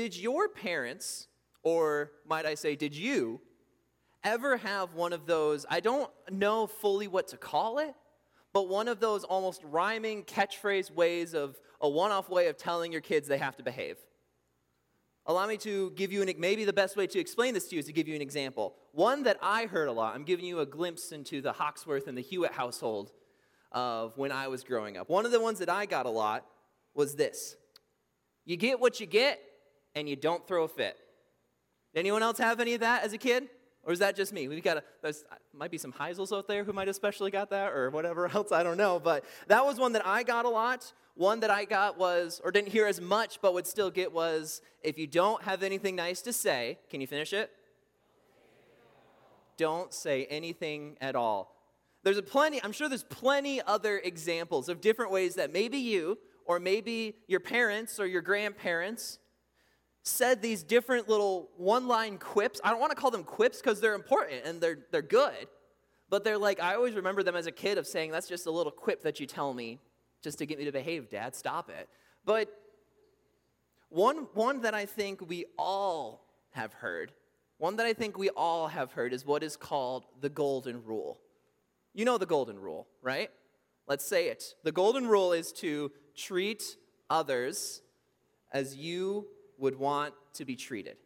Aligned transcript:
did 0.00 0.16
your 0.16 0.48
parents, 0.48 1.26
or 1.62 2.12
might 2.26 2.46
I 2.46 2.54
say, 2.54 2.74
did 2.74 2.96
you, 2.96 3.38
ever 4.24 4.56
have 4.56 4.94
one 4.94 5.12
of 5.12 5.26
those? 5.26 5.66
I 5.68 5.80
don't 5.80 6.10
know 6.30 6.66
fully 6.66 7.06
what 7.06 7.28
to 7.28 7.36
call 7.36 7.80
it, 7.80 7.94
but 8.54 8.66
one 8.66 8.88
of 8.88 8.98
those 8.98 9.24
almost 9.24 9.60
rhyming 9.62 10.24
catchphrase 10.24 10.90
ways 10.90 11.34
of 11.34 11.58
a 11.82 11.88
one 11.88 12.12
off 12.12 12.30
way 12.30 12.46
of 12.46 12.56
telling 12.56 12.92
your 12.92 13.02
kids 13.02 13.28
they 13.28 13.36
have 13.36 13.56
to 13.56 13.62
behave. 13.62 13.98
Allow 15.26 15.46
me 15.46 15.58
to 15.58 15.90
give 15.90 16.12
you 16.12 16.22
an, 16.22 16.32
maybe 16.38 16.64
the 16.64 16.72
best 16.72 16.96
way 16.96 17.06
to 17.06 17.18
explain 17.18 17.52
this 17.52 17.68
to 17.68 17.76
you 17.76 17.80
is 17.80 17.84
to 17.84 17.92
give 17.92 18.08
you 18.08 18.16
an 18.16 18.22
example. 18.22 18.76
One 18.92 19.24
that 19.24 19.36
I 19.42 19.66
heard 19.66 19.88
a 19.88 19.92
lot, 19.92 20.14
I'm 20.14 20.24
giving 20.24 20.46
you 20.46 20.60
a 20.60 20.66
glimpse 20.66 21.12
into 21.12 21.42
the 21.42 21.52
Hawksworth 21.52 22.08
and 22.08 22.16
the 22.16 22.22
Hewitt 22.22 22.52
household 22.52 23.12
of 23.70 24.16
when 24.16 24.32
I 24.32 24.48
was 24.48 24.64
growing 24.64 24.96
up. 24.96 25.10
One 25.10 25.26
of 25.26 25.30
the 25.30 25.40
ones 25.40 25.58
that 25.58 25.68
I 25.68 25.84
got 25.84 26.06
a 26.06 26.10
lot 26.10 26.46
was 26.94 27.16
this 27.16 27.56
You 28.46 28.56
get 28.56 28.80
what 28.80 28.98
you 28.98 29.04
get, 29.04 29.42
and 29.94 30.08
you 30.08 30.16
don't 30.16 30.46
throw 30.46 30.64
a 30.64 30.68
fit. 30.68 30.96
Anyone 31.94 32.22
else 32.22 32.38
have 32.38 32.60
any 32.60 32.74
of 32.74 32.80
that 32.80 33.04
as 33.04 33.12
a 33.12 33.18
kid? 33.18 33.48
Or 33.82 33.92
is 33.92 33.98
that 34.00 34.14
just 34.14 34.32
me? 34.32 34.46
We've 34.46 34.62
got 34.62 34.78
a, 34.78 34.84
there's 35.02 35.24
uh, 35.30 35.36
might 35.54 35.70
be 35.70 35.78
some 35.78 35.92
Heisels 35.92 36.36
out 36.36 36.46
there 36.46 36.64
who 36.64 36.72
might 36.72 36.86
have 36.86 36.94
especially 36.94 37.30
got 37.30 37.50
that, 37.50 37.72
or 37.72 37.90
whatever 37.90 38.26
else, 38.34 38.52
I 38.52 38.62
don't 38.62 38.76
know. 38.76 39.00
But 39.00 39.24
that 39.48 39.64
was 39.64 39.78
one 39.78 39.92
that 39.94 40.06
I 40.06 40.22
got 40.22 40.44
a 40.44 40.50
lot. 40.50 40.92
One 41.14 41.40
that 41.40 41.50
I 41.50 41.64
got 41.64 41.98
was, 41.98 42.40
or 42.44 42.52
didn't 42.52 42.68
hear 42.68 42.86
as 42.86 43.00
much, 43.00 43.40
but 43.42 43.52
would 43.54 43.66
still 43.66 43.90
get 43.90 44.12
was, 44.12 44.62
if 44.82 44.98
you 44.98 45.06
don't 45.06 45.42
have 45.42 45.62
anything 45.62 45.96
nice 45.96 46.22
to 46.22 46.32
say, 46.32 46.78
can 46.88 47.00
you 47.00 47.06
finish 47.06 47.32
it? 47.32 47.50
Don't 49.56 49.92
say 49.92 50.24
anything 50.26 50.96
at 51.00 51.16
all. 51.16 51.54
There's 52.02 52.16
a 52.16 52.22
plenty, 52.22 52.62
I'm 52.62 52.72
sure 52.72 52.88
there's 52.88 53.04
plenty 53.04 53.60
other 53.60 53.98
examples 53.98 54.68
of 54.70 54.80
different 54.80 55.10
ways 55.10 55.34
that 55.34 55.52
maybe 55.52 55.76
you, 55.76 56.16
or 56.46 56.58
maybe 56.58 57.16
your 57.28 57.40
parents 57.40 58.00
or 58.00 58.06
your 58.06 58.22
grandparents, 58.22 59.18
said 60.02 60.40
these 60.40 60.62
different 60.62 61.08
little 61.08 61.50
one 61.56 61.86
line 61.86 62.18
quips. 62.18 62.60
I 62.64 62.70
don't 62.70 62.80
want 62.80 62.90
to 62.90 62.96
call 62.96 63.10
them 63.10 63.24
quips 63.24 63.60
because 63.60 63.80
they're 63.80 63.94
important 63.94 64.44
and 64.44 64.60
they're, 64.60 64.78
they're 64.90 65.02
good. 65.02 65.48
But 66.08 66.24
they're 66.24 66.38
like, 66.38 66.60
I 66.60 66.74
always 66.74 66.94
remember 66.94 67.22
them 67.22 67.36
as 67.36 67.46
a 67.46 67.52
kid 67.52 67.78
of 67.78 67.86
saying, 67.86 68.10
that's 68.10 68.28
just 68.28 68.46
a 68.46 68.50
little 68.50 68.72
quip 68.72 69.02
that 69.02 69.20
you 69.20 69.26
tell 69.26 69.54
me 69.54 69.78
just 70.22 70.38
to 70.38 70.46
get 70.46 70.58
me 70.58 70.64
to 70.64 70.72
behave, 70.72 71.08
Dad. 71.08 71.34
Stop 71.34 71.70
it. 71.70 71.88
But 72.24 72.48
one, 73.88 74.26
one 74.34 74.62
that 74.62 74.74
I 74.74 74.86
think 74.86 75.28
we 75.28 75.46
all 75.58 76.26
have 76.50 76.72
heard, 76.72 77.12
one 77.58 77.76
that 77.76 77.86
I 77.86 77.92
think 77.92 78.18
we 78.18 78.30
all 78.30 78.68
have 78.68 78.92
heard 78.92 79.12
is 79.12 79.24
what 79.24 79.42
is 79.42 79.56
called 79.56 80.04
the 80.20 80.28
golden 80.28 80.84
rule. 80.84 81.20
You 81.94 82.04
know 82.04 82.18
the 82.18 82.26
golden 82.26 82.58
rule, 82.58 82.86
right? 83.02 83.30
Let's 83.86 84.04
say 84.04 84.28
it. 84.28 84.54
The 84.62 84.72
golden 84.72 85.06
rule 85.06 85.32
is 85.32 85.52
to 85.54 85.92
treat 86.16 86.76
others 87.08 87.82
as 88.52 88.76
you 88.76 89.26
would 89.60 89.78
want 89.78 90.14
to 90.34 90.44
be 90.44 90.56
treated. 90.56 90.96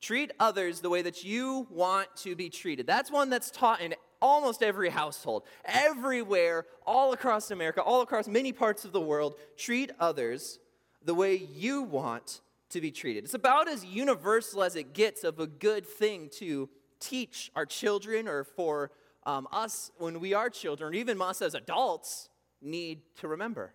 Treat 0.00 0.30
others 0.38 0.80
the 0.80 0.90
way 0.90 1.02
that 1.02 1.24
you 1.24 1.66
want 1.70 2.08
to 2.16 2.36
be 2.36 2.50
treated. 2.50 2.86
That's 2.86 3.10
one 3.10 3.30
that's 3.30 3.50
taught 3.50 3.80
in 3.80 3.94
almost 4.20 4.62
every 4.62 4.90
household, 4.90 5.44
everywhere, 5.64 6.66
all 6.86 7.12
across 7.12 7.50
America, 7.50 7.82
all 7.82 8.02
across 8.02 8.28
many 8.28 8.52
parts 8.52 8.84
of 8.84 8.92
the 8.92 9.00
world. 9.00 9.34
Treat 9.56 9.90
others 9.98 10.58
the 11.04 11.14
way 11.14 11.36
you 11.36 11.82
want 11.82 12.40
to 12.70 12.80
be 12.80 12.90
treated. 12.90 13.24
It's 13.24 13.34
about 13.34 13.68
as 13.68 13.84
universal 13.84 14.62
as 14.62 14.76
it 14.76 14.92
gets 14.92 15.24
of 15.24 15.38
a 15.38 15.46
good 15.46 15.86
thing 15.86 16.28
to 16.38 16.68
teach 17.00 17.50
our 17.54 17.66
children 17.66 18.28
or 18.28 18.44
for 18.44 18.90
um, 19.24 19.48
us 19.52 19.90
when 19.98 20.20
we 20.20 20.34
are 20.34 20.48
children, 20.48 20.92
or 20.92 20.96
even 20.96 21.20
us 21.20 21.42
as 21.42 21.54
adults, 21.54 22.28
need 22.62 23.02
to 23.16 23.28
remember. 23.28 23.74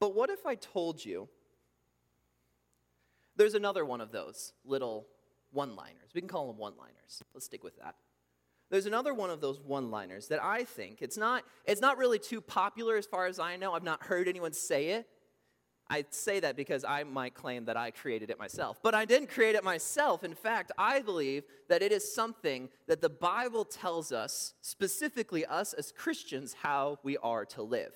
But 0.00 0.14
what 0.14 0.30
if 0.30 0.46
I 0.46 0.54
told 0.54 1.04
you 1.04 1.28
there's 3.36 3.54
another 3.54 3.84
one 3.84 4.00
of 4.00 4.10
those 4.10 4.54
little 4.64 5.06
one 5.52 5.76
liners? 5.76 6.10
We 6.14 6.20
can 6.20 6.28
call 6.28 6.48
them 6.48 6.56
one 6.56 6.72
liners. 6.78 7.22
Let's 7.34 7.46
stick 7.46 7.62
with 7.62 7.78
that. 7.78 7.94
There's 8.70 8.86
another 8.86 9.12
one 9.12 9.30
of 9.30 9.40
those 9.40 9.60
one 9.60 9.90
liners 9.90 10.28
that 10.28 10.42
I 10.42 10.64
think 10.64 11.02
it's 11.02 11.16
not, 11.16 11.44
it's 11.66 11.80
not 11.80 11.98
really 11.98 12.18
too 12.18 12.40
popular 12.40 12.96
as 12.96 13.04
far 13.04 13.26
as 13.26 13.38
I 13.38 13.56
know. 13.56 13.74
I've 13.74 13.82
not 13.82 14.02
heard 14.04 14.26
anyone 14.26 14.52
say 14.52 14.90
it. 14.90 15.06
I 15.92 16.04
say 16.10 16.38
that 16.38 16.56
because 16.56 16.84
I 16.84 17.02
might 17.02 17.34
claim 17.34 17.64
that 17.64 17.76
I 17.76 17.90
created 17.90 18.30
it 18.30 18.38
myself. 18.38 18.78
But 18.80 18.94
I 18.94 19.04
didn't 19.04 19.28
create 19.28 19.56
it 19.56 19.64
myself. 19.64 20.22
In 20.22 20.34
fact, 20.34 20.70
I 20.78 21.00
believe 21.00 21.42
that 21.68 21.82
it 21.82 21.90
is 21.90 22.14
something 22.14 22.68
that 22.86 23.00
the 23.00 23.10
Bible 23.10 23.64
tells 23.64 24.12
us, 24.12 24.54
specifically 24.60 25.44
us 25.44 25.72
as 25.72 25.90
Christians, 25.90 26.54
how 26.62 27.00
we 27.02 27.16
are 27.18 27.44
to 27.46 27.62
live 27.62 27.92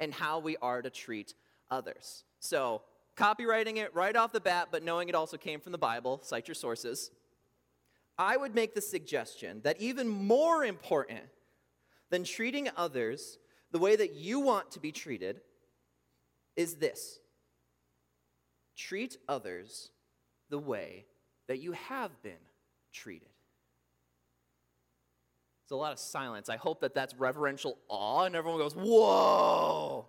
and 0.00 0.12
how 0.12 0.40
we 0.40 0.56
are 0.56 0.82
to 0.82 0.90
treat 0.90 1.34
others. 1.70 2.24
So, 2.38 2.82
copyrighting 3.16 3.78
it 3.78 3.94
right 3.94 4.14
off 4.14 4.32
the 4.32 4.40
bat, 4.40 4.68
but 4.70 4.82
knowing 4.82 5.08
it 5.08 5.14
also 5.14 5.36
came 5.36 5.60
from 5.60 5.72
the 5.72 5.78
Bible, 5.78 6.20
cite 6.22 6.48
your 6.48 6.54
sources. 6.54 7.10
I 8.18 8.36
would 8.36 8.54
make 8.54 8.74
the 8.74 8.80
suggestion 8.80 9.60
that 9.64 9.80
even 9.80 10.08
more 10.08 10.64
important 10.64 11.24
than 12.10 12.24
treating 12.24 12.68
others 12.76 13.38
the 13.72 13.78
way 13.78 13.96
that 13.96 14.14
you 14.14 14.40
want 14.40 14.70
to 14.72 14.80
be 14.80 14.92
treated 14.92 15.40
is 16.56 16.76
this 16.76 17.18
treat 18.76 19.16
others 19.28 19.90
the 20.50 20.58
way 20.58 21.06
that 21.48 21.58
you 21.58 21.72
have 21.72 22.22
been 22.22 22.32
treated. 22.92 23.28
There's 25.68 25.76
a 25.76 25.80
lot 25.80 25.92
of 25.92 25.98
silence. 25.98 26.48
I 26.48 26.56
hope 26.56 26.80
that 26.82 26.94
that's 26.94 27.14
reverential 27.14 27.76
awe 27.88 28.24
and 28.24 28.36
everyone 28.36 28.60
goes, 28.60 28.74
Whoa! 28.74 30.08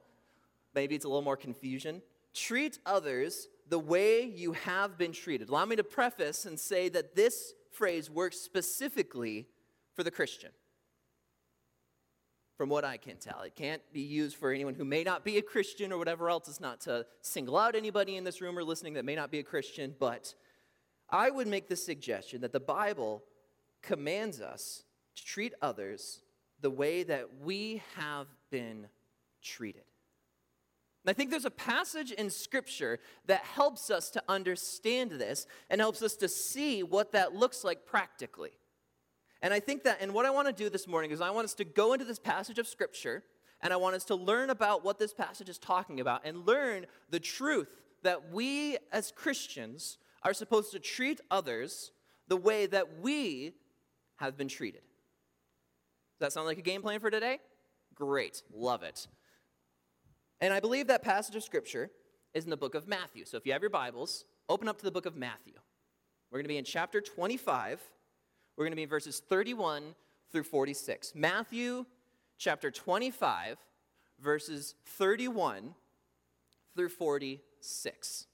Maybe 0.78 0.96
it's 0.96 1.06
a 1.06 1.10
little 1.10 1.24
more 1.24 1.36
confusion. 1.36 2.04
Treat 2.34 2.78
others 2.86 3.48
the 3.68 3.80
way 3.80 4.22
you 4.22 4.54
have 4.54 4.96
been 4.98 5.12
treated. 5.12 5.50
Allow 5.50 5.66
me 5.66 5.76
to 5.76 5.84
preface 5.84 6.46
and 6.46 6.60
say 6.60 6.88
that 6.90 7.16
this 7.16 7.54
phrase 7.72 8.12
works 8.12 8.38
specifically 8.40 9.48
for 9.96 10.04
the 10.04 10.12
Christian. 10.12 10.52
From 12.58 12.70
what 12.70 12.86
I 12.86 12.98
can 12.98 13.18
tell, 13.18 13.42
it 13.42 13.56
can't 13.56 13.82
be 13.92 14.02
used 14.02 14.38
for 14.38 14.52
anyone 14.52 14.76
who 14.76 14.86
may 14.86 15.04
not 15.04 15.26
be 15.26 15.38
a 15.38 15.42
Christian 15.42 15.92
or 15.92 15.98
whatever 15.98 16.30
else. 16.30 16.48
It's 16.48 16.60
not 16.60 16.82
to 16.82 17.08
single 17.22 17.58
out 17.58 17.76
anybody 17.76 18.16
in 18.16 18.24
this 18.24 18.40
room 18.40 18.58
or 18.58 18.64
listening 18.64 18.94
that 18.94 19.06
may 19.06 19.16
not 19.16 19.32
be 19.32 19.40
a 19.40 19.44
Christian, 19.44 19.96
but 20.00 20.36
I 21.10 21.32
would 21.32 21.48
make 21.48 21.68
the 21.70 21.76
suggestion 21.76 22.42
that 22.42 22.54
the 22.54 22.60
Bible 22.60 23.24
commands 23.82 24.42
us 24.42 24.84
to 25.16 25.26
treat 25.26 25.54
others 25.60 26.22
the 26.62 26.70
way 26.70 27.02
that 27.04 27.42
we 27.42 27.82
have 27.96 28.28
been 28.52 28.88
treated. 29.42 29.87
I 31.08 31.14
think 31.14 31.32
there's 31.32 31.46
a 31.46 31.52
passage 31.52 32.12
in 32.12 32.30
Scripture 32.30 33.00
that 33.26 33.44
helps 33.44 33.90
us 33.90 34.10
to 34.12 34.24
understand 34.28 35.12
this 35.12 35.48
and 35.70 35.80
helps 35.80 36.02
us 36.02 36.16
to 36.18 36.28
see 36.28 36.84
what 36.84 37.14
that 37.14 37.36
looks 37.36 37.64
like 37.64 37.86
practically. 37.86 38.52
And 39.42 39.54
I 39.54 39.60
think 39.60 39.84
that, 39.84 40.00
and 40.02 40.14
what 40.14 40.26
I 40.26 40.32
want 40.32 40.48
to 40.48 40.54
do 40.54 40.70
this 40.70 40.88
morning 40.88 41.12
is 41.12 41.22
I 41.22 41.30
want 41.30 41.46
us 41.46 41.54
to 41.56 41.64
go 41.64 41.94
into 41.94 42.06
this 42.06 42.20
passage 42.20 42.60
of 42.60 42.68
Scripture 42.68 43.24
and 43.62 43.72
I 43.72 43.78
want 43.78 43.96
us 43.96 44.06
to 44.06 44.16
learn 44.16 44.50
about 44.50 44.84
what 44.84 45.00
this 45.00 45.14
passage 45.14 45.50
is 45.50 45.58
talking 45.58 46.00
about 46.00 46.22
and 46.26 46.46
learn 46.46 46.86
the 47.10 47.20
truth 47.20 47.70
that 48.04 48.32
we 48.32 48.78
as 48.92 49.12
Christians 49.12 49.98
are 50.24 50.34
supposed 50.34 50.72
to 50.72 50.80
treat 50.80 51.22
others 51.32 51.92
the 52.28 52.38
way 52.38 52.66
that 52.66 53.00
we 53.00 53.54
have 54.18 54.38
been 54.38 54.48
treated. 54.48 54.82
Does 56.20 56.28
that 56.28 56.34
sound 56.34 56.48
like 56.48 56.58
a 56.58 56.64
game 56.64 56.82
plan 56.82 57.00
for 57.00 57.10
today? 57.10 57.40
Great, 57.96 58.44
love 58.54 58.84
it. 58.84 59.08
And 60.40 60.54
I 60.54 60.60
believe 60.60 60.88
that 60.88 61.04
passage 61.04 61.36
of 61.36 61.44
scripture 61.44 61.90
is 62.34 62.44
in 62.44 62.50
the 62.50 62.58
book 62.58 62.76
of 62.76 62.88
Matthew. 62.88 63.26
So 63.26 63.38
if 63.38 63.46
you 63.46 63.54
have 63.54 63.62
your 63.62 63.72
Bibles, 63.72 64.26
open 64.50 64.68
up 64.68 64.78
to 64.78 64.86
the 64.86 64.92
book 64.92 65.06
of 65.06 65.16
Matthew. 65.16 65.54
We're 66.32 66.38
going 66.38 66.46
to 66.46 66.50
be 66.50 66.58
in 66.58 66.66
chapter 66.66 67.02
25. 67.02 67.82
We're 68.56 68.64
going 68.64 68.72
to 68.72 68.76
be 68.76 68.84
in 68.84 68.90
verses 68.90 69.22
31 69.28 69.96
through 70.32 70.44
46. 70.44 71.14
Matthew 71.16 71.86
chapter 72.38 72.70
25, 72.70 73.58
verses 74.20 74.76
31 74.86 75.74
through 76.76 76.90
46. 76.90 78.28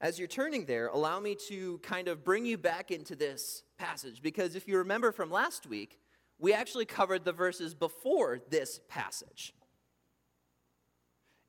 As 0.00 0.18
you're 0.18 0.28
turning 0.28 0.66
there, 0.66 0.88
allow 0.88 1.18
me 1.18 1.34
to 1.48 1.78
kind 1.78 2.08
of 2.08 2.22
bring 2.24 2.44
you 2.44 2.58
back 2.58 2.90
into 2.90 3.16
this 3.16 3.62
passage 3.78 4.20
because 4.20 4.54
if 4.54 4.68
you 4.68 4.76
remember 4.76 5.12
from 5.12 5.30
last 5.30 5.66
week, 5.66 5.98
we 6.38 6.52
actually 6.52 6.84
covered 6.84 7.24
the 7.24 7.32
verses 7.32 7.74
before 7.74 8.40
this 8.50 8.80
passage. 8.88 9.54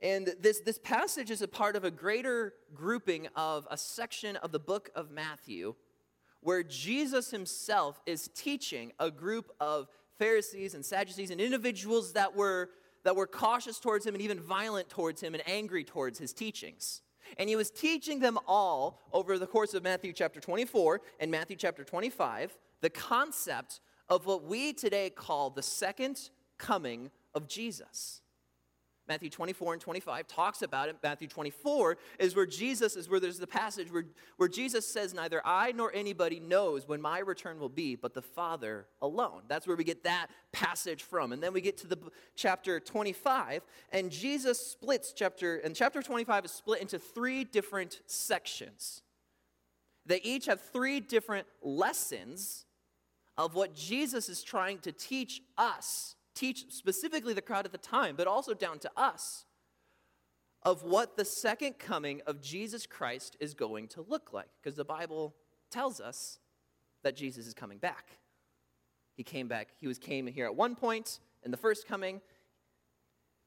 And 0.01 0.33
this, 0.39 0.59
this 0.59 0.77
passage 0.77 1.31
is 1.31 1.41
a 1.41 1.47
part 1.47 1.75
of 1.75 1.83
a 1.83 1.91
greater 1.91 2.53
grouping 2.73 3.27
of 3.35 3.67
a 3.71 3.77
section 3.77 4.35
of 4.37 4.51
the 4.51 4.59
book 4.59 4.89
of 4.95 5.09
Matthew 5.09 5.75
where 6.41 6.61
Jesus 6.61 7.31
himself 7.31 7.99
is 8.05 8.29
teaching 8.35 8.91
a 8.99 9.09
group 9.09 9.51
of 9.59 9.87
Pharisees 10.19 10.75
and 10.75 10.85
Sadducees 10.85 11.31
and 11.31 11.41
individuals 11.41 12.13
that 12.13 12.35
were, 12.35 12.69
that 13.03 13.15
were 13.15 13.25
cautious 13.25 13.79
towards 13.79 14.05
him 14.05 14.13
and 14.13 14.21
even 14.21 14.39
violent 14.39 14.89
towards 14.89 15.21
him 15.21 15.33
and 15.33 15.41
angry 15.47 15.83
towards 15.83 16.19
his 16.19 16.33
teachings. 16.33 17.01
And 17.39 17.49
he 17.49 17.55
was 17.55 17.71
teaching 17.71 18.19
them 18.19 18.37
all 18.47 19.01
over 19.11 19.39
the 19.39 19.47
course 19.47 19.73
of 19.73 19.81
Matthew 19.81 20.13
chapter 20.13 20.39
24 20.39 21.01
and 21.19 21.31
Matthew 21.31 21.55
chapter 21.55 21.83
25 21.83 22.55
the 22.81 22.89
concept 22.91 23.79
of 24.09 24.25
what 24.25 24.43
we 24.43 24.73
today 24.73 25.09
call 25.09 25.49
the 25.49 25.63
second 25.63 26.29
coming 26.57 27.11
of 27.33 27.47
Jesus. 27.47 28.21
Matthew 29.07 29.29
24 29.29 29.73
and 29.73 29.81
25 29.81 30.27
talks 30.27 30.61
about 30.63 30.89
it. 30.89 30.97
Matthew 31.03 31.27
24 31.27 31.97
is 32.17 32.35
where 32.35 32.45
Jesus 32.45 32.95
is 32.95 33.07
where 33.07 33.19
there's 33.19 33.37
the 33.37 33.45
passage 33.45 33.91
where, 33.91 34.05
where 34.37 34.49
Jesus 34.49 34.87
says, 34.87 35.13
Neither 35.13 35.41
I 35.45 35.73
nor 35.73 35.91
anybody 35.93 36.39
knows 36.39 36.87
when 36.87 37.01
my 37.01 37.19
return 37.19 37.59
will 37.59 37.69
be, 37.69 37.95
but 37.95 38.13
the 38.13 38.21
Father 38.21 38.87
alone. 39.01 39.43
That's 39.47 39.67
where 39.67 39.77
we 39.77 39.83
get 39.83 40.03
that 40.03 40.27
passage 40.51 41.03
from. 41.03 41.33
And 41.33 41.43
then 41.43 41.53
we 41.53 41.61
get 41.61 41.77
to 41.79 41.87
the 41.87 41.97
chapter 42.35 42.79
25, 42.79 43.61
and 43.91 44.09
Jesus 44.09 44.59
splits 44.59 45.13
chapter, 45.13 45.57
and 45.57 45.75
chapter 45.75 46.01
25 46.01 46.45
is 46.45 46.51
split 46.51 46.81
into 46.81 46.97
three 46.97 47.43
different 47.43 48.01
sections. 48.07 49.03
They 50.07 50.21
each 50.21 50.47
have 50.47 50.61
three 50.61 50.99
different 50.99 51.47
lessons 51.61 52.64
of 53.37 53.55
what 53.55 53.73
Jesus 53.75 54.29
is 54.29 54.43
trying 54.43 54.79
to 54.79 54.91
teach 54.91 55.41
us 55.57 56.15
teach 56.35 56.65
specifically 56.69 57.33
the 57.33 57.41
crowd 57.41 57.65
at 57.65 57.71
the 57.71 57.77
time, 57.77 58.15
but 58.15 58.27
also 58.27 58.53
down 58.53 58.77
to 58.79 58.91
us, 58.95 59.45
of 60.61 60.83
what 60.83 61.17
the 61.17 61.25
second 61.25 61.79
coming 61.79 62.21
of 62.27 62.41
Jesus 62.41 62.85
Christ 62.85 63.37
is 63.39 63.53
going 63.53 63.87
to 63.89 64.01
look 64.01 64.33
like. 64.33 64.49
Because 64.61 64.75
the 64.75 64.85
Bible 64.85 65.33
tells 65.71 65.99
us 65.99 66.39
that 67.03 67.15
Jesus 67.15 67.47
is 67.47 67.53
coming 67.53 67.77
back. 67.77 68.17
He 69.15 69.23
came 69.23 69.47
back, 69.47 69.69
he 69.79 69.87
was 69.87 69.97
came 69.97 70.27
here 70.27 70.45
at 70.45 70.55
one 70.55 70.75
point 70.75 71.19
in 71.43 71.51
the 71.51 71.57
first 71.57 71.87
coming, 71.87 72.19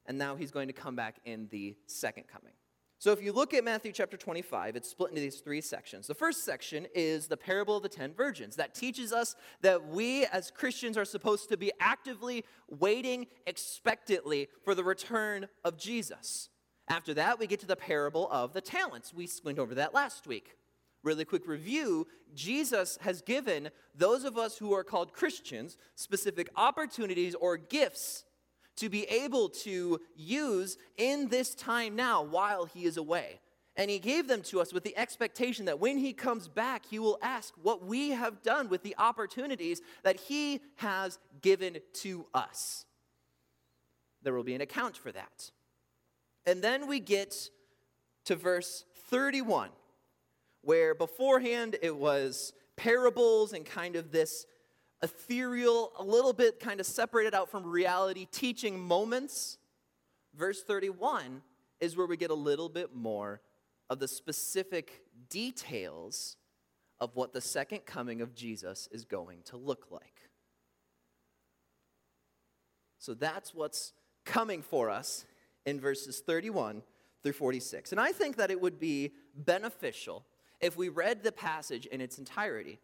and 0.07 0.17
now 0.17 0.35
he's 0.35 0.49
going 0.49 0.67
to 0.67 0.73
come 0.73 0.95
back 0.95 1.17
in 1.25 1.47
the 1.51 1.75
second 1.85 2.23
coming. 2.27 2.53
So 2.99 3.13
if 3.13 3.23
you 3.23 3.31
look 3.31 3.53
at 3.53 3.63
Matthew 3.63 3.93
chapter 3.93 4.17
25, 4.17 4.75
it's 4.75 4.89
split 4.89 5.11
into 5.11 5.21
these 5.21 5.39
three 5.39 5.61
sections. 5.61 6.05
The 6.05 6.13
first 6.13 6.43
section 6.43 6.85
is 6.93 7.27
the 7.27 7.37
parable 7.37 7.77
of 7.77 7.83
the 7.83 7.87
10 7.87 8.13
virgins. 8.13 8.57
That 8.57 8.75
teaches 8.75 9.13
us 9.13 9.37
that 9.61 9.87
we 9.87 10.25
as 10.25 10.51
Christians 10.51 10.97
are 10.97 11.05
supposed 11.05 11.47
to 11.47 11.55
be 11.55 11.71
actively 11.79 12.43
waiting 12.67 13.27
expectantly 13.47 14.49
for 14.65 14.75
the 14.75 14.83
return 14.83 15.47
of 15.63 15.77
Jesus. 15.77 16.49
After 16.89 17.13
that, 17.13 17.39
we 17.39 17.47
get 17.47 17.61
to 17.61 17.65
the 17.65 17.77
parable 17.77 18.29
of 18.31 18.51
the 18.51 18.59
talents. 18.59 19.13
We 19.13 19.29
went 19.45 19.59
over 19.59 19.75
that 19.75 19.93
last 19.93 20.27
week. 20.27 20.57
Really 21.01 21.23
quick 21.23 21.47
review 21.47 22.05
Jesus 22.35 22.97
has 22.99 23.21
given 23.21 23.69
those 23.95 24.25
of 24.25 24.37
us 24.37 24.57
who 24.57 24.73
are 24.73 24.83
called 24.83 25.13
Christians 25.13 25.77
specific 25.95 26.49
opportunities 26.57 27.33
or 27.33 27.55
gifts 27.55 28.25
to 28.79 28.89
be 28.89 29.03
able 29.05 29.49
to 29.49 29.99
use 30.15 30.77
in 30.97 31.27
this 31.29 31.53
time 31.53 31.95
now 31.95 32.23
while 32.23 32.65
he 32.65 32.85
is 32.85 32.97
away. 32.97 33.39
And 33.75 33.89
he 33.89 33.99
gave 33.99 34.27
them 34.27 34.41
to 34.43 34.59
us 34.59 34.73
with 34.73 34.83
the 34.83 34.97
expectation 34.97 35.65
that 35.65 35.79
when 35.79 35.97
he 35.97 36.11
comes 36.11 36.47
back, 36.47 36.83
he 36.85 36.99
will 36.99 37.17
ask 37.21 37.53
what 37.61 37.85
we 37.85 38.09
have 38.09 38.41
done 38.41 38.67
with 38.67 38.83
the 38.83 38.95
opportunities 38.97 39.81
that 40.03 40.19
he 40.19 40.59
has 40.75 41.17
given 41.41 41.77
to 41.93 42.25
us. 42.33 42.85
There 44.21 44.33
will 44.33 44.43
be 44.43 44.55
an 44.55 44.61
account 44.61 44.97
for 44.97 45.11
that. 45.13 45.51
And 46.45 46.61
then 46.61 46.87
we 46.87 46.99
get 46.99 47.49
to 48.25 48.35
verse 48.35 48.85
31, 49.09 49.69
where 50.61 50.93
beforehand 50.93 51.77
it 51.81 51.95
was 51.95 52.53
parables 52.75 53.53
and 53.53 53.65
kind 53.65 53.95
of 53.95 54.11
this 54.11 54.45
ethereal, 55.01 55.91
a 55.97 56.03
little 56.03 56.33
bit 56.33 56.59
kind 56.59 56.79
of 56.79 56.85
separated 56.85 57.33
out 57.33 57.49
from 57.49 57.65
reality, 57.65 58.27
teaching 58.31 58.79
moments. 58.79 59.57
Verse 60.35 60.63
31 60.63 61.41
is 61.79 61.95
where 61.95 62.07
we 62.07 62.17
get 62.17 62.31
a 62.31 62.35
little 62.35 62.69
bit 62.69 62.95
more 62.95 63.41
of 63.89 63.99
the 63.99 64.07
specific 64.07 65.01
details 65.29 66.35
of 66.99 67.15
what 67.15 67.33
the 67.33 67.41
second 67.41 67.85
coming 67.85 68.21
of 68.21 68.35
Jesus 68.35 68.89
is 68.91 69.05
going 69.05 69.39
to 69.45 69.57
look 69.57 69.87
like. 69.89 70.29
So 72.99 73.13
that's 73.13 73.53
what's 73.53 73.93
coming 74.25 74.61
for 74.61 74.89
us 74.89 75.25
in 75.65 75.79
verses 75.79 76.19
31 76.19 76.83
through 77.23 77.33
46. 77.33 77.91
And 77.91 78.01
I 78.01 78.11
think 78.11 78.35
that 78.35 78.51
it 78.51 78.59
would 78.59 78.79
be 78.79 79.13
beneficial 79.35 80.25
if 80.59 80.75
we 80.75 80.89
read 80.89 81.23
the 81.23 81.31
passage 81.31 81.85
in 81.85 82.01
its 82.01 82.17
entirety. 82.17 82.79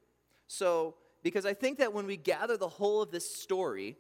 So 0.48 0.96
because 1.26 1.44
I 1.44 1.56
think 1.56 1.80
that 1.80 1.92
when 1.92 2.06
we 2.06 2.18
gather 2.18 2.56
the 2.56 2.68
whole 2.68 3.02
of 3.02 3.10
this 3.10 3.28
story, 3.28 3.98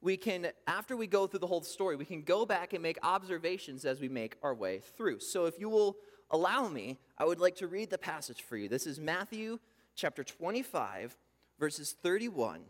we 0.00 0.16
can, 0.16 0.46
after 0.66 0.96
we 0.96 1.06
go 1.06 1.26
through 1.26 1.40
the 1.40 1.46
whole 1.46 1.60
story, 1.60 1.96
we 1.96 2.06
can 2.06 2.22
go 2.22 2.46
back 2.46 2.72
and 2.72 2.82
make 2.82 2.98
observations 3.02 3.84
as 3.84 4.00
we 4.00 4.08
make 4.08 4.38
our 4.42 4.54
way 4.54 4.80
through. 4.96 5.20
So 5.20 5.44
if 5.44 5.60
you 5.60 5.68
will 5.68 5.98
allow 6.30 6.68
me, 6.68 6.98
I 7.18 7.26
would 7.26 7.40
like 7.40 7.56
to 7.56 7.66
read 7.66 7.90
the 7.90 7.98
passage 7.98 8.40
for 8.40 8.56
you. 8.56 8.70
This 8.70 8.86
is 8.86 8.98
Matthew 8.98 9.58
chapter 9.94 10.24
25, 10.24 11.14
verses 11.60 11.94
31 12.02 12.62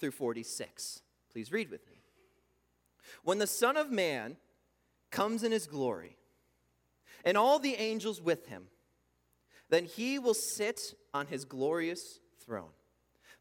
through 0.00 0.10
46. 0.10 1.02
Please 1.30 1.52
read 1.52 1.70
with 1.70 1.86
me. 1.86 2.00
When 3.22 3.38
the 3.38 3.46
Son 3.46 3.76
of 3.76 3.92
Man 3.92 4.38
comes 5.12 5.44
in 5.44 5.52
his 5.52 5.68
glory, 5.68 6.16
and 7.24 7.36
all 7.36 7.60
the 7.60 7.76
angels 7.76 8.20
with 8.20 8.48
him, 8.48 8.64
then 9.70 9.84
he 9.84 10.18
will 10.18 10.34
sit 10.34 10.94
on 11.14 11.28
his 11.28 11.44
glorious 11.44 12.18
throne. 12.44 12.70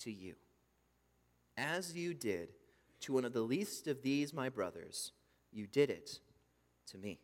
to 0.00 0.12
you. 0.12 0.34
As 1.56 1.94
you 1.94 2.14
did 2.14 2.50
to 3.00 3.12
one 3.12 3.24
of 3.24 3.32
the 3.32 3.40
least 3.40 3.86
of 3.86 4.02
these, 4.02 4.32
my 4.32 4.48
brothers, 4.48 5.12
you 5.52 5.66
did 5.66 5.90
it 5.90 6.20
to 6.88 6.98
me. 6.98 7.20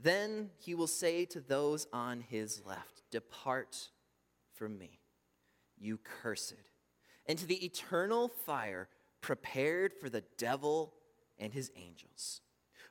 Then 0.00 0.50
he 0.58 0.74
will 0.74 0.86
say 0.86 1.24
to 1.26 1.40
those 1.40 1.86
on 1.92 2.20
his 2.20 2.62
left, 2.66 3.02
Depart 3.10 3.90
from 4.54 4.78
me, 4.78 4.98
you 5.78 5.98
cursed, 5.98 6.70
into 7.26 7.46
the 7.46 7.64
eternal 7.64 8.28
fire 8.28 8.88
prepared 9.20 9.92
for 9.94 10.08
the 10.08 10.24
devil 10.36 10.94
and 11.38 11.52
his 11.52 11.70
angels. 11.76 12.40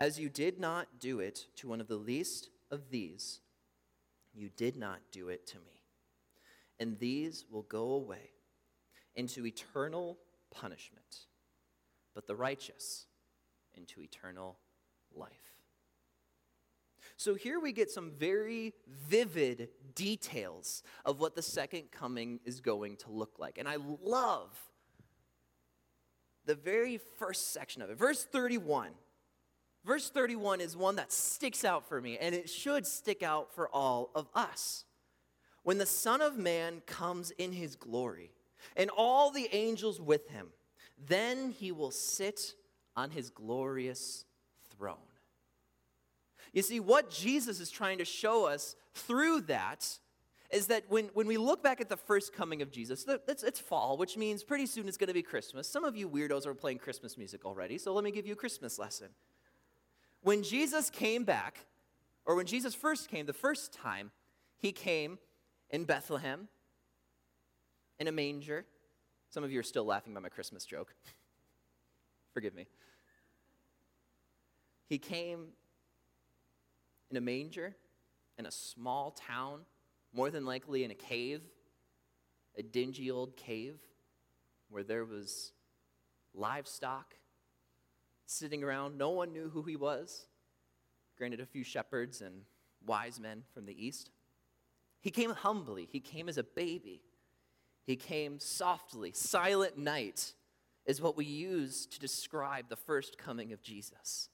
as 0.00 0.18
you 0.18 0.30
did 0.30 0.58
not 0.58 0.88
do 0.98 1.20
it 1.20 1.46
to 1.56 1.68
one 1.68 1.80
of 1.80 1.86
the 1.86 1.96
least 1.96 2.48
of 2.70 2.90
these, 2.90 3.40
you 4.32 4.48
did 4.56 4.76
not 4.76 5.00
do 5.12 5.28
it 5.28 5.46
to 5.48 5.58
me. 5.58 5.82
And 6.78 6.98
these 6.98 7.44
will 7.50 7.62
go 7.62 7.92
away 7.92 8.30
into 9.14 9.46
eternal 9.46 10.16
punishment, 10.50 11.26
but 12.14 12.26
the 12.26 12.34
righteous 12.34 13.04
into 13.74 14.00
eternal 14.00 14.56
life. 15.14 15.28
So 17.16 17.34
here 17.34 17.60
we 17.60 17.72
get 17.72 17.90
some 17.90 18.12
very 18.18 18.72
vivid 18.88 19.68
details 19.94 20.82
of 21.04 21.20
what 21.20 21.34
the 21.34 21.42
second 21.42 21.90
coming 21.92 22.40
is 22.46 22.60
going 22.60 22.96
to 22.98 23.10
look 23.10 23.38
like. 23.38 23.58
And 23.58 23.68
I 23.68 23.76
love 24.02 24.48
the 26.46 26.54
very 26.54 26.98
first 27.18 27.52
section 27.52 27.82
of 27.82 27.90
it. 27.90 27.98
Verse 27.98 28.24
31 28.24 28.92
Verse 29.84 30.10
31 30.10 30.60
is 30.60 30.76
one 30.76 30.96
that 30.96 31.12
sticks 31.12 31.64
out 31.64 31.88
for 31.88 32.00
me, 32.00 32.18
and 32.18 32.34
it 32.34 32.50
should 32.50 32.86
stick 32.86 33.22
out 33.22 33.54
for 33.54 33.68
all 33.68 34.10
of 34.14 34.28
us. 34.34 34.84
When 35.62 35.78
the 35.78 35.86
Son 35.86 36.20
of 36.20 36.38
Man 36.38 36.82
comes 36.86 37.30
in 37.32 37.52
his 37.52 37.76
glory, 37.76 38.30
and 38.76 38.90
all 38.90 39.30
the 39.30 39.48
angels 39.52 40.00
with 40.00 40.28
him, 40.28 40.48
then 41.06 41.50
he 41.50 41.72
will 41.72 41.90
sit 41.90 42.54
on 42.96 43.10
his 43.10 43.30
glorious 43.30 44.24
throne. 44.76 44.96
You 46.52 46.62
see, 46.62 46.80
what 46.80 47.10
Jesus 47.10 47.60
is 47.60 47.70
trying 47.70 47.98
to 47.98 48.04
show 48.04 48.46
us 48.46 48.76
through 48.92 49.42
that 49.42 49.98
is 50.50 50.66
that 50.66 50.84
when, 50.88 51.06
when 51.14 51.28
we 51.28 51.36
look 51.36 51.62
back 51.62 51.80
at 51.80 51.88
the 51.88 51.96
first 51.96 52.34
coming 52.34 52.60
of 52.60 52.72
Jesus, 52.72 53.06
it's, 53.28 53.44
it's 53.44 53.60
fall, 53.60 53.96
which 53.96 54.16
means 54.16 54.42
pretty 54.42 54.66
soon 54.66 54.88
it's 54.88 54.96
going 54.96 55.08
to 55.08 55.14
be 55.14 55.22
Christmas. 55.22 55.68
Some 55.68 55.84
of 55.84 55.96
you 55.96 56.08
weirdos 56.08 56.44
are 56.46 56.54
playing 56.54 56.78
Christmas 56.78 57.16
music 57.16 57.44
already, 57.44 57.78
so 57.78 57.94
let 57.94 58.02
me 58.02 58.10
give 58.10 58.26
you 58.26 58.32
a 58.32 58.36
Christmas 58.36 58.78
lesson. 58.78 59.08
When 60.22 60.42
Jesus 60.42 60.90
came 60.90 61.24
back, 61.24 61.66
or 62.26 62.34
when 62.34 62.46
Jesus 62.46 62.74
first 62.74 63.08
came, 63.08 63.26
the 63.26 63.32
first 63.32 63.72
time, 63.72 64.10
he 64.58 64.72
came 64.72 65.18
in 65.70 65.84
Bethlehem 65.84 66.48
in 67.98 68.08
a 68.08 68.12
manger. 68.12 68.66
Some 69.30 69.44
of 69.44 69.50
you 69.50 69.60
are 69.60 69.64
still 69.64 69.84
laughing 69.84 70.12
about 70.12 70.22
my 70.22 70.28
Christmas 70.28 70.64
joke. 70.64 70.94
Forgive 72.34 72.54
me. 72.54 72.66
He 74.88 74.98
came 74.98 75.46
in 77.10 77.16
a 77.16 77.20
manger 77.20 77.74
in 78.38 78.46
a 78.46 78.50
small 78.50 79.12
town, 79.12 79.60
more 80.12 80.30
than 80.30 80.44
likely 80.44 80.84
in 80.84 80.90
a 80.90 80.94
cave, 80.94 81.42
a 82.56 82.62
dingy 82.62 83.10
old 83.10 83.36
cave 83.36 83.78
where 84.68 84.82
there 84.82 85.04
was 85.04 85.52
livestock 86.34 87.14
sitting 88.30 88.62
around. 88.62 88.96
No 88.96 89.10
one 89.10 89.32
knew 89.32 89.48
who 89.48 89.62
he 89.62 89.76
was. 89.76 90.26
Granted, 91.18 91.40
a 91.40 91.46
few 91.46 91.64
shepherds 91.64 92.20
and 92.20 92.42
wise 92.86 93.20
men 93.20 93.42
from 93.52 93.66
the 93.66 93.86
east. 93.86 94.10
He 95.00 95.10
came 95.10 95.30
humbly, 95.30 95.88
he 95.90 96.00
came 96.00 96.28
as 96.28 96.38
a 96.38 96.44
baby. 96.44 97.02
He 97.86 97.96
came 97.96 98.38
softly. 98.38 99.10
Silent 99.12 99.76
night 99.76 100.34
is 100.86 101.00
what 101.00 101.16
we 101.16 101.24
use 101.24 101.86
to 101.86 101.98
describe 101.98 102.68
the 102.68 102.76
first 102.76 103.18
coming 103.18 103.52
of 103.52 103.62
Jesus. 103.62 104.28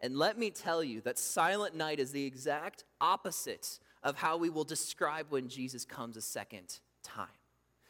And 0.00 0.16
let 0.16 0.38
me 0.38 0.50
tell 0.50 0.82
you 0.82 1.00
that 1.02 1.18
silent 1.18 1.74
night 1.74 2.00
is 2.00 2.12
the 2.12 2.24
exact 2.24 2.84
opposite 3.00 3.78
of 4.02 4.16
how 4.16 4.36
we 4.36 4.48
will 4.48 4.64
describe 4.64 5.26
when 5.30 5.48
Jesus 5.48 5.84
comes 5.84 6.16
a 6.16 6.22
second. 6.22 6.78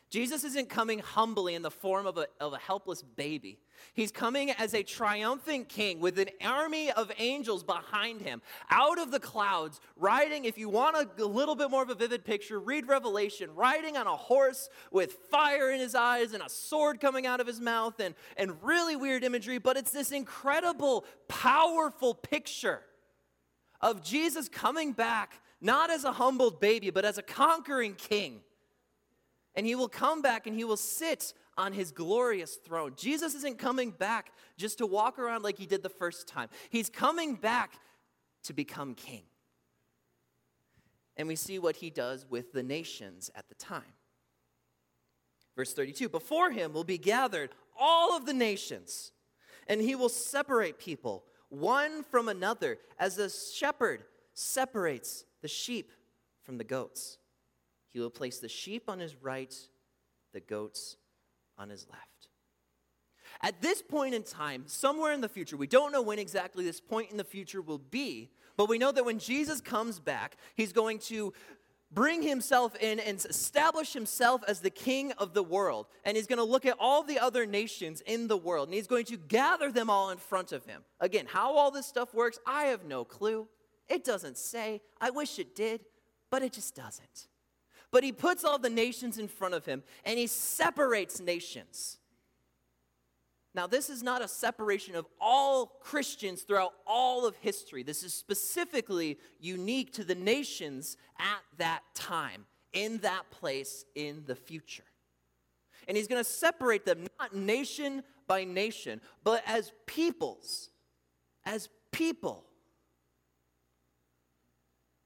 Jesus 0.09 0.45
isn't 0.45 0.69
coming 0.69 1.01
humbly 1.01 1.55
in 1.55 1.63
the 1.63 1.71
form 1.71 2.07
of 2.07 2.17
a, 2.17 2.29
of 2.41 2.53
a 2.53 2.59
helpless 2.59 3.03
baby. 3.03 3.59
He's 3.93 4.13
coming 4.13 4.53
as 4.53 4.73
a 4.73 4.85
triumphant 4.85 5.69
king 5.69 5.99
with 5.99 6.19
an 6.21 6.29
army 6.45 6.93
of 6.93 7.11
angels 7.19 7.65
behind 7.65 8.21
him, 8.21 8.41
out 8.71 9.01
of 9.01 9.11
the 9.11 9.19
clouds, 9.19 9.81
riding. 9.97 10.45
If 10.45 10.59
you 10.59 10.69
want 10.69 10.97
a, 10.97 11.25
little 11.25 11.57
bit 11.57 11.71
more 11.71 11.83
of 11.83 11.91
a 11.91 11.95
vivid 11.95 12.25
picture, 12.25 12.61
read 12.61 12.87
Revelation, 12.87 13.51
riding 13.57 13.97
on 13.97 14.07
a 14.07 14.17
horse 14.17 14.69
with 14.93 15.13
fire 15.31 15.73
in 15.73 15.81
his 15.81 15.97
eyes 15.97 16.33
and 16.33 16.43
a 16.43 16.49
sword 16.49 17.01
coming 17.01 17.27
out 17.27 17.41
of 17.41 17.47
his 17.49 17.61
mouth 17.61 17.99
and, 17.99 18.15
and 18.37 18.63
really 18.63 18.95
weird 18.95 19.25
imagery. 19.25 19.59
But 19.59 19.77
it's 19.77 19.91
this 19.91 20.13
incredible, 20.13 21.05
powerful 21.27 22.15
picture 22.15 22.83
of 23.81 24.05
Jesus 24.05 24.49
coming 24.49 24.93
back, 24.93 25.43
not 25.61 25.91
as 25.91 26.05
a 26.05 26.13
humbled 26.13 26.61
baby, 26.61 26.91
but 26.91 27.05
as 27.05 27.19
a 27.19 27.23
conquering 27.23 27.95
king 27.95 28.41
and 29.57 29.67
he 29.67 29.75
will 29.75 29.89
come 29.89 30.23
back 30.23 30.47
and 30.47 30.55
he 30.55 30.65
will 30.65 30.77
sit 30.77 31.33
on 31.57 31.73
his 31.73 31.91
glorious 31.91 32.57
throne. 32.57 32.93
Jesus 32.97 33.35
isn't 33.35 33.59
coming 33.59 33.91
back 33.91 34.33
just 34.59 34.79
to 34.79 34.87
walk 34.87 35.19
around 35.19 35.43
like 35.43 35.59
he 35.59 35.67
did 35.67 35.83
the 35.83 35.89
first 35.89 36.29
time, 36.29 36.49
he's 36.71 36.91
coming 36.91 37.35
back 37.35 37.73
to 38.45 38.53
become 38.53 38.95
king. 38.95 39.23
And 41.17 41.27
we 41.27 41.35
see 41.37 41.59
what 41.59 41.77
he 41.77 41.89
does 41.89 42.27
with 42.29 42.53
the 42.53 42.63
nations 42.63 43.31
at 43.35 43.49
the 43.49 43.55
time. 43.55 43.95
Verse 45.57 45.73
32 45.73 46.11
Before 46.11 46.51
him 46.51 46.73
will 46.73 46.85
be 46.85 46.99
gathered 46.99 47.51
all 47.79 48.17
of 48.17 48.27
the 48.27 48.35
nations, 48.35 49.13
and 49.67 49.81
he 49.81 49.95
will 49.95 50.11
separate 50.11 50.79
people 50.79 51.25
one 51.49 52.03
from 52.03 52.29
another, 52.29 52.79
as 52.99 53.19
a 53.19 53.31
shepherd 53.31 54.05
separates 54.35 55.25
the 55.43 55.49
sheep 55.49 55.93
from 56.43 56.59
the 56.59 56.65
goats. 56.65 57.19
He 57.97 58.01
will 58.01 58.11
place 58.11 58.41
the 58.41 58.49
sheep 58.51 58.91
on 58.91 58.99
his 58.99 59.17
right, 59.23 59.55
the 60.35 60.41
goats 60.41 60.99
on 61.57 61.71
his 61.71 61.87
left. 61.89 62.29
At 63.41 63.63
this 63.63 63.81
point 63.81 64.15
in 64.15 64.23
time, 64.23 64.65
somewhere 64.67 65.15
in 65.15 65.23
the 65.23 65.31
future, 65.31 65.57
we 65.57 65.67
don't 65.67 65.93
know 65.93 66.03
when 66.03 66.19
exactly 66.19 66.63
this 66.63 66.79
point 66.79 67.11
in 67.11 67.17
the 67.17 67.25
future 67.25 67.63
will 67.63 67.79
be, 67.79 68.29
but 68.59 68.69
we 68.69 68.77
know 68.77 68.93
that 68.93 69.07
when 69.07 69.19
Jesus 69.19 69.63
comes 69.63 69.99
back, 69.99 70.37
he's 70.57 70.75
going 70.75 70.99
to 71.07 71.33
bring 71.91 72.21
himself 72.21 72.77
in 72.83 73.01
and 73.01 73.17
establish 73.25 73.95
himself 73.95 74.43
as 74.47 74.61
the 74.61 74.69
king 74.69 75.13
of 75.13 75.33
the 75.33 75.43
world. 75.43 75.87
And 76.05 76.19
he's 76.19 76.27
going 76.27 76.37
to 76.37 76.45
look 76.45 76.67
at 76.67 76.77
all 76.79 77.03
the 77.03 77.19
other 77.19 77.47
nations 77.47 78.03
in 78.03 78.29
the 78.29 78.37
world 78.37 78.69
and 78.69 78.75
he's 78.75 78.87
going 78.87 79.07
to 79.07 79.17
gather 79.17 79.73
them 79.73 79.89
all 79.89 80.11
in 80.11 80.19
front 80.19 80.53
of 80.53 80.67
him. 80.67 80.83
Again, 81.01 81.25
how 81.27 81.57
all 81.57 81.71
this 81.71 81.87
stuff 81.87 82.13
works, 82.13 82.39
I 82.47 82.65
have 82.65 82.85
no 82.85 83.07
clue. 83.07 83.49
It 83.89 84.05
doesn't 84.05 84.37
say. 84.37 84.83
I 85.01 85.09
wish 85.09 85.39
it 85.39 85.57
did, 85.57 85.81
but 86.31 86.43
it 86.43 86.53
just 86.53 86.75
doesn't. 86.77 87.29
But 87.93 88.05
he 88.05 88.13
puts 88.13 88.45
all 88.45 88.59
the 88.59 88.71
nations 88.71 89.19
in 89.19 89.29
front 89.29 89.55
of 89.55 89.65
him 89.65 89.83
and 90.05 90.19
he 90.19 90.27
separates 90.27 91.21
nations. 91.21 91.99
Now, 93.55 93.67
this 93.67 93.89
is 93.89 94.03
not 94.03 94.21
a 94.21 94.29
separation 94.29 94.95
of 94.97 95.07
all 95.19 95.79
Christians 95.81 96.43
throughout 96.43 96.75
all 96.87 97.25
of 97.25 97.37
history. 97.37 97.83
This 97.83 98.03
is 98.03 98.13
specifically 98.13 99.19
unique 99.41 99.95
to 99.95 100.05
the 100.05 100.15
nations 100.15 100.99
at 101.19 101.41
that 101.57 101.81
time, 101.95 102.45
in 102.75 102.99
that 102.99 103.31
place, 103.31 103.87
in 103.95 104.25
the 104.27 104.35
future. 104.35 104.85
And 105.89 105.97
he's 105.97 106.07
going 106.07 106.23
to 106.23 106.29
separate 106.29 106.85
them 106.85 107.07
not 107.19 107.35
nation 107.35 108.03
by 108.27 108.45
nation, 108.45 109.01
but 109.25 109.43
as 109.47 109.73
peoples. 109.87 110.69
As 111.47 111.71
people. 111.93 112.45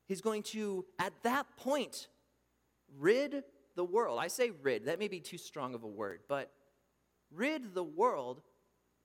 He's 0.06 0.20
going 0.20 0.42
to, 0.44 0.84
at 0.99 1.12
that 1.22 1.46
point, 1.56 2.08
rid 2.99 3.44
the 3.76 3.85
world. 3.85 4.18
I 4.20 4.28
say 4.28 4.50
rid, 4.62 4.87
that 4.87 4.99
may 4.99 5.09
be 5.09 5.20
too 5.20 5.38
strong 5.38 5.75
of 5.75 5.82
a 5.82 5.88
word, 5.88 6.20
but 6.28 6.50
rid 7.30 7.75
the 7.75 7.85
world 7.85 8.42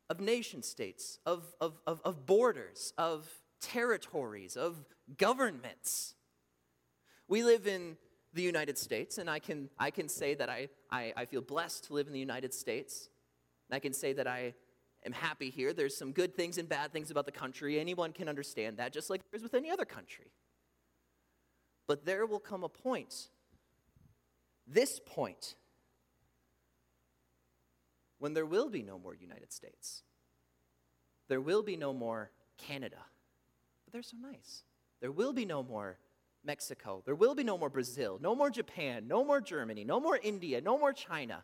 of 0.09 0.19
nation 0.19 0.63
states, 0.63 1.19
of, 1.25 1.43
of, 1.61 1.79
of, 1.87 2.01
of 2.03 2.25
borders, 2.25 2.93
of 2.97 3.27
territories, 3.61 4.55
of 4.55 4.75
governments. 5.17 6.15
We 7.27 7.43
live 7.43 7.67
in 7.67 7.97
the 8.33 8.41
United 8.41 8.77
States, 8.77 9.17
and 9.17 9.29
I 9.29 9.39
can, 9.39 9.69
I 9.79 9.91
can 9.91 10.07
say 10.07 10.35
that 10.35 10.49
I, 10.49 10.69
I, 10.91 11.13
I 11.15 11.25
feel 11.25 11.41
blessed 11.41 11.85
to 11.85 11.93
live 11.93 12.07
in 12.07 12.13
the 12.13 12.19
United 12.19 12.53
States. 12.53 13.09
I 13.71 13.79
can 13.79 13.93
say 13.93 14.13
that 14.13 14.27
I 14.27 14.53
am 15.05 15.13
happy 15.13 15.49
here. 15.49 15.73
There's 15.73 15.95
some 15.95 16.11
good 16.11 16.35
things 16.35 16.57
and 16.57 16.67
bad 16.67 16.91
things 16.91 17.09
about 17.09 17.25
the 17.25 17.31
country. 17.31 17.79
Anyone 17.79 18.11
can 18.11 18.27
understand 18.29 18.77
that, 18.77 18.93
just 18.93 19.09
like 19.09 19.21
there's 19.31 19.41
with 19.41 19.53
any 19.53 19.71
other 19.71 19.85
country. 19.85 20.31
But 21.87 22.05
there 22.05 22.25
will 22.25 22.39
come 22.39 22.63
a 22.63 22.69
point 22.69 23.29
this 24.67 24.99
point 25.05 25.55
when 28.19 28.33
there 28.33 28.45
will 28.45 28.69
be 28.69 28.81
no 28.81 28.97
more 28.97 29.13
United 29.13 29.51
States. 29.51 30.03
There 31.27 31.41
will 31.41 31.63
be 31.63 31.75
no 31.75 31.93
more 31.93 32.31
Canada. 32.57 32.97
But 33.83 33.93
they're 33.93 34.03
so 34.03 34.17
nice. 34.17 34.63
There 35.01 35.11
will 35.11 35.33
be 35.33 35.45
no 35.45 35.63
more 35.63 35.97
Mexico. 36.43 37.01
There 37.05 37.15
will 37.15 37.35
be 37.35 37.43
no 37.43 37.57
more 37.57 37.69
Brazil, 37.69 38.19
no 38.21 38.35
more 38.35 38.49
Japan, 38.49 39.07
no 39.07 39.23
more 39.23 39.41
Germany, 39.41 39.83
no 39.83 39.99
more 39.99 40.19
India, 40.21 40.61
no 40.61 40.77
more 40.77 40.93
China, 40.93 41.43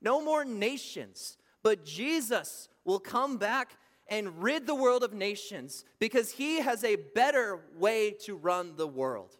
no 0.00 0.22
more 0.22 0.44
nations. 0.44 1.38
But 1.62 1.84
Jesus 1.84 2.68
will 2.84 3.00
come 3.00 3.38
back 3.38 3.76
and 4.08 4.42
rid 4.42 4.66
the 4.66 4.74
world 4.74 5.02
of 5.02 5.12
nations 5.12 5.84
because 5.98 6.30
he 6.30 6.60
has 6.60 6.84
a 6.84 6.96
better 6.96 7.60
way 7.76 8.12
to 8.24 8.36
run 8.36 8.76
the 8.76 8.86
world. 8.86 9.36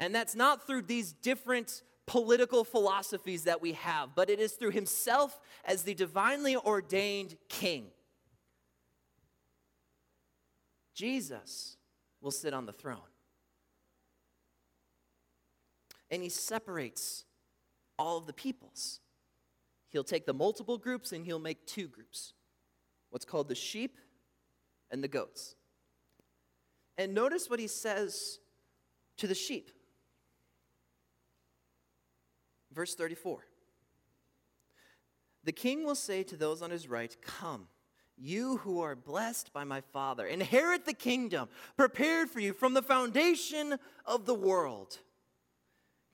And 0.00 0.14
that's 0.14 0.34
not 0.34 0.66
through 0.66 0.82
these 0.82 1.12
different 1.12 1.82
political 2.06 2.64
philosophies 2.64 3.44
that 3.44 3.60
we 3.60 3.72
have, 3.72 4.14
but 4.14 4.30
it 4.30 4.40
is 4.40 4.52
through 4.52 4.70
himself 4.70 5.40
as 5.64 5.82
the 5.82 5.94
divinely 5.94 6.56
ordained 6.56 7.36
king. 7.48 7.86
Jesus 10.94 11.76
will 12.20 12.30
sit 12.30 12.54
on 12.54 12.66
the 12.66 12.72
throne. 12.72 12.98
And 16.10 16.22
he 16.22 16.28
separates 16.28 17.24
all 17.98 18.18
of 18.18 18.26
the 18.26 18.32
peoples. 18.32 19.00
He'll 19.90 20.04
take 20.04 20.26
the 20.26 20.34
multiple 20.34 20.78
groups 20.78 21.12
and 21.12 21.24
he'll 21.24 21.38
make 21.38 21.66
two 21.66 21.88
groups 21.88 22.32
what's 23.10 23.24
called 23.24 23.48
the 23.48 23.54
sheep 23.54 23.98
and 24.90 25.02
the 25.02 25.08
goats. 25.08 25.54
And 26.96 27.14
notice 27.14 27.48
what 27.48 27.60
he 27.60 27.68
says 27.68 28.40
to 29.18 29.26
the 29.26 29.34
sheep. 29.34 29.70
Verse 32.72 32.94
34 32.94 33.44
The 35.44 35.52
king 35.52 35.84
will 35.84 35.94
say 35.94 36.22
to 36.24 36.36
those 36.36 36.62
on 36.62 36.70
his 36.70 36.88
right, 36.88 37.16
Come, 37.22 37.68
You 38.16 38.58
who 38.58 38.80
are 38.80 38.96
blessed 38.96 39.52
by 39.52 39.64
my 39.64 39.80
Father, 39.80 40.26
inherit 40.26 40.84
the 40.84 40.94
kingdom 40.94 41.48
prepared 41.76 42.30
for 42.30 42.40
you 42.40 42.52
from 42.52 42.74
the 42.74 42.82
foundation 42.82 43.78
of 44.04 44.26
the 44.26 44.34
world. 44.34 44.98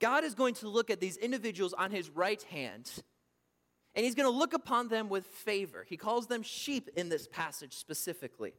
God 0.01 0.25
is 0.25 0.35
going 0.35 0.55
to 0.57 0.69
look 0.69 0.91
at 0.91 1.01
these 1.01 1.17
individuals 1.17 1.73
on 1.73 1.91
his 1.91 2.11
right 2.11 2.43
hand, 2.45 2.91
and 3.95 4.05
he's 4.05 4.15
going 4.15 4.31
to 4.31 4.37
look 4.37 4.53
upon 4.53 4.89
them 4.89 5.09
with 5.09 5.25
favor. 5.27 5.85
He 5.89 5.97
calls 5.97 6.27
them 6.27 6.43
sheep 6.43 6.91
in 6.97 7.09
this 7.09 7.27
passage 7.27 7.75
specifically. 7.75 8.53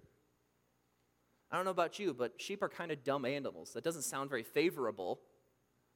I 1.52 1.58
don't 1.58 1.66
know 1.66 1.72
about 1.72 2.00
you, 2.00 2.14
but 2.14 2.34
sheep 2.38 2.64
are 2.64 2.70
kind 2.70 2.92
of 2.92 3.04
dumb 3.04 3.26
animals. 3.26 3.74
That 3.74 3.84
doesn't 3.84 4.02
sound 4.02 4.30
very 4.30 4.44
favorable. 4.44 5.20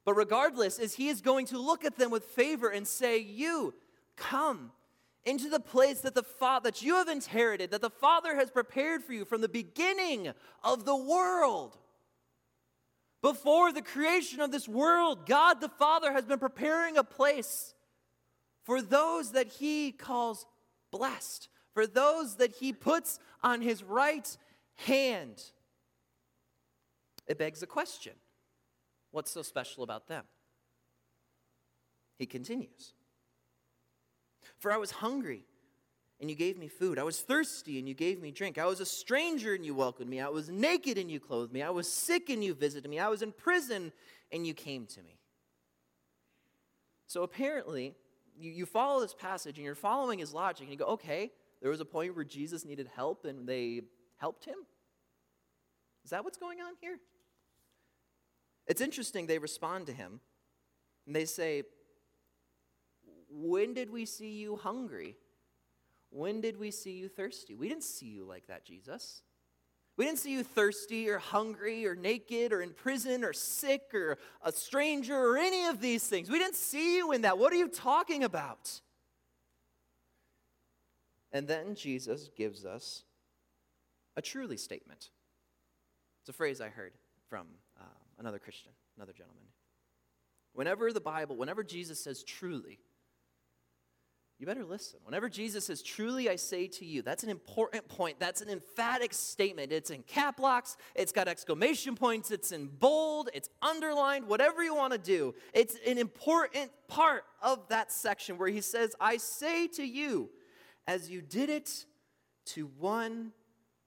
But 0.04 0.14
regardless, 0.14 0.78
is 0.78 0.94
he 0.94 1.08
is 1.08 1.20
going 1.20 1.46
to 1.46 1.58
look 1.58 1.84
at 1.84 1.96
them 1.96 2.10
with 2.10 2.24
favor 2.24 2.68
and 2.68 2.86
say, 2.86 3.18
You 3.18 3.74
come 4.16 4.72
into 5.24 5.50
the 5.50 5.60
place 5.60 6.00
that 6.00 6.14
the 6.14 6.22
Father 6.22 6.70
that 6.70 6.82
you 6.82 6.94
have 6.94 7.08
inherited, 7.08 7.70
that 7.70 7.82
the 7.82 7.90
Father 7.90 8.36
has 8.36 8.50
prepared 8.50 9.02
for 9.02 9.12
you 9.12 9.24
from 9.24 9.40
the 9.42 9.48
beginning 9.48 10.32
of 10.64 10.84
the 10.84 10.96
world. 10.96 11.76
Before 13.22 13.70
the 13.70 13.82
creation 13.82 14.40
of 14.40 14.50
this 14.50 14.66
world, 14.66 15.26
God 15.26 15.60
the 15.60 15.68
Father 15.68 16.12
has 16.12 16.24
been 16.24 16.38
preparing 16.38 16.96
a 16.96 17.04
place 17.04 17.74
for 18.64 18.80
those 18.80 19.32
that 19.32 19.48
He 19.48 19.92
calls 19.92 20.46
blessed, 20.90 21.48
for 21.74 21.86
those 21.86 22.36
that 22.36 22.56
He 22.56 22.72
puts 22.72 23.18
on 23.42 23.60
His 23.60 23.82
right 23.82 24.36
hand. 24.76 25.42
It 27.26 27.36
begs 27.36 27.62
a 27.62 27.66
question 27.66 28.14
what's 29.10 29.30
so 29.30 29.42
special 29.42 29.82
about 29.82 30.08
them? 30.08 30.24
He 32.18 32.26
continues. 32.26 32.94
For 34.58 34.70
I 34.72 34.76
was 34.76 34.90
hungry, 34.90 35.44
and 36.20 36.28
you 36.28 36.36
gave 36.36 36.58
me 36.58 36.68
food. 36.68 36.98
I 36.98 37.02
was 37.02 37.20
thirsty, 37.20 37.78
and 37.78 37.88
you 37.88 37.94
gave 37.94 38.20
me 38.20 38.30
drink. 38.30 38.58
I 38.58 38.66
was 38.66 38.80
a 38.80 38.86
stranger, 38.86 39.54
and 39.54 39.64
you 39.64 39.74
welcomed 39.74 40.10
me. 40.10 40.20
I 40.20 40.28
was 40.28 40.50
naked, 40.50 40.98
and 40.98 41.10
you 41.10 41.18
clothed 41.18 41.52
me. 41.52 41.62
I 41.62 41.70
was 41.70 41.90
sick, 41.90 42.28
and 42.28 42.44
you 42.44 42.54
visited 42.54 42.88
me. 42.90 42.98
I 42.98 43.08
was 43.08 43.22
in 43.22 43.32
prison, 43.32 43.92
and 44.30 44.46
you 44.46 44.52
came 44.52 44.86
to 44.86 45.02
me. 45.02 45.18
So 47.06 47.22
apparently, 47.22 47.94
you, 48.38 48.50
you 48.50 48.66
follow 48.66 49.00
this 49.00 49.14
passage, 49.14 49.56
and 49.56 49.64
you're 49.64 49.74
following 49.74 50.18
his 50.18 50.34
logic, 50.34 50.64
and 50.64 50.72
you 50.72 50.78
go, 50.78 50.92
okay, 50.92 51.30
there 51.62 51.70
was 51.70 51.80
a 51.80 51.86
point 51.86 52.14
where 52.14 52.24
Jesus 52.24 52.64
needed 52.64 52.88
help, 52.94 53.24
and 53.24 53.48
they 53.48 53.82
helped 54.18 54.44
him? 54.44 54.56
Is 56.04 56.10
that 56.10 56.22
what's 56.24 56.38
going 56.38 56.60
on 56.60 56.74
here? 56.80 56.98
It's 58.70 58.80
interesting, 58.80 59.26
they 59.26 59.38
respond 59.38 59.86
to 59.88 59.92
him, 59.92 60.20
and 61.04 61.16
they 61.16 61.24
say, 61.24 61.64
when 63.28 63.74
did 63.74 63.90
we 63.90 64.06
see 64.06 64.30
you 64.30 64.54
hungry? 64.54 65.16
When 66.10 66.40
did 66.40 66.56
we 66.56 66.70
see 66.70 66.92
you 66.92 67.08
thirsty? 67.08 67.56
We 67.56 67.68
didn't 67.68 67.82
see 67.82 68.06
you 68.06 68.24
like 68.24 68.46
that, 68.46 68.64
Jesus. 68.64 69.22
We 69.96 70.04
didn't 70.04 70.20
see 70.20 70.30
you 70.30 70.44
thirsty 70.44 71.10
or 71.10 71.18
hungry 71.18 71.84
or 71.84 71.96
naked 71.96 72.52
or 72.52 72.62
in 72.62 72.70
prison 72.70 73.24
or 73.24 73.32
sick 73.32 73.92
or 73.92 74.18
a 74.40 74.52
stranger 74.52 75.16
or 75.16 75.36
any 75.36 75.66
of 75.66 75.80
these 75.80 76.06
things. 76.06 76.30
We 76.30 76.38
didn't 76.38 76.54
see 76.54 76.96
you 76.96 77.10
in 77.10 77.22
that. 77.22 77.38
What 77.38 77.52
are 77.52 77.56
you 77.56 77.68
talking 77.68 78.22
about? 78.22 78.80
And 81.32 81.48
then 81.48 81.74
Jesus 81.74 82.30
gives 82.36 82.64
us 82.64 83.02
a 84.16 84.22
truly 84.22 84.56
statement. 84.56 85.10
It's 86.20 86.28
a 86.28 86.32
phrase 86.32 86.60
I 86.60 86.68
heard 86.68 86.92
from 87.28 87.46
another 88.20 88.38
Christian, 88.38 88.70
another 88.96 89.12
gentleman. 89.12 89.42
Whenever 90.52 90.92
the 90.92 91.00
Bible, 91.00 91.36
whenever 91.36 91.64
Jesus 91.64 92.02
says 92.02 92.22
truly, 92.22 92.78
you 94.38 94.46
better 94.46 94.64
listen. 94.64 95.00
Whenever 95.04 95.28
Jesus 95.28 95.66
says, 95.66 95.82
Truly 95.82 96.30
I 96.30 96.36
say 96.36 96.66
to 96.66 96.84
you, 96.86 97.02
that's 97.02 97.22
an 97.22 97.28
important 97.28 97.86
point. 97.88 98.18
That's 98.18 98.40
an 98.40 98.48
emphatic 98.48 99.12
statement. 99.12 99.70
It's 99.70 99.90
in 99.90 100.02
cap 100.04 100.40
locks, 100.40 100.78
it's 100.94 101.12
got 101.12 101.28
exclamation 101.28 101.94
points, 101.94 102.30
it's 102.30 102.50
in 102.50 102.68
bold, 102.68 103.28
it's 103.34 103.50
underlined, 103.60 104.26
whatever 104.26 104.64
you 104.64 104.74
want 104.74 104.94
to 104.94 104.98
do. 104.98 105.34
It's 105.52 105.76
an 105.86 105.98
important 105.98 106.70
part 106.88 107.24
of 107.42 107.68
that 107.68 107.92
section 107.92 108.38
where 108.38 108.48
he 108.48 108.62
says, 108.62 108.96
I 108.98 109.18
say 109.18 109.66
to 109.68 109.84
you, 109.84 110.30
as 110.86 111.10
you 111.10 111.20
did 111.20 111.50
it 111.50 111.84
to 112.46 112.70
one 112.78 113.32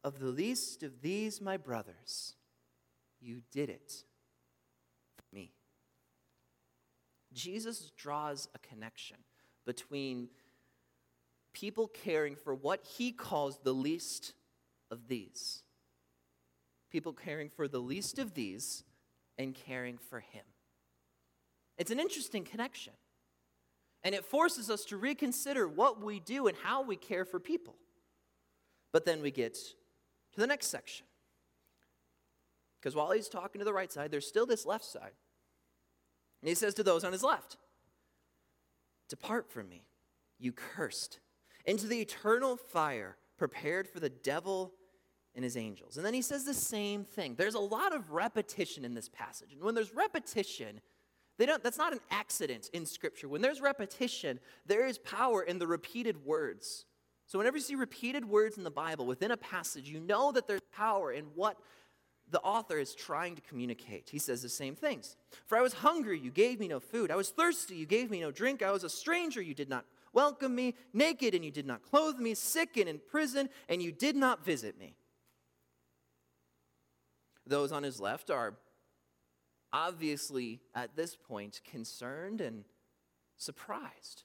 of 0.04 0.20
the 0.20 0.28
least 0.28 0.84
of 0.84 1.02
these 1.02 1.42
my 1.42 1.58
brothers, 1.58 2.36
you 3.20 3.42
did 3.52 3.72
it 3.72 4.04
me. 5.34 5.52
Jesus 7.34 7.92
draws 7.98 8.48
a 8.54 8.60
connection 8.60 9.18
between 9.66 10.30
people 11.54 11.88
caring 11.88 12.36
for 12.36 12.54
what 12.54 12.84
he 12.84 13.12
calls 13.12 13.60
the 13.64 13.74
least 13.74 14.34
of 14.92 15.08
these. 15.08 15.64
People 16.92 17.14
caring 17.14 17.50
for 17.50 17.68
the 17.68 17.80
least 17.80 18.20
of 18.20 18.34
these 18.34 18.84
and 19.38 19.56
caring 19.56 19.98
for 19.98 20.20
him. 20.20 20.44
It's 21.78 21.92
an 21.92 22.00
interesting 22.00 22.44
connection. 22.44 22.94
And 24.04 24.14
it 24.14 24.26
forces 24.26 24.70
us 24.70 24.84
to 24.86 24.98
reconsider 24.98 25.68
what 25.68 26.02
we 26.02 26.20
do 26.20 26.48
and 26.48 26.58
how 26.62 26.84
we 26.84 26.96
care 26.96 27.26
for 27.26 27.40
people. 27.40 27.76
But 28.92 29.06
then 29.06 29.22
we 29.22 29.32
get 29.32 29.54
to 29.54 30.40
the 30.40 30.46
next 30.46 30.68
section. 30.68 31.06
Because 32.80 32.96
while 32.96 33.12
he's 33.12 33.30
talking 33.30 33.60
to 33.60 33.66
the 33.66 33.74
right 33.74 33.92
side, 33.92 34.12
there's 34.12 34.28
still 34.28 34.46
this 34.46 34.66
left 34.66 34.84
side. 34.84 35.14
And 36.44 36.50
he 36.50 36.56
says 36.56 36.74
to 36.74 36.84
those 36.84 37.06
on 37.06 37.14
his 37.14 37.24
left, 37.24 37.56
Depart 39.08 39.50
from 39.50 39.70
me, 39.70 39.86
you 40.40 40.52
cursed, 40.52 41.22
into 41.66 41.88
the 41.88 42.02
eternal 42.02 42.58
fire 42.58 43.16
prepared 43.38 43.88
for 43.88 44.02
the 44.02 44.10
devil 44.10 44.74
and 45.36 45.46
his 45.46 45.56
angels. 45.56 45.96
And 45.96 46.06
then 46.06 46.14
he 46.14 46.22
says 46.22 46.44
the 46.44 46.54
same 46.54 47.06
thing. 47.06 47.36
There's 47.36 47.56
a 47.56 47.60
lot 47.60 47.96
of 47.96 48.12
repetition 48.12 48.84
in 48.84 48.94
this 48.94 49.08
passage. 49.08 49.54
And 49.54 49.64
when 49.64 49.74
there's 49.74 49.96
repetition, 49.96 50.82
they 51.38 51.46
don't, 51.46 51.64
that's 51.64 51.78
not 51.78 51.94
an 51.94 52.02
accident 52.12 52.70
in 52.74 52.86
Scripture. 52.86 53.30
When 53.30 53.42
there's 53.42 53.62
repetition, 53.62 54.38
there 54.66 54.86
is 54.86 54.98
power 54.98 55.44
in 55.44 55.60
the 55.60 55.68
repeated 55.68 56.26
words. 56.26 56.84
So 57.26 57.38
whenever 57.38 57.56
you 57.56 57.64
see 57.64 57.76
repeated 57.76 58.26
words 58.26 58.58
in 58.58 58.66
the 58.66 58.70
Bible 58.70 59.06
within 59.06 59.32
a 59.32 59.38
passage, 59.38 59.88
you 59.88 60.02
know 60.02 60.34
that 60.34 60.46
there's 60.46 60.60
power 60.76 61.14
in 61.14 61.24
what 61.36 61.56
the 62.34 62.42
author 62.42 62.80
is 62.80 62.96
trying 62.96 63.36
to 63.36 63.42
communicate. 63.44 64.10
He 64.10 64.18
says 64.18 64.42
the 64.42 64.50
same 64.50 64.76
things. 64.76 65.16
For 65.46 65.56
I 65.56 65.62
was 65.62 65.74
hungry, 65.74 66.20
you 66.20 66.32
gave 66.32 66.60
me 66.60 66.68
no 66.68 66.80
food. 66.80 67.12
I 67.12 67.16
was 67.16 67.30
thirsty, 67.30 67.76
you 67.76 67.86
gave 67.86 68.10
me 68.10 68.20
no 68.20 68.32
drink. 68.32 68.64
I 68.64 68.72
was 68.72 68.84
a 68.84 68.90
stranger, 68.90 69.40
you 69.40 69.54
did 69.54 69.70
not 69.70 69.86
welcome 70.14 70.56
me, 70.56 70.74
naked, 70.94 71.36
and 71.36 71.46
you 71.46 71.52
did 71.52 71.68
not 71.68 71.84
clothe 71.84 72.18
me, 72.18 72.34
sick 72.34 72.76
and 72.76 72.90
in 72.90 73.00
prison, 73.08 73.50
and 73.70 73.84
you 73.84 73.92
did 73.92 74.16
not 74.16 74.44
visit 74.44 74.80
me. 74.80 74.96
Those 77.46 77.72
on 77.72 77.84
his 77.84 78.02
left 78.02 78.32
are 78.32 78.56
obviously, 79.72 80.62
at 80.74 80.96
this 80.96 81.16
point, 81.16 81.62
concerned 81.64 82.42
and 82.42 82.64
surprised. 83.38 84.24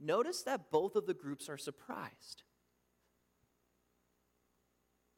Notice 0.00 0.42
that 0.42 0.72
both 0.72 0.96
of 0.96 1.06
the 1.06 1.14
groups 1.14 1.48
are 1.48 1.58
surprised. 1.58 2.42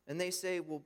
And 0.07 0.21
they 0.21 0.31
say, 0.31 0.61
Well, 0.61 0.83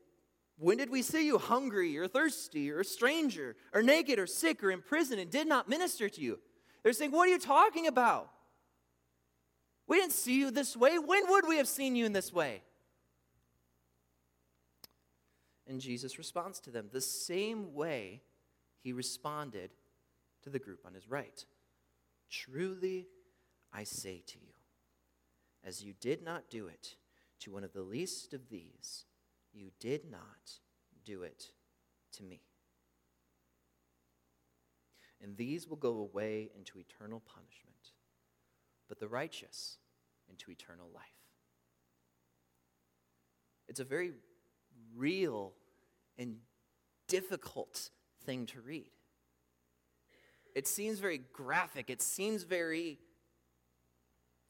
when 0.59 0.77
did 0.77 0.91
we 0.91 1.03
see 1.03 1.25
you 1.25 1.39
hungry 1.39 1.97
or 1.97 2.09
thirsty 2.09 2.71
or 2.71 2.81
a 2.81 2.85
stranger 2.85 3.57
or 3.73 3.81
naked 3.81 4.19
or 4.19 4.27
sick 4.27 4.63
or 4.63 4.71
in 4.71 4.83
prison 4.83 5.19
and 5.19 5.31
did 5.31 5.47
not 5.47 5.69
minister 5.69 6.09
to 6.09 6.21
you? 6.21 6.39
They're 6.83 6.93
saying, 6.93 7.13
What 7.13 7.29
are 7.29 7.33
you 7.33 7.39
talking 7.39 7.87
about? 7.87 8.31
We 9.87 9.97
didn't 9.97 10.13
see 10.13 10.39
you 10.39 10.51
this 10.51 10.77
way. 10.77 10.99
When 10.99 11.29
would 11.29 11.49
we 11.49 11.57
have 11.57 11.69
seen 11.69 11.97
you 11.97 12.05
in 12.05 12.13
this 12.13 12.33
way? 12.33 12.63
And 15.67 15.81
Jesus 15.81 16.19
responds 16.19 16.61
to 16.61 16.71
them 16.71 16.89
the 16.93 17.01
same 17.01 17.75
way 17.75 18.23
he 18.83 18.93
responded 18.93 19.71
to 20.43 20.51
the 20.51 20.59
group 20.59 20.81
on 20.85 20.95
his 20.95 21.09
right. 21.09 21.45
Truly, 22.31 23.07
I 23.73 23.85
say 23.85 24.23
to 24.27 24.39
you, 24.39 24.53
as 25.65 25.83
you 25.83 25.95
did 26.01 26.23
not 26.23 26.51
do 26.51 26.67
it 26.67 26.97
to 27.41 27.53
one 27.53 27.65
of 27.65 27.73
the 27.73 27.83
least 27.83 28.33
of 28.33 28.49
these, 28.49 29.05
you 29.59 29.71
did 29.81 30.11
not 30.11 30.53
do 31.05 31.23
it 31.23 31.47
to 32.13 32.23
me. 32.23 32.41
And 35.21 35.37
these 35.37 35.67
will 35.69 35.77
go 35.77 35.99
away 35.99 36.51
into 36.57 36.79
eternal 36.79 37.21
punishment 37.21 37.69
but 38.89 38.99
the 38.99 39.07
righteous 39.09 39.77
into 40.29 40.51
eternal 40.51 40.89
life. 40.95 41.05
It's 43.69 43.81
a 43.81 43.85
very 43.85 44.13
real 44.97 45.53
and 46.17 46.37
difficult 47.07 47.91
thing 48.25 48.47
to 48.47 48.61
read. 48.61 48.91
It 50.55 50.67
seems 50.67 50.99
very 50.99 51.21
graphic, 51.33 51.91
it 51.91 52.03
seems 52.03 52.43
very 52.43 52.99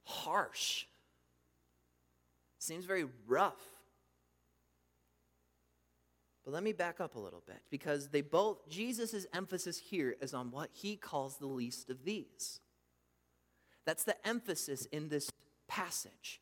harsh, 0.04 0.84
it 2.56 2.62
seems 2.62 2.84
very 2.84 3.06
rough. 3.26 3.60
But 6.48 6.54
let 6.54 6.62
me 6.62 6.72
back 6.72 6.98
up 6.98 7.14
a 7.14 7.18
little 7.18 7.42
bit 7.46 7.60
because 7.68 8.08
they 8.08 8.22
both, 8.22 8.70
Jesus' 8.70 9.26
emphasis 9.34 9.76
here 9.76 10.16
is 10.18 10.32
on 10.32 10.50
what 10.50 10.70
he 10.72 10.96
calls 10.96 11.36
the 11.36 11.46
least 11.46 11.90
of 11.90 12.04
these. 12.04 12.60
That's 13.84 14.04
the 14.04 14.16
emphasis 14.26 14.86
in 14.86 15.10
this 15.10 15.30
passage. 15.68 16.40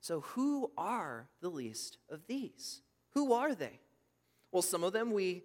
So, 0.00 0.20
who 0.20 0.70
are 0.78 1.26
the 1.40 1.48
least 1.48 1.98
of 2.08 2.28
these? 2.28 2.82
Who 3.14 3.32
are 3.32 3.56
they? 3.56 3.80
Well, 4.52 4.62
some 4.62 4.84
of 4.84 4.92
them 4.92 5.10
we, 5.10 5.42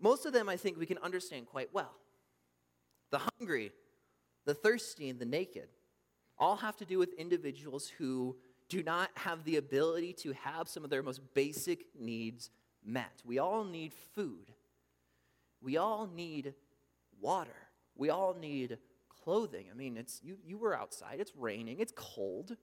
most 0.00 0.24
of 0.24 0.32
them 0.32 0.48
I 0.48 0.56
think 0.56 0.78
we 0.78 0.86
can 0.86 0.96
understand 1.02 1.48
quite 1.48 1.74
well. 1.74 1.92
The 3.10 3.20
hungry, 3.38 3.70
the 4.46 4.54
thirsty, 4.54 5.10
and 5.10 5.18
the 5.18 5.26
naked 5.26 5.68
all 6.38 6.56
have 6.56 6.78
to 6.78 6.86
do 6.86 6.98
with 6.98 7.12
individuals 7.18 7.92
who 7.98 8.36
do 8.68 8.82
not 8.82 9.10
have 9.14 9.44
the 9.44 9.56
ability 9.56 10.12
to 10.12 10.32
have 10.32 10.68
some 10.68 10.84
of 10.84 10.90
their 10.90 11.02
most 11.02 11.20
basic 11.34 11.86
needs 11.98 12.50
met. 12.84 13.22
We 13.24 13.38
all 13.38 13.64
need 13.64 13.92
food. 14.14 14.52
We 15.60 15.76
all 15.76 16.06
need 16.06 16.54
water. 17.20 17.56
We 17.96 18.10
all 18.10 18.34
need 18.34 18.78
clothing. 19.08 19.66
I 19.70 19.74
mean, 19.74 19.96
it's 19.96 20.20
you, 20.22 20.36
you 20.44 20.58
were 20.58 20.76
outside, 20.76 21.18
it's 21.18 21.34
raining, 21.36 21.80
it's 21.80 21.92
cold. 21.94 22.56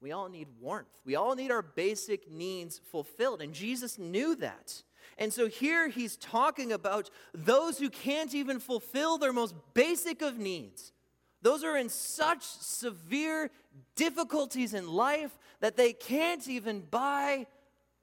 We 0.00 0.12
all 0.12 0.28
need 0.28 0.48
warmth. 0.60 1.00
We 1.04 1.16
all 1.16 1.34
need 1.34 1.50
our 1.50 1.62
basic 1.62 2.30
needs 2.30 2.78
fulfilled. 2.78 3.40
And 3.40 3.54
Jesus 3.54 3.98
knew 3.98 4.36
that. 4.36 4.82
And 5.18 5.32
so 5.32 5.48
here 5.48 5.88
he's 5.88 6.16
talking 6.16 6.70
about 6.70 7.10
those 7.32 7.78
who 7.78 7.88
can't 7.88 8.34
even 8.34 8.60
fulfill 8.60 9.16
their 9.16 9.32
most 9.32 9.54
basic 9.72 10.20
of 10.20 10.38
needs. 10.38 10.92
Those 11.40 11.64
are 11.64 11.76
in 11.76 11.88
such 11.88 12.42
severe 12.44 13.50
difficulties 13.94 14.74
in 14.74 14.88
life 14.88 15.38
that 15.60 15.76
they 15.76 15.92
can't 15.92 16.46
even 16.48 16.80
buy 16.80 17.46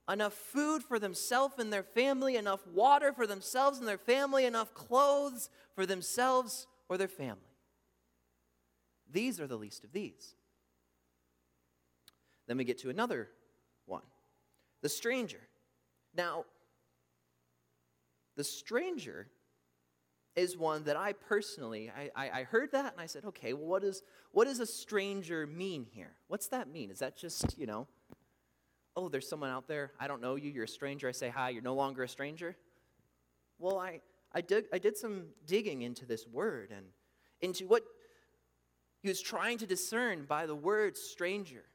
enough 0.10 0.34
food 0.34 0.84
for 0.84 1.00
themselves 1.00 1.56
and 1.60 1.72
their 1.72 1.84
family, 1.84 2.36
enough 2.36 2.66
water 2.68 3.14
for 3.14 3.26
themselves 3.26 3.80
and 3.80 3.88
their 3.88 3.98
family, 3.98 4.46
enough 4.46 4.74
clothes 4.74 5.50
for 5.76 5.86
themselves 5.86 6.68
or 6.90 6.98
their 6.98 7.08
family. 7.08 7.42
These 9.10 9.40
are 9.40 9.48
the 9.48 9.58
least 9.58 9.84
of 9.84 9.94
these. 9.94 10.36
Then 12.48 12.58
we 12.58 12.64
get 12.64 12.80
to 12.80 12.90
another 12.90 13.30
one 13.86 14.02
the 14.82 14.90
stranger. 14.90 15.40
Now, 16.16 16.46
the 18.36 18.44
stranger 18.44 19.28
is 20.36 20.58
one 20.58 20.84
that 20.86 20.98
I 20.98 21.14
personally, 21.14 21.92
I, 22.16 22.30
I, 22.30 22.44
heard 22.44 22.72
that 22.72 22.94
and 22.94 23.02
I 23.02 23.06
said, 23.06 23.24
okay, 23.26 23.54
well, 23.54 23.68
what, 23.68 23.84
is, 23.84 24.02
what 24.32 24.46
does 24.46 24.60
a 24.60 24.66
stranger 24.66 25.46
mean 25.46 25.86
here? 25.92 26.16
What's 26.28 26.48
that 26.48 26.68
mean? 26.68 26.90
Is 26.90 27.00
that 27.00 27.16
just, 27.16 27.58
you 27.58 27.68
know, 27.68 27.88
oh, 28.96 29.10
there's 29.10 29.30
someone 29.30 29.50
out 29.50 29.68
there, 29.68 29.92
I 30.00 30.08
don't 30.08 30.22
know 30.22 30.36
you, 30.36 30.50
you're 30.50 30.64
a 30.64 30.68
stranger, 30.68 31.08
I 31.08 31.12
say 31.12 31.30
hi, 31.30 31.50
you're 31.50 31.62
no 31.62 31.76
longer 31.76 32.04
a 32.04 32.08
stranger? 32.08 32.56
Well, 33.60 33.78
I, 33.78 34.02
I, 34.34 34.42
did, 34.42 34.66
I 34.74 34.80
did 34.80 34.98
some 34.98 35.26
digging 35.46 35.84
into 35.84 36.06
this 36.06 36.28
word 36.28 36.72
and 36.76 36.86
into 37.42 37.68
what 37.68 37.84
he 39.02 39.10
was 39.10 39.22
trying 39.22 39.60
to 39.60 39.68
discern 39.68 40.26
by 40.26 40.46
the 40.46 40.56
word 40.56 40.98
stranger. 40.98 41.66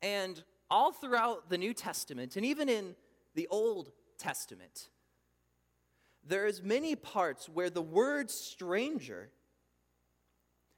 And 0.00 0.42
all 0.70 0.92
throughout 0.92 1.48
the 1.48 1.58
New 1.58 1.74
Testament, 1.74 2.36
and 2.36 2.44
even 2.44 2.68
in 2.68 2.94
the 3.34 3.48
Old 3.48 3.90
Testament, 4.18 4.90
there's 6.28 6.62
many 6.62 6.94
parts 6.94 7.48
where 7.48 7.70
the 7.70 7.82
word 7.82 8.30
stranger 8.30 9.30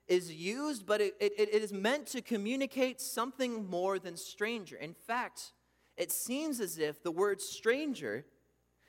is 0.06 0.32
used, 0.32 0.86
but 0.86 1.00
it, 1.00 1.14
it, 1.20 1.32
it 1.38 1.62
is 1.62 1.72
meant 1.72 2.06
to 2.08 2.20
communicate 2.20 3.00
something 3.00 3.68
more 3.68 3.98
than 3.98 4.16
stranger. 4.16 4.76
In 4.76 4.94
fact, 4.94 5.52
it 5.96 6.10
seems 6.10 6.60
as 6.60 6.78
if 6.78 7.02
the 7.02 7.10
word 7.10 7.40
stranger 7.40 8.24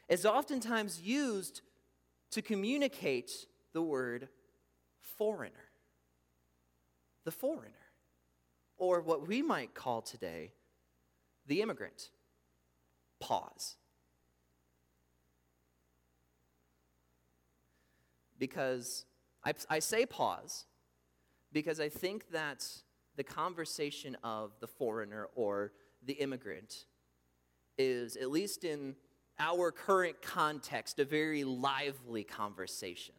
is 0.08 0.26
oftentimes 0.26 1.02
used 1.02 1.62
to 2.32 2.42
communicate 2.42 3.32
the 3.74 3.82
word 3.82 4.30
foreigner. 5.18 5.70
The 7.24 7.32
foreigner. 7.32 7.74
Or 8.78 9.02
what 9.02 9.28
we 9.28 9.42
might 9.42 9.74
call 9.74 10.02
today 10.02 10.54
the 11.48 11.62
immigrant. 11.62 12.10
Pause. 13.20 13.78
Because 18.42 19.06
I, 19.46 19.54
I 19.70 19.78
say 19.78 20.04
pause 20.08 20.66
because 21.54 21.80
I 21.80 21.90
think 21.90 22.32
that 22.32 22.68
the 23.16 23.24
conversation 23.24 24.18
of 24.24 24.52
the 24.60 24.68
foreigner 24.68 25.30
or 25.36 25.74
the 26.04 26.14
immigrant 26.14 26.86
is, 27.78 28.16
at 28.16 28.32
least 28.32 28.64
in 28.64 28.96
our 29.40 29.72
current 29.72 30.24
context, 30.24 30.98
a 30.98 31.06
very 31.06 31.44
lively 31.44 32.24
conversation. 32.24 33.14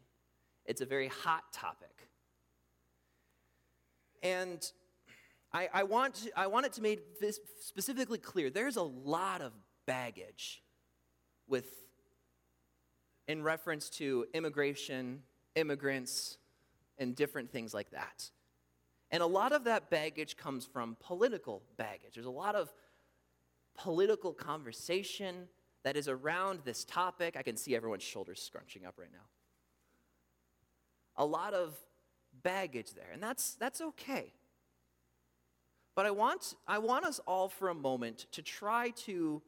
It's 0.67 0.81
a 0.81 0.87
very 0.87 1.09
hot 1.09 1.45
topic. 1.53 2.09
And 4.25 4.69
I, 5.53 5.69
I, 5.73 5.83
want, 5.85 6.15
to, 6.17 6.33
I 6.37 6.49
want 6.49 6.67
it 6.67 6.73
to 6.75 6.81
this 7.21 7.39
specifically 7.61 8.19
clear 8.19 8.51
there's 8.51 8.77
a 8.77 8.83
lot 8.83 9.41
of 9.41 9.53
baggage 9.87 10.63
with 11.47 11.67
in 13.29 13.43
reference 13.43 13.89
to 13.91 14.27
immigration, 14.35 15.23
immigrants, 15.55 16.39
and 16.99 17.15
different 17.15 17.51
things 17.51 17.73
like 17.73 17.91
that. 17.91 18.31
And 19.11 19.23
a 19.23 19.27
lot 19.27 19.53
of 19.53 19.65
that 19.65 19.91
baggage 19.91 20.37
comes 20.37 20.65
from 20.65 20.97
political 21.01 21.63
baggage. 21.77 22.15
There's 22.15 22.27
a 22.27 22.31
lot 22.31 22.55
of 22.55 22.73
political 23.75 24.33
conversation 24.33 25.49
that 25.85 25.97
is 25.97 26.09
around 26.09 26.61
this 26.65 26.85
topic. 26.85 27.37
I 27.37 27.43
can 27.43 27.57
see 27.57 27.77
everyone's 27.77 28.03
shoulders 28.03 28.41
scrunching 28.41 28.87
up 28.87 28.95
right 28.99 29.13
now. 29.13 29.27
A 31.17 31.27
lot 31.27 31.53
of 31.53 31.77
baggage 32.43 32.95
there, 32.95 33.11
and 33.13 33.23
that's, 33.23 33.55
that's 33.55 33.81
okay. 33.81 34.33
But 35.95 36.07
I 36.07 36.11
want, 36.11 36.55
I 36.67 36.79
want 36.79 37.05
us 37.05 37.21
all 37.27 37.49
for 37.49 37.69
a 37.69 37.75
moment 37.75 38.27
to 38.33 38.43
try 38.43 38.91
to 39.05 39.43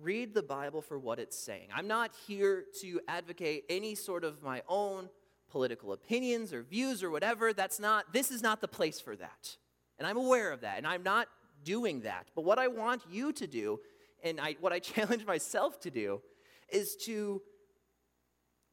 read 0.00 0.34
the 0.34 0.42
Bible 0.42 0.82
for 0.82 0.98
what 0.98 1.18
it's 1.18 1.38
saying. 1.38 1.68
I'm 1.74 1.86
not 1.86 2.12
here 2.26 2.64
to 2.80 3.00
advocate 3.08 3.64
any 3.68 3.94
sort 3.94 4.24
of 4.24 4.42
my 4.42 4.62
own 4.68 5.08
political 5.50 5.92
opinions 5.92 6.52
or 6.52 6.62
views 6.62 7.02
or 7.02 7.10
whatever. 7.10 7.52
That's 7.52 7.78
not, 7.78 8.12
this 8.12 8.30
is 8.30 8.42
not 8.42 8.60
the 8.60 8.68
place 8.68 9.00
for 9.00 9.14
that. 9.16 9.56
And 9.98 10.06
I'm 10.06 10.16
aware 10.16 10.50
of 10.50 10.62
that, 10.62 10.78
and 10.78 10.86
I'm 10.86 11.02
not 11.02 11.28
doing 11.62 12.00
that. 12.00 12.26
But 12.34 12.44
what 12.44 12.58
I 12.58 12.68
want 12.68 13.02
you 13.10 13.32
to 13.32 13.46
do, 13.46 13.78
and 14.22 14.40
I, 14.40 14.56
what 14.60 14.72
I 14.72 14.78
challenge 14.80 15.24
myself 15.24 15.80
to 15.80 15.90
do, 15.90 16.20
is 16.68 16.96
to, 17.04 17.40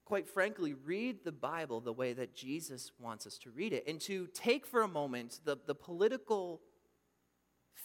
quite 0.06 0.28
frankly, 0.28 0.74
read 0.74 1.24
the 1.24 1.32
Bible 1.32 1.82
the 1.82 1.94
way 1.94 2.14
that 2.14 2.36
Jesus 2.36 2.92
wants 3.00 3.28
us 3.28 3.38
to 3.40 3.52
read 3.52 3.74
it, 3.74 3.88
and 3.88 4.02
to 4.02 4.28
take 4.34 4.66
for 4.66 4.82
a 4.82 4.88
moment 4.88 5.42
the, 5.46 5.58
the 5.68 5.76
political 5.76 6.62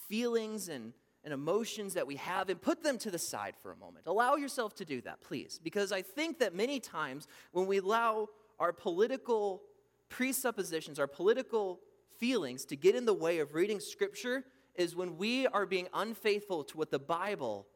feelings 0.08 0.68
and 0.68 0.92
and 1.26 1.34
emotions 1.34 1.94
that 1.94 2.06
we 2.06 2.14
have 2.14 2.48
and 2.48 2.62
put 2.62 2.84
them 2.84 2.96
to 2.98 3.10
the 3.10 3.18
side 3.18 3.54
for 3.60 3.72
a 3.72 3.76
moment. 3.76 4.06
Allow 4.06 4.36
yourself 4.36 4.76
to 4.76 4.84
do 4.84 5.00
that, 5.00 5.20
please, 5.20 5.58
because 5.62 5.90
I 5.90 6.00
think 6.00 6.38
that 6.38 6.54
many 6.54 6.78
times 6.78 7.26
when 7.50 7.66
we 7.66 7.78
allow 7.78 8.28
our 8.60 8.72
political 8.72 9.62
presuppositions, 10.08 11.00
our 11.00 11.08
political 11.08 11.80
feelings 12.16 12.64
to 12.66 12.76
get 12.76 12.94
in 12.94 13.06
the 13.06 13.12
way 13.12 13.40
of 13.40 13.54
reading 13.54 13.80
Scripture 13.80 14.44
is 14.76 14.94
when 14.94 15.16
we 15.16 15.48
are 15.48 15.66
being 15.66 15.88
unfaithful 15.92 16.62
to 16.62 16.76
what 16.76 16.92
the 16.92 16.98
Bible 17.00 17.66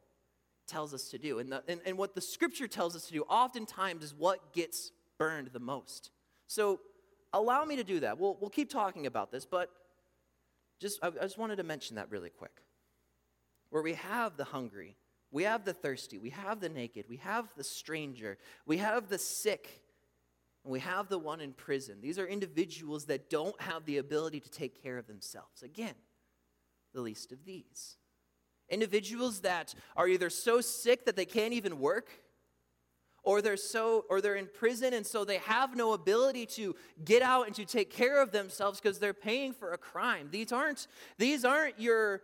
tells 0.65 0.93
us 0.93 1.09
to 1.09 1.17
do. 1.17 1.39
And, 1.39 1.51
the, 1.51 1.61
and, 1.67 1.81
and 1.85 1.97
what 1.97 2.15
the 2.15 2.21
Scripture 2.21 2.69
tells 2.69 2.95
us 2.95 3.07
to 3.07 3.11
do 3.11 3.23
oftentimes 3.23 4.05
is 4.05 4.15
what 4.15 4.53
gets 4.53 4.91
burned 5.17 5.49
the 5.51 5.59
most. 5.59 6.11
So 6.47 6.79
allow 7.33 7.65
me 7.65 7.75
to 7.75 7.83
do 7.83 7.99
that. 7.99 8.17
We'll, 8.17 8.37
we'll 8.39 8.49
keep 8.49 8.69
talking 8.69 9.07
about 9.07 9.29
this, 9.29 9.45
but 9.45 9.69
just, 10.79 10.99
I, 11.03 11.07
I 11.07 11.23
just 11.23 11.37
wanted 11.37 11.57
to 11.57 11.63
mention 11.63 11.97
that 11.97 12.09
really 12.09 12.29
quick 12.29 12.61
where 13.71 13.81
we 13.81 13.93
have 13.93 14.37
the 14.37 14.43
hungry, 14.43 14.95
we 15.31 15.43
have 15.43 15.65
the 15.65 15.73
thirsty, 15.73 16.19
we 16.19 16.29
have 16.29 16.59
the 16.59 16.69
naked, 16.69 17.05
we 17.09 17.17
have 17.17 17.49
the 17.57 17.63
stranger, 17.63 18.37
we 18.65 18.77
have 18.77 19.09
the 19.09 19.17
sick, 19.17 19.81
and 20.63 20.71
we 20.71 20.79
have 20.79 21.09
the 21.09 21.17
one 21.17 21.41
in 21.41 21.53
prison. 21.53 21.97
These 22.01 22.19
are 22.19 22.27
individuals 22.27 23.05
that 23.05 23.29
don't 23.29 23.59
have 23.61 23.85
the 23.85 23.97
ability 23.97 24.41
to 24.41 24.49
take 24.49 24.83
care 24.83 24.97
of 24.97 25.07
themselves. 25.07 25.63
Again, 25.63 25.95
the 26.93 27.01
least 27.01 27.31
of 27.31 27.45
these. 27.45 27.97
Individuals 28.69 29.39
that 29.41 29.73
are 29.97 30.07
either 30.07 30.29
so 30.29 30.61
sick 30.61 31.05
that 31.05 31.15
they 31.15 31.25
can't 31.25 31.53
even 31.53 31.79
work, 31.79 32.09
or 33.23 33.41
they're 33.41 33.57
so 33.57 34.05
or 34.09 34.21
they're 34.21 34.35
in 34.35 34.47
prison 34.47 34.93
and 34.93 35.05
so 35.05 35.23
they 35.23 35.37
have 35.37 35.75
no 35.75 35.93
ability 35.93 36.45
to 36.45 36.75
get 37.05 37.21
out 37.21 37.45
and 37.45 37.55
to 37.55 37.65
take 37.65 37.91
care 37.91 38.21
of 38.21 38.31
themselves 38.31 38.79
because 38.81 38.99
they're 38.99 39.13
paying 39.13 39.53
for 39.53 39.73
a 39.73 39.77
crime. 39.77 40.29
These 40.31 40.51
aren't 40.51 40.87
these 41.17 41.45
aren't 41.45 41.79
your 41.79 42.21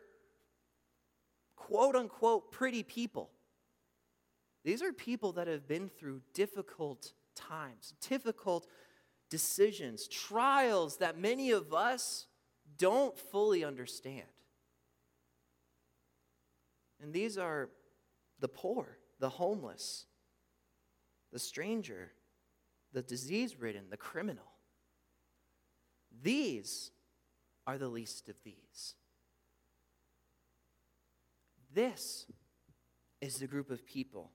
quote 1.68 1.96
unquote 1.96 2.52
pretty 2.52 2.84
people. 2.84 3.30
These 4.64 4.82
are 4.82 4.94
people 4.94 5.34
that 5.34 5.48
have 5.48 5.68
been 5.68 5.90
through 5.90 6.22
difficult 6.34 7.14
times, 7.36 7.94
difficult 8.08 8.68
decisions, 9.30 10.08
trials 10.08 10.98
that 10.98 11.18
many 11.18 11.52
of 11.52 11.74
us 11.74 12.28
don't 12.78 13.18
fully 13.18 13.64
understand. 13.64 14.28
And 17.02 17.14
these 17.14 17.38
are 17.38 17.70
the 18.40 18.48
poor, 18.48 18.98
the 19.20 19.30
homeless, 19.30 20.06
the 21.32 21.40
stranger, 21.40 22.12
the 22.94 23.02
disease 23.02 23.60
ridden, 23.60 23.86
the 23.90 23.98
criminal. 23.98 24.52
These 26.22 26.92
are 27.66 27.78
the 27.78 27.90
least 27.90 28.30
of 28.30 28.36
these. 28.44 28.96
This 31.78 32.26
is 33.22 33.38
the 33.38 33.46
group 33.46 33.70
of 33.70 33.86
people 33.86 34.32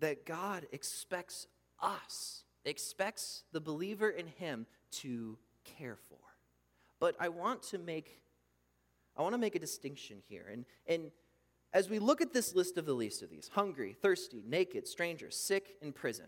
that 0.00 0.26
God 0.26 0.66
expects 0.72 1.46
us, 1.80 2.44
expects 2.66 3.44
the 3.52 3.62
believer 3.62 4.10
in 4.10 4.26
Him 4.26 4.66
to 4.90 5.38
care 5.64 5.96
for. 5.96 6.18
But 7.00 7.16
I 7.18 7.30
want 7.30 7.62
to 7.70 7.78
make 7.78 8.20
I 9.16 9.22
want 9.22 9.32
to 9.32 9.38
make 9.38 9.54
a 9.54 9.58
distinction 9.58 10.18
here. 10.28 10.44
And, 10.52 10.66
and 10.86 11.10
as 11.72 11.88
we 11.88 11.98
look 11.98 12.20
at 12.20 12.34
this 12.34 12.54
list 12.54 12.76
of 12.76 12.84
the 12.84 12.92
least 12.92 13.22
of 13.22 13.30
these 13.30 13.50
hungry, 13.54 13.96
thirsty, 14.02 14.42
naked, 14.46 14.86
stranger, 14.86 15.30
sick, 15.30 15.76
in 15.80 15.92
prison 15.92 16.26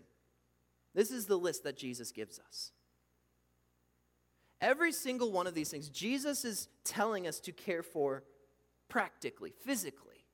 this 0.95 1.11
is 1.11 1.27
the 1.27 1.37
list 1.37 1.63
that 1.65 1.77
Jesus 1.77 2.11
gives 2.11 2.39
us. 2.39 2.71
Every 4.65 4.91
single 4.91 5.31
one 5.31 5.45
of 5.45 5.53
these 5.53 5.69
things, 5.69 5.89
Jesus 5.89 6.43
is 6.43 6.69
telling 6.83 7.27
us 7.27 7.39
to 7.41 7.51
care 7.51 7.83
for 7.83 8.23
practically, 8.89 9.53
physically. 9.63 10.25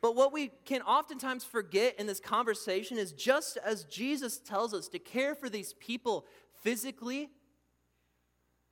But 0.00 0.14
what 0.14 0.32
we 0.32 0.52
can 0.64 0.82
oftentimes 0.82 1.42
forget 1.42 1.98
in 1.98 2.06
this 2.06 2.20
conversation 2.20 2.96
is 2.96 3.10
just 3.10 3.56
as 3.56 3.82
Jesus 3.84 4.38
tells 4.38 4.72
us 4.72 4.86
to 4.90 5.00
care 5.00 5.34
for 5.34 5.48
these 5.48 5.72
people 5.80 6.26
physically, 6.62 7.28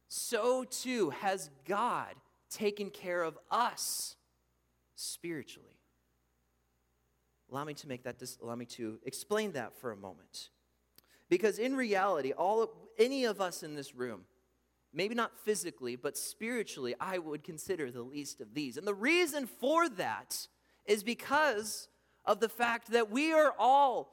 so 0.06 0.62
too 0.62 1.10
has 1.10 1.50
God 1.66 2.14
taken 2.48 2.88
care 2.88 3.24
of 3.24 3.36
us 3.50 4.14
spiritually. 4.94 5.80
Allow 7.50 7.64
me 7.64 7.74
to 7.74 7.88
make 7.88 8.04
that 8.04 8.22
allow 8.40 8.54
me 8.54 8.66
to 8.66 9.00
explain 9.04 9.52
that 9.52 9.74
for 9.80 9.90
a 9.90 9.96
moment. 9.96 10.50
Because 11.28 11.58
in 11.58 11.74
reality, 11.74 12.30
all 12.30 12.70
any 12.96 13.24
of 13.24 13.40
us 13.40 13.64
in 13.64 13.74
this 13.74 13.96
room, 13.96 14.24
maybe 14.92 15.14
not 15.14 15.38
physically, 15.44 15.96
but 15.96 16.16
spiritually, 16.16 16.94
I 17.00 17.18
would 17.18 17.42
consider 17.42 17.90
the 17.90 18.02
least 18.02 18.40
of 18.40 18.54
these. 18.54 18.76
And 18.76 18.86
the 18.86 18.94
reason 18.94 19.46
for 19.46 19.88
that 19.90 20.46
is 20.86 21.02
because 21.02 21.88
of 22.24 22.40
the 22.40 22.48
fact 22.48 22.90
that 22.90 23.10
we 23.10 23.32
are 23.32 23.54
all 23.58 24.12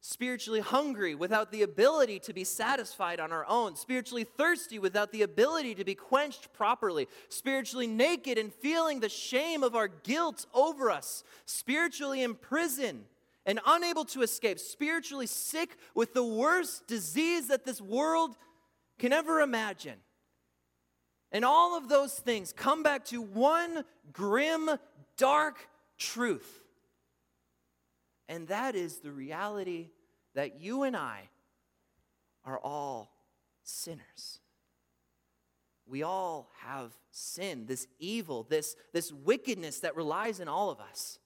spiritually 0.00 0.60
hungry 0.60 1.14
without 1.14 1.50
the 1.50 1.62
ability 1.62 2.20
to 2.20 2.32
be 2.32 2.44
satisfied 2.44 3.18
on 3.18 3.32
our 3.32 3.44
own, 3.48 3.74
spiritually 3.74 4.24
thirsty 4.24 4.78
without 4.78 5.12
the 5.12 5.22
ability 5.22 5.74
to 5.74 5.84
be 5.84 5.94
quenched 5.94 6.52
properly, 6.52 7.08
spiritually 7.28 7.86
naked 7.86 8.38
and 8.38 8.52
feeling 8.52 9.00
the 9.00 9.08
shame 9.08 9.62
of 9.62 9.74
our 9.74 9.88
guilt 9.88 10.46
over 10.54 10.90
us, 10.90 11.24
spiritually 11.46 12.22
in 12.22 12.34
prison 12.34 13.04
and 13.44 13.60
unable 13.66 14.04
to 14.04 14.22
escape, 14.22 14.58
spiritually 14.58 15.26
sick 15.26 15.76
with 15.94 16.12
the 16.14 16.24
worst 16.24 16.86
disease 16.86 17.48
that 17.48 17.64
this 17.64 17.80
world 17.80 18.36
can 18.98 19.12
ever 19.12 19.40
imagine. 19.40 19.96
And 21.30 21.44
all 21.44 21.76
of 21.76 21.88
those 21.88 22.14
things 22.14 22.52
come 22.52 22.82
back 22.82 23.04
to 23.06 23.20
one 23.20 23.84
grim, 24.12 24.70
dark 25.16 25.68
truth 25.98 26.64
and 28.28 28.48
that 28.48 28.74
is 28.74 28.98
the 28.98 29.10
reality 29.10 29.88
that 30.34 30.60
you 30.60 30.82
and 30.82 30.96
I 30.96 31.30
are 32.44 32.58
all 32.58 33.10
sinners. 33.62 34.40
We 35.86 36.02
all 36.02 36.50
have 36.58 36.92
sin, 37.10 37.64
this 37.66 37.86
evil, 37.98 38.46
this, 38.48 38.76
this 38.92 39.10
wickedness 39.10 39.80
that 39.80 39.96
relies 39.96 40.40
in 40.40 40.48
all 40.48 40.70
of 40.70 40.80
us. 40.80 41.18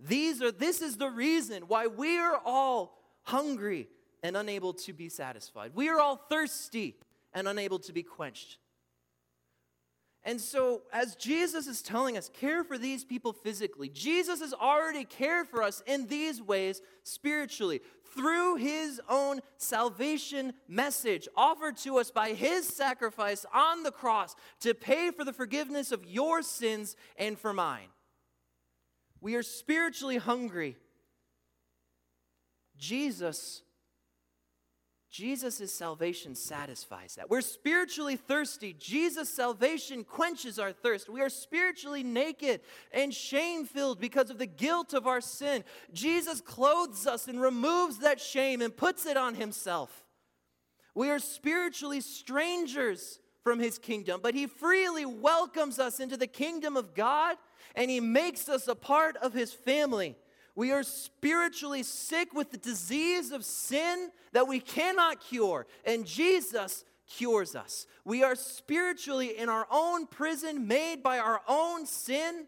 These 0.00 0.42
are, 0.42 0.50
this 0.50 0.80
is 0.80 0.96
the 0.96 1.10
reason 1.10 1.64
why 1.64 1.86
we 1.86 2.18
are 2.18 2.40
all 2.44 2.98
hungry 3.22 3.88
and 4.22 4.36
unable 4.36 4.72
to 4.72 4.94
be 4.94 5.10
satisfied. 5.10 5.72
We 5.74 5.88
are 5.90 6.00
all 6.00 6.16
thirsty 6.16 6.96
and 7.34 7.46
unable 7.46 7.78
to 7.80 7.92
be 7.92 8.02
quenched. 8.02 8.56
And 10.26 10.40
so, 10.40 10.82
as 10.92 11.14
Jesus 11.14 11.68
is 11.68 11.82
telling 11.82 12.16
us, 12.18 12.28
care 12.28 12.64
for 12.64 12.76
these 12.76 13.04
people 13.04 13.32
physically, 13.32 13.88
Jesus 13.88 14.40
has 14.40 14.52
already 14.52 15.04
cared 15.04 15.46
for 15.46 15.62
us 15.62 15.84
in 15.86 16.08
these 16.08 16.42
ways 16.42 16.82
spiritually 17.04 17.80
through 18.16 18.56
his 18.56 19.00
own 19.08 19.40
salvation 19.56 20.52
message 20.66 21.28
offered 21.36 21.76
to 21.76 21.98
us 21.98 22.10
by 22.10 22.30
his 22.30 22.66
sacrifice 22.66 23.46
on 23.54 23.84
the 23.84 23.92
cross 23.92 24.34
to 24.60 24.74
pay 24.74 25.12
for 25.12 25.24
the 25.24 25.32
forgiveness 25.32 25.92
of 25.92 26.04
your 26.04 26.42
sins 26.42 26.96
and 27.16 27.38
for 27.38 27.52
mine. 27.52 27.88
We 29.20 29.36
are 29.36 29.44
spiritually 29.44 30.16
hungry. 30.16 30.76
Jesus 32.76 33.62
Jesus' 35.10 35.72
salvation 35.72 36.34
satisfies 36.34 37.14
that. 37.14 37.30
We're 37.30 37.40
spiritually 37.40 38.16
thirsty. 38.16 38.74
Jesus' 38.78 39.32
salvation 39.32 40.04
quenches 40.04 40.58
our 40.58 40.72
thirst. 40.72 41.08
We 41.08 41.22
are 41.22 41.28
spiritually 41.28 42.02
naked 42.02 42.60
and 42.92 43.14
shame 43.14 43.66
filled 43.66 44.00
because 44.00 44.30
of 44.30 44.38
the 44.38 44.46
guilt 44.46 44.92
of 44.94 45.06
our 45.06 45.20
sin. 45.20 45.64
Jesus 45.92 46.40
clothes 46.40 47.06
us 47.06 47.28
and 47.28 47.40
removes 47.40 47.98
that 47.98 48.20
shame 48.20 48.60
and 48.60 48.76
puts 48.76 49.06
it 49.06 49.16
on 49.16 49.36
himself. 49.36 50.04
We 50.94 51.10
are 51.10 51.18
spiritually 51.18 52.00
strangers 52.00 53.20
from 53.44 53.60
his 53.60 53.78
kingdom, 53.78 54.20
but 54.22 54.34
he 54.34 54.46
freely 54.46 55.06
welcomes 55.06 55.78
us 55.78 56.00
into 56.00 56.16
the 56.16 56.26
kingdom 56.26 56.76
of 56.76 56.94
God 56.94 57.36
and 57.76 57.90
he 57.90 58.00
makes 58.00 58.48
us 58.48 58.66
a 58.66 58.74
part 58.74 59.16
of 59.18 59.32
his 59.32 59.52
family. 59.52 60.16
We 60.56 60.72
are 60.72 60.82
spiritually 60.82 61.82
sick 61.82 62.32
with 62.32 62.50
the 62.50 62.56
disease 62.56 63.30
of 63.30 63.44
sin 63.44 64.10
that 64.32 64.48
we 64.48 64.58
cannot 64.58 65.20
cure, 65.20 65.66
and 65.84 66.06
Jesus 66.06 66.84
cures 67.06 67.54
us. 67.54 67.86
We 68.04 68.24
are 68.24 68.34
spiritually 68.34 69.38
in 69.38 69.50
our 69.50 69.66
own 69.70 70.06
prison 70.06 70.66
made 70.66 71.02
by 71.02 71.18
our 71.18 71.42
own 71.46 71.84
sin, 71.84 72.46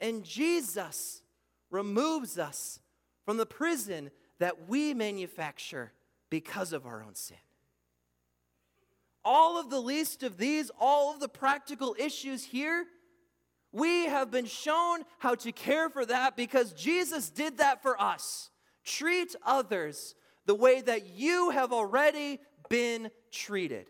and 0.00 0.24
Jesus 0.24 1.22
removes 1.70 2.38
us 2.38 2.80
from 3.26 3.36
the 3.36 3.46
prison 3.46 4.10
that 4.38 4.68
we 4.68 4.94
manufacture 4.94 5.92
because 6.30 6.72
of 6.72 6.86
our 6.86 7.02
own 7.02 7.14
sin. 7.14 7.36
All 9.22 9.60
of 9.60 9.68
the 9.68 9.80
least 9.80 10.22
of 10.22 10.38
these, 10.38 10.70
all 10.80 11.12
of 11.12 11.20
the 11.20 11.28
practical 11.28 11.94
issues 11.98 12.42
here 12.42 12.86
we 13.72 14.06
have 14.06 14.30
been 14.30 14.46
shown 14.46 15.04
how 15.18 15.34
to 15.36 15.52
care 15.52 15.88
for 15.88 16.04
that 16.06 16.36
because 16.36 16.72
Jesus 16.72 17.30
did 17.30 17.58
that 17.58 17.82
for 17.82 18.00
us. 18.00 18.50
Treat 18.84 19.36
others 19.44 20.14
the 20.46 20.54
way 20.54 20.80
that 20.80 21.06
you 21.06 21.50
have 21.50 21.72
already 21.72 22.40
been 22.68 23.10
treated. 23.30 23.86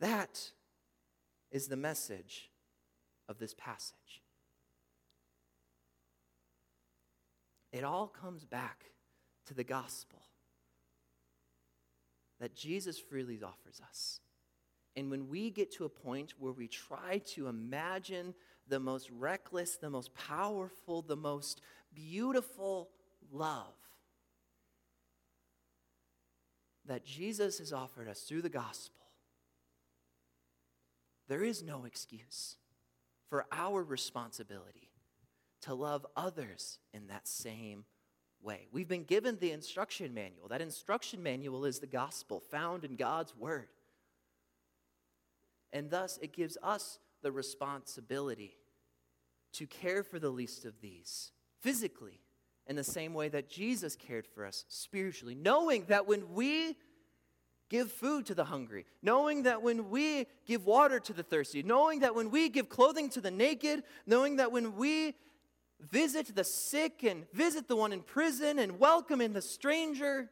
That 0.00 0.52
is 1.50 1.68
the 1.68 1.76
message 1.76 2.50
of 3.28 3.38
this 3.38 3.54
passage. 3.54 4.22
It 7.72 7.84
all 7.84 8.06
comes 8.06 8.44
back 8.44 8.84
to 9.46 9.54
the 9.54 9.64
gospel 9.64 10.22
that 12.40 12.54
Jesus 12.54 12.98
freely 12.98 13.40
offers 13.42 13.80
us. 13.86 14.20
And 14.96 15.10
when 15.10 15.28
we 15.28 15.50
get 15.50 15.70
to 15.72 15.84
a 15.84 15.88
point 15.88 16.34
where 16.38 16.52
we 16.52 16.66
try 16.66 17.18
to 17.34 17.46
imagine 17.46 18.34
the 18.66 18.80
most 18.80 19.10
reckless, 19.10 19.76
the 19.76 19.90
most 19.90 20.14
powerful, 20.14 21.02
the 21.02 21.16
most 21.16 21.60
beautiful 21.94 22.90
love 23.30 23.74
that 26.86 27.04
Jesus 27.04 27.58
has 27.58 27.72
offered 27.72 28.08
us 28.08 28.20
through 28.22 28.42
the 28.42 28.48
gospel, 28.48 29.06
there 31.28 31.44
is 31.44 31.62
no 31.62 31.84
excuse 31.84 32.56
for 33.28 33.46
our 33.52 33.82
responsibility 33.82 34.90
to 35.62 35.74
love 35.74 36.06
others 36.16 36.78
in 36.94 37.08
that 37.08 37.28
same 37.28 37.84
way. 38.42 38.68
We've 38.72 38.88
been 38.88 39.04
given 39.04 39.38
the 39.38 39.52
instruction 39.52 40.14
manual. 40.14 40.48
That 40.48 40.62
instruction 40.62 41.22
manual 41.22 41.64
is 41.64 41.78
the 41.78 41.86
gospel 41.86 42.40
found 42.40 42.84
in 42.84 42.96
God's 42.96 43.36
word. 43.36 43.68
And 45.72 45.90
thus, 45.90 46.18
it 46.22 46.32
gives 46.32 46.56
us 46.62 46.98
the 47.22 47.32
responsibility 47.32 48.56
to 49.52 49.66
care 49.66 50.02
for 50.02 50.18
the 50.18 50.30
least 50.30 50.64
of 50.64 50.80
these 50.80 51.32
physically 51.60 52.20
in 52.66 52.76
the 52.76 52.84
same 52.84 53.14
way 53.14 53.28
that 53.28 53.48
Jesus 53.48 53.96
cared 53.96 54.26
for 54.26 54.44
us 54.44 54.64
spiritually, 54.68 55.34
knowing 55.34 55.84
that 55.88 56.06
when 56.06 56.34
we 56.34 56.76
give 57.70 57.90
food 57.90 58.26
to 58.26 58.34
the 58.34 58.44
hungry, 58.44 58.86
knowing 59.02 59.42
that 59.44 59.62
when 59.62 59.90
we 59.90 60.26
give 60.46 60.64
water 60.64 61.00
to 61.00 61.12
the 61.12 61.22
thirsty, 61.22 61.62
knowing 61.62 62.00
that 62.00 62.14
when 62.14 62.30
we 62.30 62.48
give 62.48 62.68
clothing 62.68 63.08
to 63.10 63.20
the 63.20 63.30
naked, 63.30 63.82
knowing 64.06 64.36
that 64.36 64.52
when 64.52 64.76
we 64.76 65.14
visit 65.80 66.34
the 66.34 66.44
sick 66.44 67.04
and 67.04 67.30
visit 67.32 67.68
the 67.68 67.76
one 67.76 67.92
in 67.92 68.00
prison 68.00 68.58
and 68.58 68.78
welcome 68.78 69.20
in 69.20 69.32
the 69.32 69.42
stranger, 69.42 70.30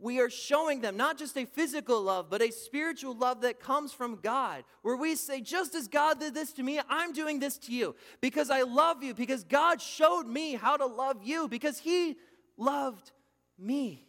we 0.00 0.20
are 0.20 0.30
showing 0.30 0.80
them 0.80 0.96
not 0.96 1.18
just 1.18 1.36
a 1.36 1.44
physical 1.44 2.00
love, 2.02 2.30
but 2.30 2.42
a 2.42 2.50
spiritual 2.50 3.14
love 3.14 3.42
that 3.42 3.60
comes 3.60 3.92
from 3.92 4.16
God, 4.16 4.64
where 4.82 4.96
we 4.96 5.14
say, 5.14 5.40
just 5.40 5.74
as 5.74 5.88
God 5.88 6.18
did 6.18 6.34
this 6.34 6.52
to 6.54 6.62
me, 6.62 6.80
I'm 6.88 7.12
doing 7.12 7.38
this 7.38 7.58
to 7.58 7.72
you 7.72 7.94
because 8.20 8.50
I 8.50 8.62
love 8.62 9.02
you, 9.02 9.14
because 9.14 9.44
God 9.44 9.80
showed 9.80 10.26
me 10.26 10.54
how 10.54 10.76
to 10.76 10.86
love 10.86 11.18
you, 11.22 11.48
because 11.48 11.78
He 11.78 12.16
loved 12.56 13.12
me 13.58 14.06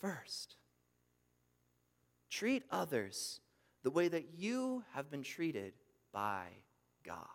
first. 0.00 0.56
Treat 2.28 2.62
others 2.70 3.40
the 3.82 3.90
way 3.90 4.08
that 4.08 4.34
you 4.36 4.84
have 4.92 5.10
been 5.10 5.22
treated 5.22 5.72
by 6.12 6.44
God. 7.04 7.26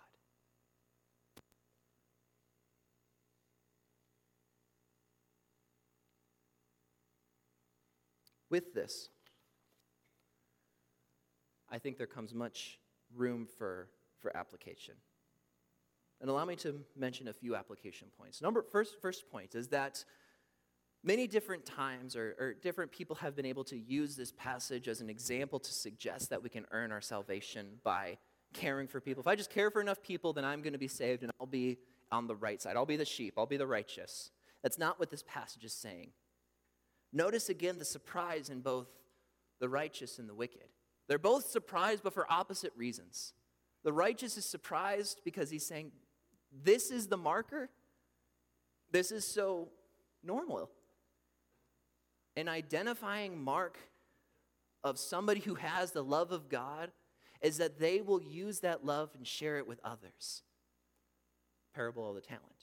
With 8.56 8.74
this, 8.74 9.10
I 11.70 11.78
think 11.78 11.98
there 11.98 12.08
comes 12.08 12.34
much 12.34 12.80
room 13.14 13.46
for, 13.58 13.90
for 14.22 14.32
application. 14.38 14.94
And 16.22 16.30
allow 16.30 16.46
me 16.46 16.56
to 16.68 16.80
mention 16.96 17.28
a 17.28 17.34
few 17.34 17.58
application 17.58 18.08
points. 18.18 18.42
Number 18.42 18.62
first, 18.62 18.96
first 19.02 19.30
point 19.30 19.56
is 19.56 19.68
that 19.80 20.06
many 21.04 21.28
different 21.28 21.66
times 21.66 22.16
or, 22.16 22.38
or 22.40 22.54
different 22.54 22.94
people 22.94 23.18
have 23.18 23.36
been 23.36 23.46
able 23.46 23.66
to 23.66 23.78
use 23.78 24.16
this 24.16 24.32
passage 24.32 24.88
as 24.88 25.02
an 25.02 25.10
example 25.10 25.60
to 25.60 25.74
suggest 25.74 26.30
that 26.30 26.42
we 26.42 26.48
can 26.48 26.66
earn 26.72 26.94
our 26.94 27.02
salvation 27.02 27.68
by 27.84 28.18
caring 28.54 28.88
for 28.88 29.02
people. 29.02 29.20
If 29.20 29.28
I 29.28 29.36
just 29.36 29.50
care 29.50 29.70
for 29.70 29.82
enough 29.82 30.02
people, 30.02 30.32
then 30.32 30.46
I'm 30.46 30.62
going 30.62 30.72
to 30.72 30.80
be 30.80 30.88
saved 30.88 31.24
and 31.24 31.32
I'll 31.42 31.46
be 31.46 31.78
on 32.10 32.26
the 32.26 32.38
right 32.38 32.62
side. 32.62 32.78
I'll 32.78 32.86
be 32.86 32.96
the 32.96 33.04
sheep, 33.04 33.34
I'll 33.38 33.46
be 33.46 33.58
the 33.58 33.68
righteous. 33.68 34.32
That's 34.64 34.80
not 34.80 34.98
what 34.98 35.10
this 35.10 35.26
passage 35.28 35.66
is 35.66 35.74
saying. 35.74 36.12
Notice 37.16 37.48
again 37.48 37.80
the 37.80 37.86
surprise 37.86 38.50
in 38.50 38.60
both 38.60 38.90
the 39.62 39.70
righteous 39.70 40.20
and 40.20 40.28
the 40.28 40.34
wicked. 40.34 40.68
They're 41.08 41.18
both 41.18 41.50
surprised, 41.50 42.04
but 42.04 42.14
for 42.14 42.30
opposite 42.30 42.74
reasons. 42.76 43.34
The 43.86 43.94
righteous 43.94 44.38
is 44.38 44.44
surprised 44.44 45.22
because 45.24 45.50
he's 45.50 45.66
saying, 45.66 45.94
This 46.52 46.92
is 46.92 47.08
the 47.08 47.16
marker. 47.18 47.70
This 48.92 49.14
is 49.14 49.26
so 49.26 49.70
normal. 50.24 50.70
An 52.36 52.50
identifying 52.50 53.42
mark 53.42 53.78
of 54.84 55.00
somebody 55.00 55.40
who 55.40 55.56
has 55.56 55.94
the 55.94 56.04
love 56.04 56.34
of 56.34 56.50
God 56.50 56.92
is 57.42 57.60
that 57.60 57.80
they 57.80 58.02
will 58.02 58.22
use 58.22 58.60
that 58.60 58.86
love 58.86 59.12
and 59.16 59.26
share 59.26 59.58
it 59.58 59.68
with 59.68 59.80
others. 59.86 60.44
Parable 61.74 62.10
of 62.10 62.16
the 62.16 62.22
talent. 62.22 62.55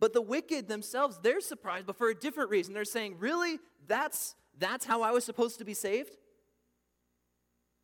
But 0.00 0.12
the 0.12 0.22
wicked 0.22 0.68
themselves, 0.68 1.18
they're 1.22 1.40
surprised, 1.40 1.86
but 1.86 1.96
for 1.96 2.08
a 2.08 2.14
different 2.14 2.50
reason. 2.50 2.74
They're 2.74 2.84
saying, 2.84 3.16
Really? 3.18 3.58
That's, 3.86 4.34
that's 4.58 4.86
how 4.86 5.02
I 5.02 5.10
was 5.10 5.24
supposed 5.24 5.58
to 5.58 5.64
be 5.64 5.74
saved? 5.74 6.16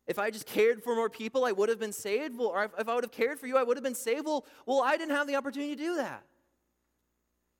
If 0.07 0.19
I 0.19 0.31
just 0.31 0.45
cared 0.45 0.83
for 0.83 0.95
more 0.95 1.09
people, 1.09 1.45
I 1.45 1.51
would 1.51 1.69
have 1.69 1.79
been 1.79 1.93
saved. 1.93 2.37
Well, 2.37 2.49
or 2.49 2.69
if 2.77 2.89
I 2.89 2.95
would 2.95 3.03
have 3.03 3.11
cared 3.11 3.39
for 3.39 3.47
you, 3.47 3.57
I 3.57 3.63
would 3.63 3.77
have 3.77 3.83
been 3.83 3.95
saved. 3.95 4.25
Well, 4.25 4.45
well, 4.65 4.81
I 4.81 4.97
didn't 4.97 5.15
have 5.15 5.27
the 5.27 5.35
opportunity 5.35 5.75
to 5.75 5.81
do 5.81 5.95
that. 5.97 6.23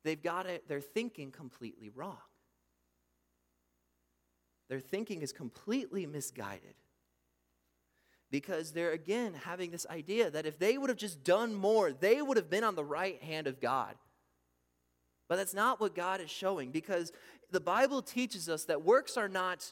They've 0.03 0.21
got 0.21 0.47
it, 0.47 0.67
they're 0.67 0.81
thinking 0.81 1.31
completely 1.31 1.89
wrong. 1.89 2.17
Their 4.69 4.79
thinking 4.79 5.21
is 5.21 5.31
completely 5.31 6.05
misguided. 6.05 6.75
Because 8.31 8.71
they're 8.71 8.93
again 8.93 9.33
having 9.33 9.69
this 9.69 9.85
idea 9.89 10.31
that 10.31 10.45
if 10.45 10.57
they 10.57 10.77
would 10.77 10.89
have 10.89 10.97
just 10.97 11.23
done 11.23 11.53
more, 11.53 11.91
they 11.91 12.21
would 12.21 12.37
have 12.37 12.49
been 12.49 12.63
on 12.63 12.75
the 12.75 12.83
right 12.83 13.21
hand 13.21 13.47
of 13.47 13.59
God. 13.59 13.95
But 15.31 15.37
that's 15.37 15.53
not 15.53 15.79
what 15.79 15.95
God 15.95 16.19
is 16.19 16.29
showing 16.29 16.71
because 16.71 17.13
the 17.51 17.61
Bible 17.61 18.01
teaches 18.01 18.49
us 18.49 18.65
that 18.65 18.83
works 18.83 19.15
are 19.15 19.29
not 19.29 19.71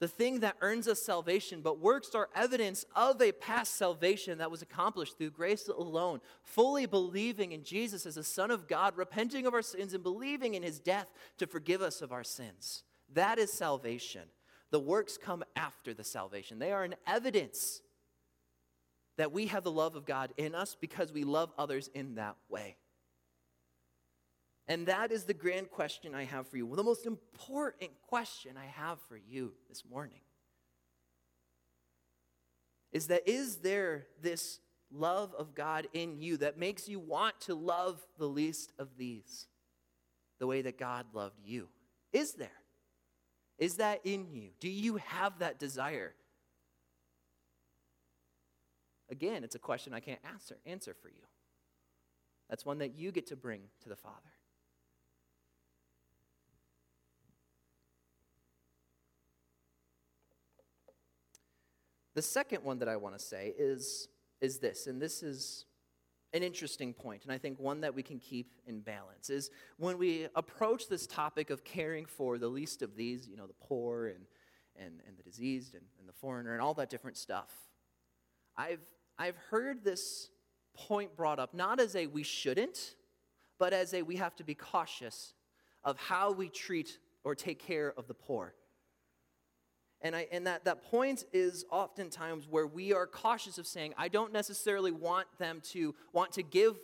the 0.00 0.08
thing 0.08 0.40
that 0.40 0.56
earns 0.60 0.88
us 0.88 1.00
salvation, 1.00 1.60
but 1.60 1.78
works 1.78 2.12
are 2.16 2.28
evidence 2.34 2.84
of 2.96 3.22
a 3.22 3.30
past 3.30 3.76
salvation 3.76 4.38
that 4.38 4.50
was 4.50 4.62
accomplished 4.62 5.16
through 5.16 5.30
grace 5.30 5.68
alone, 5.68 6.20
fully 6.42 6.86
believing 6.86 7.52
in 7.52 7.62
Jesus 7.62 8.04
as 8.04 8.16
the 8.16 8.24
Son 8.24 8.50
of 8.50 8.66
God, 8.66 8.96
repenting 8.96 9.46
of 9.46 9.54
our 9.54 9.62
sins, 9.62 9.94
and 9.94 10.02
believing 10.02 10.54
in 10.54 10.64
his 10.64 10.80
death 10.80 11.06
to 11.38 11.46
forgive 11.46 11.82
us 11.82 12.02
of 12.02 12.10
our 12.10 12.24
sins. 12.24 12.82
That 13.14 13.38
is 13.38 13.52
salvation. 13.52 14.22
The 14.72 14.80
works 14.80 15.16
come 15.16 15.44
after 15.54 15.94
the 15.94 16.02
salvation, 16.02 16.58
they 16.58 16.72
are 16.72 16.82
an 16.82 16.96
evidence 17.06 17.80
that 19.18 19.30
we 19.30 19.46
have 19.46 19.62
the 19.62 19.70
love 19.70 19.94
of 19.94 20.04
God 20.04 20.32
in 20.36 20.56
us 20.56 20.76
because 20.80 21.12
we 21.12 21.22
love 21.22 21.52
others 21.56 21.88
in 21.94 22.16
that 22.16 22.34
way. 22.48 22.76
And 24.68 24.86
that 24.86 25.12
is 25.12 25.24
the 25.24 25.34
grand 25.34 25.70
question 25.70 26.14
I 26.14 26.24
have 26.24 26.48
for 26.48 26.56
you. 26.56 26.66
Well, 26.66 26.76
the 26.76 26.82
most 26.82 27.06
important 27.06 27.90
question 28.02 28.56
I 28.56 28.66
have 28.66 28.98
for 29.08 29.16
you 29.16 29.52
this 29.68 29.84
morning 29.88 30.20
is 32.92 33.08
that 33.08 33.28
is 33.28 33.56
there 33.58 34.06
this 34.22 34.58
love 34.92 35.34
of 35.38 35.54
God 35.54 35.86
in 35.92 36.18
you 36.18 36.36
that 36.38 36.58
makes 36.58 36.88
you 36.88 36.98
want 36.98 37.40
to 37.42 37.54
love 37.54 38.00
the 38.18 38.26
least 38.26 38.72
of 38.78 38.96
these 38.96 39.46
the 40.38 40.46
way 40.46 40.62
that 40.62 40.78
God 40.78 41.06
loved 41.12 41.38
you? 41.44 41.68
Is 42.12 42.32
there? 42.34 42.48
Is 43.58 43.76
that 43.76 44.00
in 44.04 44.26
you? 44.32 44.50
Do 44.60 44.68
you 44.68 44.96
have 44.96 45.38
that 45.38 45.58
desire? 45.58 46.14
Again, 49.10 49.44
it's 49.44 49.54
a 49.54 49.60
question 49.60 49.94
I 49.94 50.00
can't 50.00 50.20
answer, 50.28 50.56
answer 50.66 50.94
for 51.00 51.08
you. 51.08 51.22
That's 52.50 52.66
one 52.66 52.78
that 52.78 52.96
you 52.96 53.12
get 53.12 53.26
to 53.28 53.36
bring 53.36 53.62
to 53.82 53.88
the 53.88 53.96
Father. 53.96 54.35
The 62.16 62.22
second 62.22 62.64
one 62.64 62.78
that 62.78 62.88
I 62.88 62.96
want 62.96 63.18
to 63.18 63.22
say 63.22 63.52
is, 63.58 64.08
is 64.40 64.56
this, 64.56 64.86
and 64.86 65.00
this 65.00 65.22
is 65.22 65.66
an 66.32 66.42
interesting 66.42 66.94
point, 66.94 67.24
and 67.24 67.30
I 67.30 67.36
think 67.36 67.60
one 67.60 67.82
that 67.82 67.94
we 67.94 68.02
can 68.02 68.18
keep 68.18 68.54
in 68.66 68.80
balance, 68.80 69.28
is 69.28 69.50
when 69.76 69.98
we 69.98 70.26
approach 70.34 70.88
this 70.88 71.06
topic 71.06 71.50
of 71.50 71.62
caring 71.62 72.06
for 72.06 72.38
the 72.38 72.48
least 72.48 72.80
of 72.80 72.96
these, 72.96 73.28
you 73.28 73.36
know, 73.36 73.46
the 73.46 73.52
poor 73.60 74.06
and, 74.06 74.24
and, 74.76 75.02
and 75.06 75.18
the 75.18 75.22
diseased 75.24 75.74
and, 75.74 75.84
and 76.00 76.08
the 76.08 76.14
foreigner 76.14 76.54
and 76.54 76.62
all 76.62 76.72
that 76.72 76.88
different 76.88 77.18
stuff, 77.18 77.52
I've, 78.56 78.80
I've 79.18 79.36
heard 79.50 79.84
this 79.84 80.30
point 80.74 81.14
brought 81.18 81.38
up 81.38 81.52
not 81.52 81.80
as 81.80 81.94
a 81.96 82.06
we 82.06 82.22
shouldn't, 82.22 82.94
but 83.58 83.74
as 83.74 83.92
a 83.92 84.00
we 84.00 84.16
have 84.16 84.34
to 84.36 84.44
be 84.44 84.54
cautious 84.54 85.34
of 85.84 85.98
how 85.98 86.32
we 86.32 86.48
treat 86.48 86.96
or 87.24 87.34
take 87.34 87.58
care 87.58 87.92
of 87.98 88.08
the 88.08 88.14
poor. 88.14 88.54
And, 90.06 90.14
I, 90.14 90.28
and 90.30 90.46
that, 90.46 90.64
that 90.66 90.82
point 90.82 91.24
is 91.32 91.64
oftentimes 91.68 92.46
where 92.48 92.64
we 92.64 92.92
are 92.92 93.08
cautious 93.08 93.58
of 93.58 93.66
saying, 93.66 93.92
I 93.98 94.06
don't 94.06 94.32
necessarily 94.32 94.92
want 94.92 95.26
them 95.38 95.60
to 95.72 95.96
want 96.12 96.30
to 96.34 96.44
give 96.44 96.76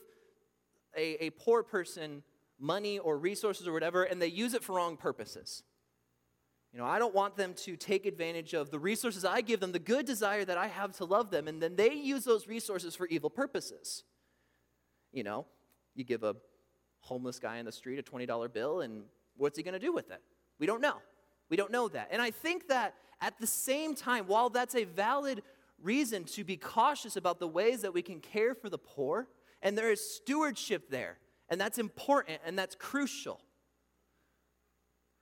a, 0.96 1.26
a 1.26 1.30
poor 1.30 1.62
person 1.62 2.24
money 2.58 2.98
or 2.98 3.16
resources 3.16 3.68
or 3.68 3.72
whatever, 3.72 4.02
and 4.02 4.20
they 4.20 4.26
use 4.26 4.54
it 4.54 4.64
for 4.64 4.74
wrong 4.74 4.96
purposes. 4.96 5.62
You 6.72 6.80
know, 6.80 6.84
I 6.84 6.98
don't 6.98 7.14
want 7.14 7.36
them 7.36 7.54
to 7.58 7.76
take 7.76 8.06
advantage 8.06 8.54
of 8.54 8.72
the 8.72 8.78
resources 8.80 9.24
I 9.24 9.40
give 9.40 9.60
them, 9.60 9.70
the 9.70 9.78
good 9.78 10.04
desire 10.04 10.44
that 10.44 10.58
I 10.58 10.66
have 10.66 10.96
to 10.96 11.04
love 11.04 11.30
them, 11.30 11.46
and 11.46 11.62
then 11.62 11.76
they 11.76 11.94
use 11.94 12.24
those 12.24 12.48
resources 12.48 12.96
for 12.96 13.06
evil 13.06 13.30
purposes. 13.30 14.02
You 15.12 15.22
know, 15.22 15.46
you 15.94 16.02
give 16.02 16.24
a 16.24 16.34
homeless 17.02 17.38
guy 17.38 17.58
in 17.58 17.66
the 17.66 17.72
street 17.72 18.00
a 18.00 18.02
$20 18.02 18.52
bill, 18.52 18.80
and 18.80 19.04
what's 19.36 19.56
he 19.56 19.62
going 19.62 19.74
to 19.74 19.78
do 19.78 19.92
with 19.92 20.10
it? 20.10 20.22
We 20.58 20.66
don't 20.66 20.80
know. 20.80 20.96
We 21.52 21.56
don't 21.56 21.70
know 21.70 21.86
that. 21.88 22.08
And 22.10 22.22
I 22.22 22.30
think 22.30 22.68
that 22.68 22.94
at 23.22 23.38
the 23.38 23.46
same 23.46 23.94
time, 23.94 24.26
while 24.26 24.50
that's 24.50 24.74
a 24.74 24.84
valid 24.84 25.42
reason 25.82 26.24
to 26.24 26.44
be 26.44 26.56
cautious 26.56 27.16
about 27.16 27.38
the 27.38 27.48
ways 27.48 27.80
that 27.80 27.94
we 27.94 28.02
can 28.02 28.20
care 28.20 28.54
for 28.54 28.68
the 28.68 28.78
poor, 28.78 29.28
and 29.62 29.78
there 29.78 29.90
is 29.90 30.00
stewardship 30.00 30.90
there, 30.90 31.18
and 31.48 31.60
that's 31.60 31.78
important 31.78 32.40
and 32.44 32.58
that's 32.58 32.74
crucial. 32.74 33.40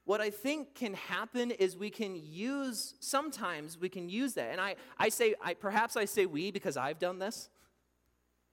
What 0.05 0.21
I 0.21 0.31
think 0.31 0.75
can 0.75 0.95
happen 0.95 1.51
is 1.51 1.77
we 1.77 1.91
can 1.91 2.17
use, 2.17 2.95
sometimes 3.01 3.79
we 3.79 3.89
can 3.89 4.09
use 4.09 4.35
that. 4.35 4.51
And 4.51 4.61
I, 4.61 4.75
I 4.99 5.11
say, 5.11 5.35
I, 5.41 5.55
perhaps 5.55 5.97
I 5.97 6.07
say 6.07 6.27
we 6.27 6.51
because 6.51 6.77
I've 6.77 6.99
done 6.99 7.19
this. 7.19 7.49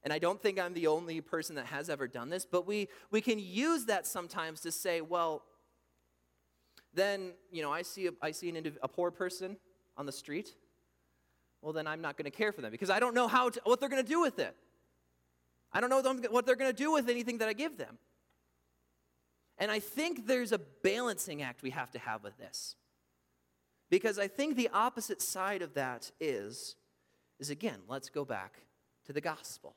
And 0.04 0.14
I 0.14 0.20
don't 0.20 0.42
think 0.42 0.60
I'm 0.60 0.74
the 0.74 0.88
only 0.88 1.20
person 1.22 1.56
that 1.56 1.66
has 1.66 1.90
ever 1.90 2.08
done 2.08 2.30
this, 2.30 2.46
but 2.46 2.68
we, 2.68 2.90
we 3.12 3.22
can 3.22 3.40
use 3.40 3.86
that 3.86 4.06
sometimes 4.06 4.62
to 4.62 4.72
say, 4.72 5.02
well, 5.02 5.44
then, 6.98 7.33
you 7.52 7.62
know, 7.62 7.71
I 7.71 7.83
see 7.83 8.08
a, 8.08 8.12
I 8.21 8.31
see 8.31 8.50
an 8.50 8.56
indiv- 8.56 8.77
a 8.81 8.87
poor 8.87 9.12
person 9.12 9.58
on 9.95 10.06
the 10.06 10.12
street. 10.12 10.56
Well, 11.62 11.73
then 11.73 11.87
I'm 11.87 12.02
not 12.02 12.17
going 12.17 12.25
to 12.25 12.35
care 12.35 12.52
for 12.52 12.62
them 12.62 12.71
because 12.71 12.89
I 12.89 13.00
don't 13.00 13.13
know 13.13 13.27
how 13.27 13.50
to, 13.50 13.62
what 13.63 13.79
they're 13.79 13.89
going 13.89 14.04
to 14.04 14.10
do 14.10 14.21
with 14.21 14.39
it. 14.39 14.56
I 15.71 15.81
don't 15.81 15.89
know 15.89 16.02
what 16.29 16.45
they're 16.45 16.56
going 16.56 16.71
to 16.71 16.77
do 16.77 16.91
with 16.91 17.10
anything 17.10 17.39
that 17.39 17.50
I 17.50 17.54
give 17.54 17.77
them. 17.77 17.98
And 19.58 19.71
I 19.71 19.79
think 19.79 20.27
there's 20.27 20.52
a 20.52 20.60
balancing 20.60 21.41
act 21.41 21.63
we 21.63 21.71
have 21.71 21.91
to 21.91 22.00
have 22.00 22.23
with 22.23 22.37
this. 22.37 22.75
Because 23.89 24.19
I 24.19 24.27
think 24.27 24.56
the 24.56 24.69
opposite 24.73 25.21
side 25.21 25.62
of 25.62 25.73
that 25.73 26.12
is 26.19 26.75
is 27.39 27.50
again, 27.50 27.79
let's 27.87 28.10
go 28.10 28.25
back 28.25 28.63
to 29.06 29.13
the 29.13 29.21
gospel. 29.21 29.75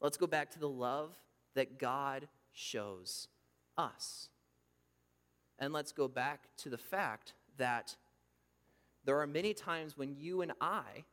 Let's 0.00 0.16
go 0.16 0.26
back 0.26 0.50
to 0.52 0.58
the 0.58 0.68
love 0.68 1.14
that 1.54 1.78
God 1.78 2.28
shows 2.52 3.28
us. 3.76 4.28
And 5.62 5.72
let's 5.72 5.92
go 5.92 6.08
back 6.08 6.48
to 6.58 6.70
the 6.70 6.76
fact 6.76 7.34
that 7.56 7.94
there 9.04 9.20
are 9.20 9.28
many 9.28 9.54
times 9.54 9.96
when 9.96 10.16
you 10.16 10.42
and 10.42 10.50
I 10.60 11.04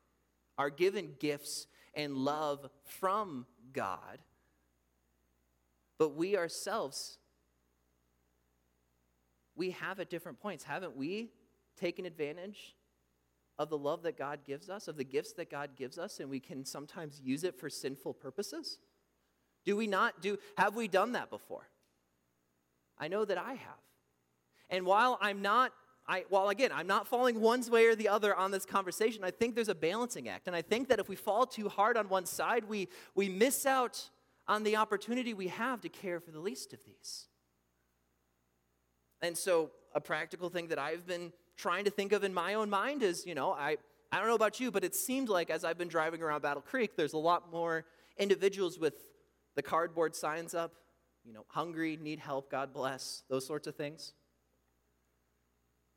are 0.58 0.72
given 0.72 1.12
gifts 1.20 1.68
and 1.94 2.18
love 2.18 2.68
from 2.84 3.46
God, 3.74 4.18
but 6.00 6.16
we 6.16 6.36
ourselves 6.36 7.20
we 9.56 9.70
have 9.70 10.00
at 10.00 10.10
different 10.10 10.40
points, 10.40 10.64
haven't 10.64 10.98
we 10.98 11.30
taken 11.80 12.08
advantage 12.08 12.76
of 13.60 13.70
the 13.70 13.78
love 13.78 14.02
that 14.02 14.18
God 14.18 14.40
gives 14.48 14.68
us, 14.68 14.88
of 14.88 14.98
the 14.98 15.04
gifts 15.04 15.34
that 15.34 15.52
God 15.52 15.76
gives 15.76 16.00
us, 16.00 16.20
and 16.20 16.28
we 16.28 16.40
can 16.40 16.66
sometimes 16.66 17.22
use 17.24 17.44
it 17.44 17.60
for 17.60 17.70
sinful 17.70 18.16
purposes? 18.16 18.80
Do 19.64 19.76
we 19.76 19.86
not 19.86 20.24
do, 20.24 20.40
have 20.58 20.76
we 20.76 20.88
done 20.88 21.12
that 21.12 21.30
before? 21.30 21.70
I 22.98 23.10
know 23.10 23.26
that 23.26 23.38
I 23.38 23.54
have. 23.54 23.89
And 24.70 24.86
while 24.86 25.18
I'm 25.22 25.42
not, 25.42 25.74
I, 26.08 26.26
while 26.30 26.50
again, 26.50 26.72
I'm 26.74 26.88
not 26.88 27.08
falling 27.08 27.40
one 27.40 27.62
way 27.70 27.86
or 27.86 27.96
the 27.96 28.08
other 28.08 28.36
on 28.36 28.52
this 28.52 28.66
conversation, 28.66 29.24
I 29.24 29.32
think 29.32 29.56
there's 29.56 29.70
a 29.70 29.76
balancing 29.76 30.30
act. 30.30 30.48
And 30.48 30.56
I 30.56 30.62
think 30.62 30.90
that 30.90 31.00
if 31.00 31.10
we 31.10 31.16
fall 31.16 31.46
too 31.46 31.70
hard 31.70 31.98
on 31.98 32.10
one 32.10 32.26
side, 32.26 32.66
we, 32.68 32.88
we 33.16 33.30
miss 33.30 33.66
out 33.66 34.10
on 34.48 34.64
the 34.64 34.76
opportunity 34.76 35.34
we 35.34 35.48
have 35.48 35.82
to 35.82 35.90
care 35.90 36.20
for 36.20 36.32
the 36.32 36.40
least 36.40 36.74
of 36.74 36.84
these. 36.84 37.28
And 39.22 39.38
so, 39.38 39.72
a 39.94 40.00
practical 40.00 40.50
thing 40.50 40.68
that 40.68 40.80
I've 40.80 41.06
been 41.06 41.34
trying 41.58 41.84
to 41.86 41.92
think 41.92 42.12
of 42.12 42.24
in 42.24 42.34
my 42.34 42.54
own 42.54 42.70
mind 42.70 43.04
is, 43.04 43.26
you 43.26 43.36
know, 43.36 43.52
I, 43.52 43.78
I 44.12 44.18
don't 44.18 44.28
know 44.28 44.36
about 44.36 44.60
you, 44.60 44.72
but 44.72 44.84
it 44.84 44.96
seemed 44.96 45.30
like 45.30 45.50
as 45.50 45.64
I've 45.64 45.78
been 45.78 45.88
driving 45.88 46.22
around 46.22 46.42
Battle 46.42 46.62
Creek, 46.62 46.96
there's 46.96 47.14
a 47.14 47.18
lot 47.18 47.52
more 47.52 47.86
individuals 48.18 48.80
with 48.80 48.94
the 49.56 49.62
cardboard 49.62 50.16
signs 50.16 50.54
up, 50.54 50.74
you 51.26 51.34
know, 51.34 51.46
hungry, 51.50 51.98
need 52.02 52.20
help, 52.20 52.50
God 52.50 52.74
bless, 52.74 53.24
those 53.30 53.46
sorts 53.46 53.68
of 53.68 53.76
things. 53.76 54.14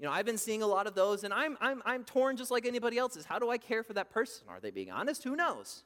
You 0.03 0.09
know, 0.09 0.15
I've 0.15 0.27
been 0.27 0.37
seeing 0.37 0.63
a 0.63 0.67
lot 0.67 0.89
of 0.89 0.97
those, 0.97 1.23
and 1.23 1.33
I'm, 1.33 1.57
I'm, 1.61 1.81
I'm 1.87 2.03
torn 2.03 2.37
just 2.37 2.51
like 2.51 2.67
anybody 2.67 2.99
else 2.99 3.17
is. 3.17 3.25
How 3.25 3.39
do 3.39 3.51
I 3.51 3.57
care 3.57 3.85
for 3.85 3.93
that 3.93 4.11
person? 4.11 4.49
Are 4.49 4.59
they 4.59 4.73
being 4.73 4.91
honest? 4.91 5.23
Who 5.23 5.37
knows? 5.37 5.85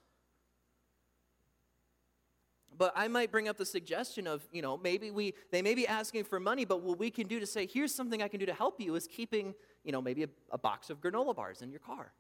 But 2.79 2.95
I 2.97 3.09
might 3.09 3.31
bring 3.31 3.47
up 3.47 3.59
the 3.59 3.67
suggestion 3.67 4.27
of, 4.27 4.49
you 4.51 4.63
know, 4.63 4.79
maybe 4.79 5.11
we, 5.11 5.35
they 5.53 5.61
may 5.61 5.75
be 5.75 5.87
asking 5.87 6.25
for 6.25 6.41
money, 6.41 6.65
but 6.65 6.81
what 6.81 6.99
we 6.99 7.11
can 7.11 7.27
do 7.27 7.39
to 7.39 7.45
say, 7.45 7.67
here's 7.67 7.95
something 7.95 8.23
I 8.23 8.29
can 8.29 8.41
do 8.41 8.47
to 8.47 8.55
help 8.55 8.81
you 8.81 8.95
is 8.95 9.07
keeping, 9.07 9.55
you 9.85 9.93
know, 9.93 10.01
maybe 10.01 10.23
a, 10.23 10.29
a 10.51 10.57
box 10.57 10.89
of 10.89 11.03
granola 11.03 11.37
bars 11.37 11.61
in 11.61 11.71
your 11.71 11.81
car. 11.81 12.15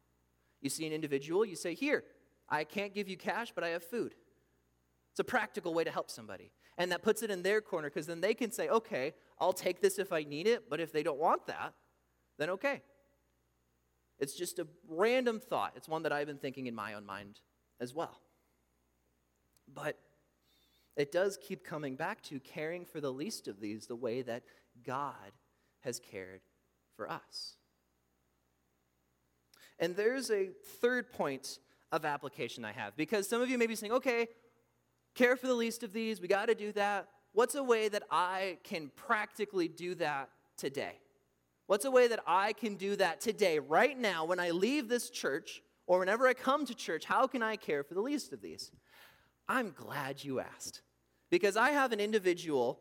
You 0.61 0.69
see 0.69 0.87
an 0.87 0.93
individual, 0.93 1.47
you 1.47 1.57
say, 1.57 1.73
here, 1.73 2.05
I 2.47 2.65
can't 2.65 2.93
give 2.93 3.09
you 3.09 3.17
cash, 3.17 3.53
but 3.55 3.65
I 3.65 3.69
have 3.69 3.83
food. 3.83 4.15
It's 5.13 5.21
a 5.21 5.25
practical 5.25 5.73
way 5.73 5.85
to 5.85 5.91
help 5.91 6.11
somebody. 6.11 6.53
And 6.77 6.93
that 6.93 7.01
puts 7.01 7.23
it 7.23 7.31
in 7.31 7.43
their 7.43 7.63
corner 7.63 7.89
because 7.89 8.07
then 8.07 8.21
they 8.21 8.35
can 8.35 8.53
say, 8.53 8.69
okay, 8.69 9.15
I'll 9.41 9.55
take 9.55 9.81
this 9.81 9.99
if 9.99 10.13
I 10.13 10.25
need 10.25 10.47
it, 10.47 10.69
but 10.69 10.79
if 10.79 10.93
they 10.93 11.03
don't 11.03 11.19
want 11.19 11.47
that, 11.47 11.73
then 12.39 12.51
okay. 12.51 12.83
It's 14.19 14.35
just 14.35 14.59
a 14.59 14.67
random 14.89 15.41
thought. 15.41 15.73
It's 15.77 15.89
one 15.89 16.03
that 16.05 16.13
I've 16.13 16.27
been 16.27 16.39
thinking 16.39 16.67
in 16.67 16.75
my 16.75 16.95
own 16.95 17.05
mind 17.05 17.41
as 17.81 17.95
well. 17.95 18.21
But 19.73 19.99
it 20.97 21.13
does 21.13 21.37
keep 21.37 21.65
coming 21.65 21.97
back 21.97 22.23
to 22.23 22.41
caring 22.41 22.85
for 22.85 23.01
the 23.01 23.13
least 23.13 23.49
of 23.49 23.61
these 23.61 23.87
the 23.87 23.97
way 23.97 24.23
that 24.23 24.45
God 24.85 25.33
has 25.81 26.01
cared 26.01 26.41
for 26.97 27.11
us. 27.11 27.57
And 29.79 29.95
there's 29.95 30.31
a 30.31 30.51
third 30.81 31.13
point 31.13 31.59
of 31.93 32.05
application 32.05 32.65
I 32.65 32.73
have 32.73 32.97
because 32.97 33.29
some 33.29 33.43
of 33.43 33.51
you 33.51 33.59
may 33.59 33.67
be 33.67 33.77
saying, 33.77 33.93
okay, 33.93 34.29
care 35.15 35.37
for 35.37 35.47
the 35.47 35.55
least 35.55 35.83
of 35.83 35.93
these, 35.93 36.21
we 36.21 36.29
got 36.29 36.47
to 36.47 36.55
do 36.55 36.73
that. 36.73 37.09
What's 37.33 37.55
a 37.55 37.63
way 37.63 37.89
that 37.89 38.05
I 38.11 38.59
can 38.65 38.91
practically 38.97 39.69
do 39.69 39.95
that 39.97 40.31
today? 40.57 40.99
What's 41.67 41.85
a 41.85 41.91
way 41.91 42.07
that 42.09 42.21
I 42.27 42.53
can 42.53 42.77
do 42.77 42.95
that 42.97 43.21
today, 43.21 43.59
right 43.59 43.99
now, 43.99 44.25
when 44.25 44.39
I 44.39 44.51
leave 44.51 44.89
this 44.89 45.11
church 45.11 45.63
or 45.87 45.99
whenever 45.99 46.29
I 46.29 46.35
come 46.35 46.65
to 46.67 46.75
church? 46.75 47.05
How 47.05 47.27
can 47.27 47.43
I 47.43 47.57
care 47.57 47.83
for 47.83 47.95
the 47.95 48.01
least 48.01 48.33
of 48.33 48.41
these? 48.41 48.71
I'm 49.49 49.73
glad 49.73 50.23
you 50.23 50.39
asked. 50.41 50.83
Because 51.29 51.57
I 51.57 51.71
have 51.71 51.91
an 51.91 51.99
individual 51.99 52.81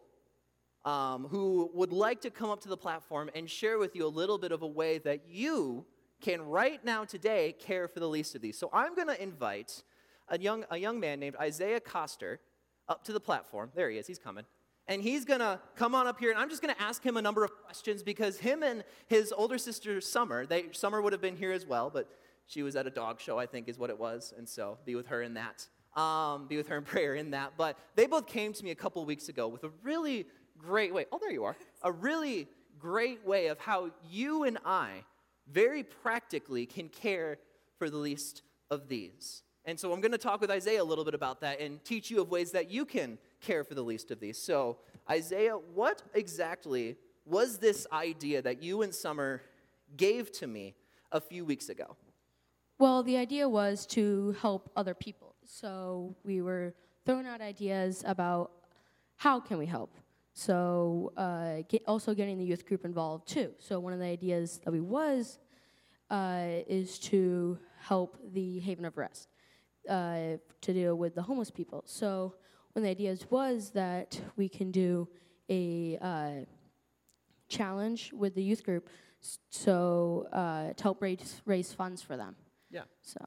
um, 0.84 1.26
who 1.26 1.72
would 1.74 1.92
like 1.92 2.22
to 2.22 2.30
come 2.30 2.52
up 2.52 2.62
to 2.62 2.70
the 2.70 2.78
platform 2.78 3.32
and 3.34 3.50
share 3.50 3.80
with 3.80 3.96
you 3.96 4.06
a 4.06 4.08
little 4.08 4.38
bit 4.38 4.52
of 4.52 4.62
a 4.62 4.68
way 4.68 5.00
that 5.00 5.28
you 5.28 5.86
can 6.22 6.44
right 6.44 6.84
now 6.86 7.06
today 7.06 7.56
care 7.60 7.88
for 7.88 8.00
the 8.00 8.08
least 8.08 8.36
of 8.36 8.42
these. 8.42 8.58
So 8.58 8.70
I'm 8.72 8.94
going 8.94 9.08
to 9.08 9.22
invite 9.22 9.84
a 10.30 10.40
young, 10.40 10.64
a 10.70 10.78
young 10.78 11.00
man 11.00 11.20
named 11.20 11.36
Isaiah 11.42 11.80
Coster 11.80 12.40
up 12.88 13.04
to 13.06 13.14
the 13.14 13.20
platform. 13.20 13.72
There 13.74 13.90
he 13.90 13.98
is, 13.98 14.06
he's 14.06 14.20
coming. 14.20 14.46
And 14.88 15.02
he's 15.02 15.26
to 15.40 15.60
come 15.76 15.96
on 15.96 16.06
up 16.06 16.20
here, 16.20 16.30
and 16.30 16.40
I'm 16.40 16.50
just 16.50 16.62
to 16.74 16.82
ask 16.82 17.04
him 17.04 17.18
a 17.18 17.22
number 17.22 17.44
of 17.44 17.52
questions 17.64 18.04
because 18.04 18.38
him 18.38 18.62
and 18.62 18.84
his 19.08 19.32
older 19.32 19.58
sister, 19.58 20.00
Summer, 20.00 20.46
they, 20.46 20.66
Summer 20.74 21.02
would 21.02 21.12
have 21.12 21.22
been 21.22 21.36
here 21.36 21.52
as 21.52 21.66
well, 21.66 21.90
but 21.90 22.08
she 22.46 22.62
was 22.62 22.76
at 22.76 22.86
a 22.86 22.92
dog 22.92 23.20
show, 23.20 23.40
I 23.40 23.48
think 23.48 23.68
is 23.68 23.80
what 23.80 23.90
it 23.90 23.98
was, 23.98 24.34
and 24.38 24.48
so 24.48 24.78
be 24.86 24.94
with 24.94 25.08
her 25.08 25.24
in 25.24 25.34
that 25.34 25.68
um, 25.96 26.48
be 26.48 26.58
with 26.58 26.68
her 26.68 26.78
in 26.78 26.84
prayer 26.94 27.16
in 27.16 27.32
that. 27.32 27.54
But 27.58 27.78
they 27.96 28.06
both 28.06 28.28
came 28.28 28.54
to 28.54 28.64
me 28.64 28.72
a 28.72 28.76
couple 28.76 29.04
weeks 29.06 29.30
ago 29.30 29.48
with 29.48 29.64
a 29.64 29.72
really 29.84 30.26
great 30.58 30.94
way. 30.94 31.06
Oh, 31.12 31.20
there 31.20 31.32
you 31.32 31.44
are. 31.44 31.56
A 31.84 31.92
really 31.92 32.48
great 32.80 33.26
way 33.26 33.48
of 33.48 33.60
how 33.60 33.92
you 34.10 34.44
and 34.44 34.58
I 34.66 35.04
very 35.52 35.84
practically 35.84 36.66
can 36.66 36.90
care 36.90 37.38
for 37.78 37.90
the 37.90 37.98
least 37.98 38.42
of 38.70 38.88
these. 38.88 39.44
And 39.66 39.80
so 39.80 39.92
I'm 39.92 40.00
going 40.00 40.12
to 40.12 40.18
talk 40.18 40.42
with 40.42 40.52
Isaiah 40.52 40.82
a 40.82 40.86
little 40.86 41.04
bit 41.04 41.16
about 41.16 41.42
that 41.42 41.60
and 41.60 41.84
teach 41.84 42.12
you 42.12 42.22
of 42.22 42.30
ways 42.30 42.52
that 42.52 42.70
you 42.70 42.86
can 42.86 43.18
care 43.42 43.64
for 43.64 43.74
the 43.74 43.82
least 43.82 44.12
of 44.12 44.20
these. 44.20 44.38
So, 44.38 44.78
Isaiah, 45.10 45.54
what 45.54 46.04
exactly 46.14 46.98
was 47.26 47.58
this 47.58 47.88
idea 47.92 48.42
that 48.44 48.62
you 48.62 48.84
and 48.84 48.94
Summer 48.94 49.42
gave 49.98 50.32
to 50.34 50.48
me 50.48 50.76
a 51.12 51.20
few 51.20 51.46
weeks 51.46 51.70
ago? 51.70 51.98
Well, 52.78 53.02
the 53.02 53.18
idea 53.18 53.50
was 53.50 53.88
to 53.88 54.36
help 54.40 54.70
other 54.76 54.94
people. 54.94 55.36
So 55.46 56.16
we 56.24 56.42
were 56.42 56.76
throwing 57.06 57.26
out 57.26 57.42
ideas 57.42 58.04
about 58.06 58.52
how 59.16 59.40
can 59.40 59.58
we 59.58 59.66
help. 59.66 59.96
So 60.34 61.14
uh, 61.18 61.64
get 61.70 61.84
also 61.88 62.14
getting 62.14 62.38
the 62.38 62.44
youth 62.44 62.66
group 62.68 62.84
involved 62.84 63.28
too. 63.28 63.54
So 63.58 63.80
one 63.80 63.94
of 63.94 64.00
the 64.00 64.06
ideas 64.06 64.60
that 64.66 64.72
we 64.72 64.82
was 64.82 65.40
uh, 66.10 66.48
is 66.68 67.00
to 67.00 67.58
help 67.80 68.18
the 68.34 68.60
Haven 68.60 68.86
of 68.86 68.98
Rest 68.98 69.30
uh, 69.90 70.38
to 70.62 70.74
deal 70.74 70.96
with 70.96 71.16
the 71.16 71.22
homeless 71.22 71.52
people. 71.52 71.84
So 71.86 72.36
one 72.74 72.82
of 72.82 72.84
the 72.84 72.90
ideas 72.90 73.26
was 73.30 73.70
that 73.72 74.20
we 74.36 74.50
can 74.50 74.72
do 74.72 75.08
a 75.50 75.98
uh, 76.02 76.32
challenge 77.48 78.12
with 78.14 78.36
the 78.36 78.44
youth 78.44 78.64
group, 78.64 78.90
so 79.50 80.28
uh, 80.34 80.74
to 80.74 80.84
help 80.84 81.02
raise 81.02 81.42
raise 81.46 81.72
funds 81.72 82.02
for 82.02 82.18
them. 82.18 82.36
Yeah. 82.70 82.82
So. 83.02 83.20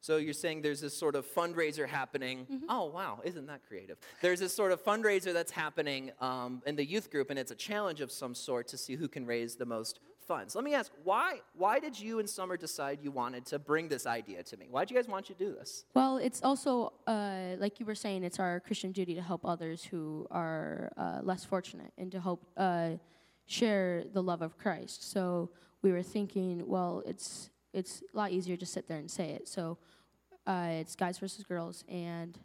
So 0.00 0.16
you're 0.16 0.32
saying 0.32 0.62
there's 0.62 0.80
this 0.80 0.96
sort 0.96 1.14
of 1.14 1.24
fundraiser 1.32 1.86
happening. 1.86 2.40
Mm-hmm. 2.40 2.64
Oh, 2.68 2.86
wow, 2.86 3.20
isn't 3.22 3.46
that 3.46 3.60
creative? 3.68 3.98
There's 4.20 4.40
this 4.40 4.52
sort 4.52 4.72
of 4.72 4.82
fundraiser 4.82 5.32
that's 5.32 5.52
happening 5.52 6.10
um, 6.20 6.60
in 6.66 6.74
the 6.74 6.84
youth 6.84 7.08
group, 7.08 7.30
and 7.30 7.38
it's 7.38 7.52
a 7.52 7.54
challenge 7.54 8.00
of 8.00 8.10
some 8.10 8.34
sort 8.34 8.66
to 8.68 8.76
see 8.76 8.96
who 8.96 9.06
can 9.06 9.24
raise 9.24 9.54
the 9.54 9.64
most 9.64 10.00
funds. 10.22 10.54
Let 10.54 10.64
me 10.64 10.74
ask, 10.74 10.90
why, 11.04 11.40
why 11.54 11.78
did 11.78 11.98
you 11.98 12.18
and 12.18 12.28
Summer 12.28 12.56
decide 12.56 13.00
you 13.02 13.10
wanted 13.10 13.44
to 13.46 13.58
bring 13.58 13.88
this 13.88 14.06
idea 14.06 14.42
to 14.42 14.56
me? 14.56 14.66
Why 14.70 14.84
did 14.84 14.90
you 14.92 14.96
guys 14.96 15.08
want 15.08 15.28
you 15.28 15.34
to 15.34 15.44
do 15.46 15.52
this? 15.52 15.84
Well, 15.94 16.16
it's 16.16 16.40
also, 16.42 16.92
uh, 17.06 17.56
like 17.58 17.80
you 17.80 17.86
were 17.86 17.94
saying, 17.94 18.24
it's 18.24 18.38
our 18.38 18.60
Christian 18.60 18.92
duty 18.92 19.14
to 19.14 19.22
help 19.22 19.44
others 19.44 19.84
who 19.84 20.26
are 20.30 20.92
uh, 20.96 21.20
less 21.22 21.44
fortunate 21.44 21.92
and 21.98 22.10
to 22.12 22.20
help 22.20 22.46
uh, 22.56 22.90
share 23.46 24.04
the 24.12 24.22
love 24.22 24.42
of 24.42 24.56
Christ. 24.56 25.10
So 25.12 25.50
we 25.82 25.92
were 25.92 26.02
thinking, 26.02 26.66
well, 26.66 27.02
it's 27.06 27.50
it's 27.72 28.02
a 28.12 28.16
lot 28.16 28.30
easier 28.30 28.56
to 28.56 28.66
sit 28.66 28.86
there 28.86 28.98
and 28.98 29.10
say 29.10 29.30
it. 29.30 29.48
So 29.48 29.78
uh, 30.46 30.68
it's 30.72 30.94
guys 30.94 31.18
versus 31.18 31.44
girls, 31.44 31.84
and 31.88 32.38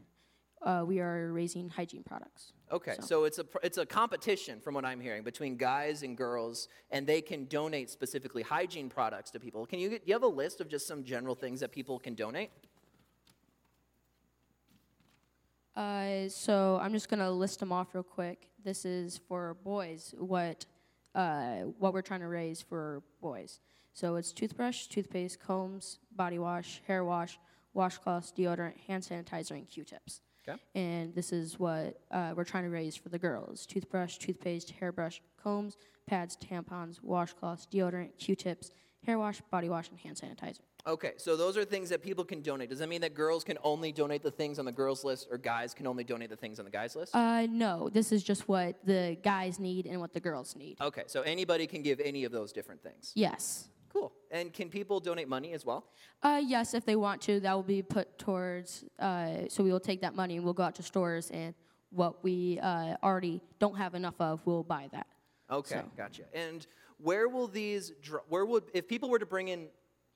uh, 0.68 0.84
we 0.86 1.00
are 1.00 1.32
raising 1.32 1.70
hygiene 1.70 2.04
products. 2.04 2.52
Okay, 2.72 2.96
so. 3.00 3.06
so. 3.06 3.24
it's 3.24 3.40
a 3.40 3.46
it's 3.64 3.78
a 3.78 3.86
competition 3.86 4.60
from 4.60 4.76
what 4.76 4.84
I'm 4.84 5.00
hearing 5.00 5.24
between 5.24 5.56
guys 5.56 6.04
and 6.04 6.18
girls, 6.18 6.68
and 6.92 7.08
they 7.08 7.22
can 7.22 7.46
donate 7.46 7.90
specifically 7.90 8.44
hygiene 8.44 8.90
products 8.90 9.32
to 9.32 9.40
people. 9.40 9.66
Can 9.66 9.80
you 9.80 9.90
get, 9.90 10.06
you 10.06 10.14
have 10.14 10.24
a 10.24 10.28
list 10.28 10.60
of 10.60 10.68
just 10.68 10.86
some 10.86 11.06
general 11.06 11.36
things 11.36 11.62
that 11.62 11.72
people 11.72 11.98
can 12.00 12.16
donate? 12.16 12.52
Uh, 15.74 16.28
so 16.28 16.78
I'm 16.82 16.92
just 16.92 17.08
gonna 17.08 17.32
list 17.32 17.62
them 17.62 17.72
off 17.72 17.96
real 17.96 18.04
quick. 18.04 18.50
This 18.62 18.84
is 18.84 19.22
for 19.30 19.56
boys. 19.64 20.14
What 20.18 20.66
uh, 21.16 21.60
what 21.80 21.94
we're 21.94 22.02
trying 22.02 22.20
to 22.20 22.28
raise 22.28 22.62
for 22.62 23.04
boys. 23.22 23.62
So 23.94 24.18
it's 24.18 24.34
toothbrush, 24.34 24.88
toothpaste, 24.88 25.40
combs, 25.40 26.00
body 26.14 26.40
wash, 26.40 26.82
hair 26.88 27.06
wash, 27.06 27.40
washcloths, 27.74 28.34
deodorant, 28.34 28.78
hand 28.86 29.04
sanitizer, 29.04 29.52
and 29.52 29.68
Q-tips. 29.68 30.22
Okay. 30.48 30.60
And 30.76 31.14
this 31.14 31.34
is 31.34 31.60
what 31.60 32.00
uh, 32.12 32.34
we're 32.36 32.44
trying 32.44 32.64
to 32.64 32.70
raise 32.70 32.96
for 32.96 33.10
the 33.10 33.20
girls: 33.20 33.66
toothbrush, 33.66 34.18
toothpaste, 34.18 34.72
hairbrush, 34.80 35.22
combs, 35.42 35.78
pads, 36.08 36.38
tampons, 36.38 37.00
washcloths, 37.02 37.68
deodorant, 37.68 38.18
Q-tips, 38.18 38.72
hair 39.06 39.18
wash, 39.20 39.42
body 39.52 39.70
wash, 39.70 39.90
and 39.90 40.00
hand 40.00 40.16
sanitizer. 40.16 40.62
Okay, 40.86 41.14
so 41.18 41.36
those 41.36 41.58
are 41.58 41.66
things 41.66 41.90
that 41.90 42.02
people 42.02 42.24
can 42.24 42.42
donate. 42.42 42.70
Does 42.70 42.80
that 42.80 42.88
mean 42.88 43.02
that 43.02 43.14
girls 43.14 43.44
can 43.44 43.58
only 43.62 43.92
donate 43.92 44.24
the 44.24 44.32
things 44.32 44.58
on 44.58 44.64
the 44.64 44.72
girls 44.72 45.04
list, 45.04 45.28
or 45.30 45.38
guys 45.38 45.74
can 45.74 45.86
only 45.86 46.06
donate 46.06 46.30
the 46.30 46.38
things 46.38 46.60
on 46.60 46.66
the 46.66 46.72
guys 46.72 46.96
list? 46.96 47.14
Uh, 47.14 47.46
no. 47.48 47.90
This 47.90 48.14
is 48.14 48.24
just 48.24 48.48
what 48.48 48.78
the 48.86 49.18
guys 49.22 49.60
need 49.60 49.86
and 49.86 50.00
what 50.00 50.14
the 50.14 50.22
girls 50.22 50.56
need. 50.56 50.80
Okay, 50.80 51.04
so 51.08 51.24
anybody 51.24 51.68
can 51.68 51.82
give 51.82 52.00
any 52.00 52.24
of 52.24 52.32
those 52.32 52.54
different 52.54 52.82
things. 52.82 53.12
Yes. 53.16 53.68
And 54.32 54.54
can 54.54 54.70
people 54.70 55.00
donate 55.00 55.28
money 55.28 55.54
as 55.54 55.66
well? 55.66 55.86
Uh, 56.22 56.42
yes, 56.46 56.74
if 56.74 56.86
they 56.86 56.96
want 56.96 57.22
to, 57.24 57.40
that 57.40 57.54
will 57.54 57.64
be 57.64 57.82
put 57.82 58.18
towards. 58.18 58.84
Uh, 59.00 59.48
so 59.50 59.64
we 59.64 59.72
will 59.72 59.80
take 59.80 60.02
that 60.02 60.16
money 60.16 60.36
and 60.36 60.44
we'll 60.44 60.54
go 60.54 60.64
out 60.64 60.76
to 60.76 60.84
stores 60.84 61.30
and 61.32 61.54
what 61.92 62.24
we 62.24 62.60
uh, 62.62 62.96
already 63.04 63.40
don't 63.60 63.78
have 63.78 63.96
enough 63.96 64.16
of, 64.20 64.42
we'll 64.46 64.64
buy 64.64 64.90
that. 64.92 65.08
Okay, 65.50 65.76
So- 65.76 65.92
gotcha. 65.96 66.24
And 66.34 66.68
where 66.98 67.30
will 67.30 67.48
these, 67.48 67.92
dro- 68.02 68.24
where 68.28 68.46
would, 68.46 68.64
if 68.74 68.88
people 68.88 69.10
were 69.10 69.20
to 69.20 69.26
bring 69.26 69.48
in 69.48 69.68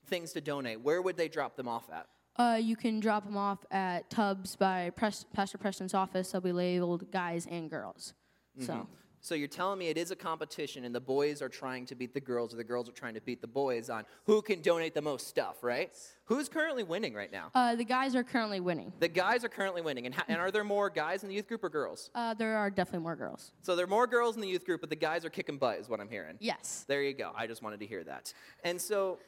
things 0.07 0.33
to 0.33 0.41
donate, 0.41 0.81
where 0.81 1.01
would 1.01 1.15
they 1.15 1.29
drop 1.29 1.55
them 1.55 1.67
off 1.67 1.89
at? 1.91 2.07
Uh, 2.37 2.55
you 2.59 2.75
can 2.75 2.99
drop 2.99 3.23
them 3.23 3.37
off 3.37 3.59
at 3.71 4.09
Tubbs 4.09 4.55
by 4.55 4.89
Pres- 4.95 5.25
Pastor 5.33 5.57
Preston's 5.57 5.93
office. 5.93 6.31
They'll 6.31 6.41
be 6.41 6.51
labeled 6.51 7.11
guys 7.11 7.45
and 7.49 7.69
girls. 7.69 8.13
So 8.59 8.87
So 9.23 9.35
you're 9.35 9.47
telling 9.47 9.77
me 9.77 9.87
it 9.89 9.97
is 9.99 10.09
a 10.09 10.15
competition 10.15 10.83
and 10.83 10.95
the 10.95 10.99
boys 10.99 11.43
are 11.43 11.47
trying 11.49 11.85
to 11.85 11.95
beat 11.95 12.11
the 12.13 12.19
girls 12.19 12.53
or 12.53 12.57
the 12.57 12.63
girls 12.63 12.89
are 12.89 12.93
trying 12.93 13.13
to 13.13 13.21
beat 13.21 13.39
the 13.39 13.47
boys 13.47 13.87
on 13.89 14.03
who 14.25 14.41
can 14.41 14.61
donate 14.61 14.95
the 14.95 15.01
most 15.01 15.27
stuff, 15.27 15.63
right? 15.63 15.91
Who's 16.25 16.49
currently 16.49 16.81
winning 16.81 17.13
right 17.13 17.31
now? 17.31 17.51
uh, 17.53 17.75
the 17.75 17.83
guys 17.83 18.15
are 18.15 18.23
currently 18.23 18.59
winning. 18.59 18.91
The 18.99 19.07
guys 19.07 19.43
are 19.43 19.49
currently 19.49 19.83
winning. 19.83 20.07
And, 20.07 20.15
ha- 20.15 20.25
and 20.27 20.39
are 20.39 20.49
there 20.49 20.63
more 20.63 20.89
guys 20.89 21.21
in 21.21 21.29
the 21.29 21.35
youth 21.35 21.47
group 21.47 21.63
or 21.63 21.69
girls? 21.69 22.09
Uh, 22.15 22.33
there 22.33 22.57
are 22.57 22.71
definitely 22.71 23.03
more 23.03 23.15
girls. 23.15 23.51
So 23.61 23.75
there 23.75 23.85
are 23.85 23.87
more 23.89 24.07
girls 24.07 24.35
in 24.35 24.41
the 24.41 24.47
youth 24.47 24.65
group, 24.65 24.81
but 24.81 24.89
the 24.89 24.95
guys 24.95 25.23
are 25.23 25.29
kicking 25.29 25.57
butt, 25.59 25.77
is 25.77 25.87
what 25.87 25.99
I'm 25.99 26.09
hearing. 26.09 26.37
Yes. 26.39 26.85
There 26.87 27.03
you 27.03 27.13
go. 27.13 27.31
I 27.35 27.45
just 27.45 27.61
wanted 27.61 27.79
to 27.81 27.85
hear 27.85 28.03
that. 28.05 28.33
And 28.63 28.81
so, 28.81 29.19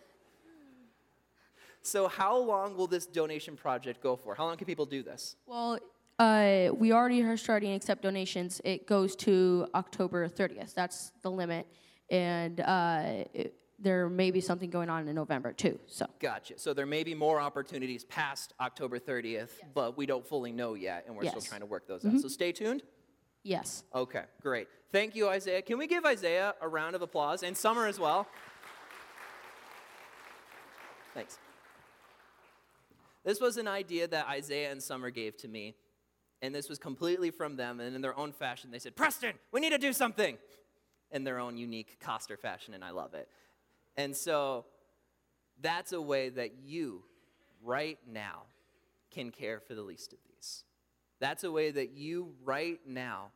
so 1.84 2.08
how 2.08 2.36
long 2.38 2.76
will 2.78 2.88
this 2.88 3.06
donation 3.06 3.56
project 3.56 4.02
go 4.02 4.16
for? 4.16 4.34
How 4.34 4.46
long 4.46 4.58
can 4.58 4.66
people 4.66 4.86
do 4.88 5.04
this? 5.04 5.36
Well, 5.46 5.78
uh, 6.20 6.70
we 6.74 6.91
already 6.91 7.22
are 7.24 7.38
starting 7.38 7.70
to 7.72 7.76
accept 7.76 8.03
donations. 8.03 8.61
It 8.64 8.88
goes 8.88 9.16
to 9.18 9.68
October 9.76 10.28
30th. 10.30 10.74
That's 10.74 11.11
the 11.22 11.32
limit. 11.32 11.68
And 12.09 12.59
uh, 12.59 13.24
it, 13.34 13.55
there 13.80 14.07
may 14.09 14.32
be 14.32 14.39
something 14.39 14.70
going 14.70 14.89
on 14.89 15.07
in 15.07 15.16
November 15.16 15.51
too. 15.51 15.80
So 15.88 16.05
Gotcha. 16.20 16.57
So 16.57 16.74
there 16.74 16.86
may 16.86 17.03
be 17.03 17.16
more 17.16 17.39
opportunities 17.39 18.03
past 18.05 18.53
October 18.59 18.99
30th, 18.99 19.49
but 19.74 19.97
we 19.97 20.05
don't 20.05 20.26
fully 20.26 20.51
know 20.51 20.74
yet, 20.76 21.05
and 21.07 21.16
we're 21.16 21.28
still 21.28 21.41
trying 21.41 21.61
to 21.61 21.66
work 21.66 21.88
those 21.88 22.05
out. 22.05 22.20
So 22.20 22.28
stay 22.28 22.51
tuned. 22.51 22.84
yes. 23.43 23.84
Okay, 23.93 24.24
great. 24.41 24.68
Thank 24.91 25.16
you, 25.16 25.28
Isaiah. 25.28 25.61
Can 25.64 25.78
we 25.80 25.88
give 25.88 26.05
Isaiah 26.05 26.53
a 26.61 26.68
round 26.68 26.95
of 26.95 27.01
applause 27.01 27.41
and 27.43 27.57
Summer 27.57 27.88
as 27.88 27.99
well? 27.99 28.28
Thanks. 31.14 31.39
This 33.26 33.39
was 33.39 33.57
an 33.57 33.68
idea 33.68 34.07
that 34.07 34.28
Isaiah 34.28 34.72
and 34.72 34.82
Summer 34.82 35.09
gave 35.09 35.38
to 35.38 35.47
me, 35.47 35.76
and 36.44 36.54
this 36.54 36.68
was 36.68 36.78
completely 36.78 37.32
from 37.32 37.56
them. 37.56 37.80
And 37.80 37.96
in 37.96 38.02
their 38.02 38.18
own 38.20 38.34
fashion, 38.34 38.70
they 38.70 38.78
said, 38.78 38.98
Preston, 38.98 39.34
we 39.54 39.62
need 39.62 39.70
to 39.70 39.78
do 39.78 39.94
something 39.94 40.38
in 41.10 41.24
their 41.24 41.39
own 41.39 41.58
unique 41.58 41.98
Coster 42.02 42.36
fashion, 42.36 42.74
and 42.74 42.84
I 42.84 42.89
love 42.89 43.14
it. 43.14 43.30
And 43.96 44.14
so 44.16 44.66
that's 45.62 45.94
a 45.94 46.02
way 46.02 46.28
that 46.30 46.56
you, 46.62 47.04
right 47.64 47.98
now, 48.12 48.44
can 49.10 49.32
care 49.32 49.62
for 49.62 49.74
the 49.74 49.84
least 49.84 50.12
of 50.12 50.20
these. 50.28 50.66
That's 51.22 51.46
a 51.46 51.52
way 51.52 51.72
that 51.72 51.91
you, 51.91 52.34
right 52.44 52.80
now, 52.86 53.32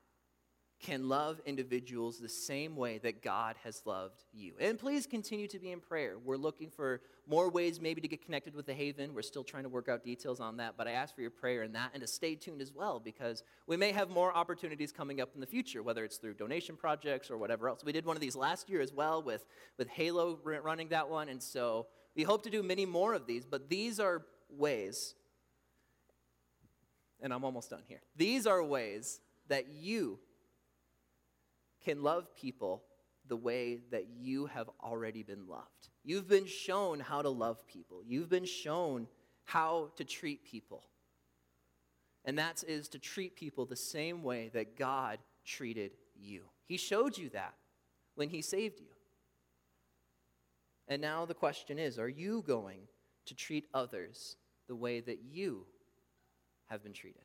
can 0.80 1.10
love 1.10 1.42
individuals 1.46 2.20
the 2.20 2.30
same 2.30 2.76
way 2.76 3.00
that 3.00 3.24
God 3.24 3.56
has 3.64 3.82
loved 3.86 4.24
you. 4.32 4.54
And 4.60 4.78
please 4.78 5.08
continue 5.08 5.48
to 5.48 5.60
be 5.60 5.72
in 5.72 5.80
prayer. 5.80 6.18
We're 6.24 6.38
looking 6.38 6.70
for 6.70 7.02
more 7.28 7.50
ways 7.50 7.82
maybe 7.82 8.00
to 8.00 8.08
get 8.08 8.24
connected 8.24 8.56
with 8.56 8.68
the 8.68 8.74
Haven. 8.74 9.14
We're 9.14 9.24
still 9.24 9.44
trying 9.44 9.64
to 9.64 9.70
work 9.70 9.90
out 9.90 10.04
details 10.04 10.40
on 10.40 10.58
that, 10.58 10.76
but 10.78 10.88
I 10.88 10.92
ask 10.92 11.16
for 11.16 11.22
your 11.22 11.32
prayer 11.32 11.64
in 11.64 11.74
that 11.74 11.92
and 11.94 12.02
to 12.02 12.08
stay 12.08 12.36
tuned 12.36 12.62
as 12.62 12.72
well 12.72 13.00
because 13.00 13.44
we 13.66 13.76
may 13.76 13.92
have 13.92 14.10
more 14.10 14.36
opportunities 14.36 14.92
coming 14.92 15.20
up 15.20 15.32
in 15.34 15.42
the 15.42 15.48
future, 15.48 15.82
whether 15.82 16.04
it's 16.04 16.18
through 16.18 16.36
donation 16.36 16.76
projects 16.76 17.32
or 17.32 17.38
whatever 17.38 17.68
else. 17.70 17.84
We 17.84 17.92
did 17.92 18.06
one 18.06 18.16
of 18.16 18.22
these 18.22 18.36
last 18.36 18.70
year 18.70 18.82
as 18.82 18.94
well 18.94 19.24
with, 19.24 19.46
with 19.78 19.90
Halo 19.90 20.40
running 20.44 20.90
that 20.90 21.10
one, 21.10 21.30
and 21.30 21.42
so 21.42 21.88
we 22.16 22.24
hope 22.24 22.44
to 22.44 22.50
do 22.50 22.62
many 22.62 22.86
more 22.86 23.14
of 23.14 23.26
these, 23.26 23.46
but 23.46 23.68
these 23.70 24.00
are 24.00 24.26
ways, 24.50 25.16
and 27.20 27.34
I'm 27.34 27.44
almost 27.44 27.72
done 27.72 27.84
here. 27.88 28.02
These 28.16 28.46
are 28.46 28.64
ways 28.64 29.20
that 29.50 29.68
you 29.70 30.20
can 31.88 32.04
love 32.04 32.36
people 32.36 32.84
the 33.30 33.38
way 33.38 33.80
that 33.92 34.08
you 34.20 34.48
have 34.48 34.70
already 34.84 35.24
been 35.24 35.48
loved. 35.48 35.88
You've 36.04 36.28
been 36.28 36.46
shown 36.46 37.00
how 37.00 37.22
to 37.22 37.30
love 37.30 37.66
people, 37.66 38.02
you've 38.06 38.30
been 38.30 38.46
shown 38.46 39.08
how 39.46 39.92
to 39.96 40.04
treat 40.04 40.44
people. 40.44 40.84
And 42.26 42.38
that 42.38 42.62
is 42.68 42.90
to 42.90 43.00
treat 43.00 43.38
people 43.38 43.66
the 43.66 43.78
same 43.78 44.22
way 44.22 44.52
that 44.54 44.78
God 44.78 45.20
treated 45.46 45.92
you. 46.14 46.42
He 46.66 46.76
showed 46.76 47.18
you 47.18 47.30
that 47.30 47.54
when 48.16 48.28
He 48.28 48.42
saved 48.42 48.82
you. 48.82 48.94
And 50.90 51.02
now 51.02 51.26
the 51.26 51.34
question 51.34 51.80
is 51.80 51.98
are 51.98 52.10
you 52.10 52.44
going 52.46 52.82
to 53.28 53.34
treat 53.34 53.66
others 53.74 54.36
the 54.68 54.76
way 54.76 55.00
that 55.00 55.20
you 55.24 55.66
have 56.66 56.84
been 56.84 56.92
treated? 56.92 57.16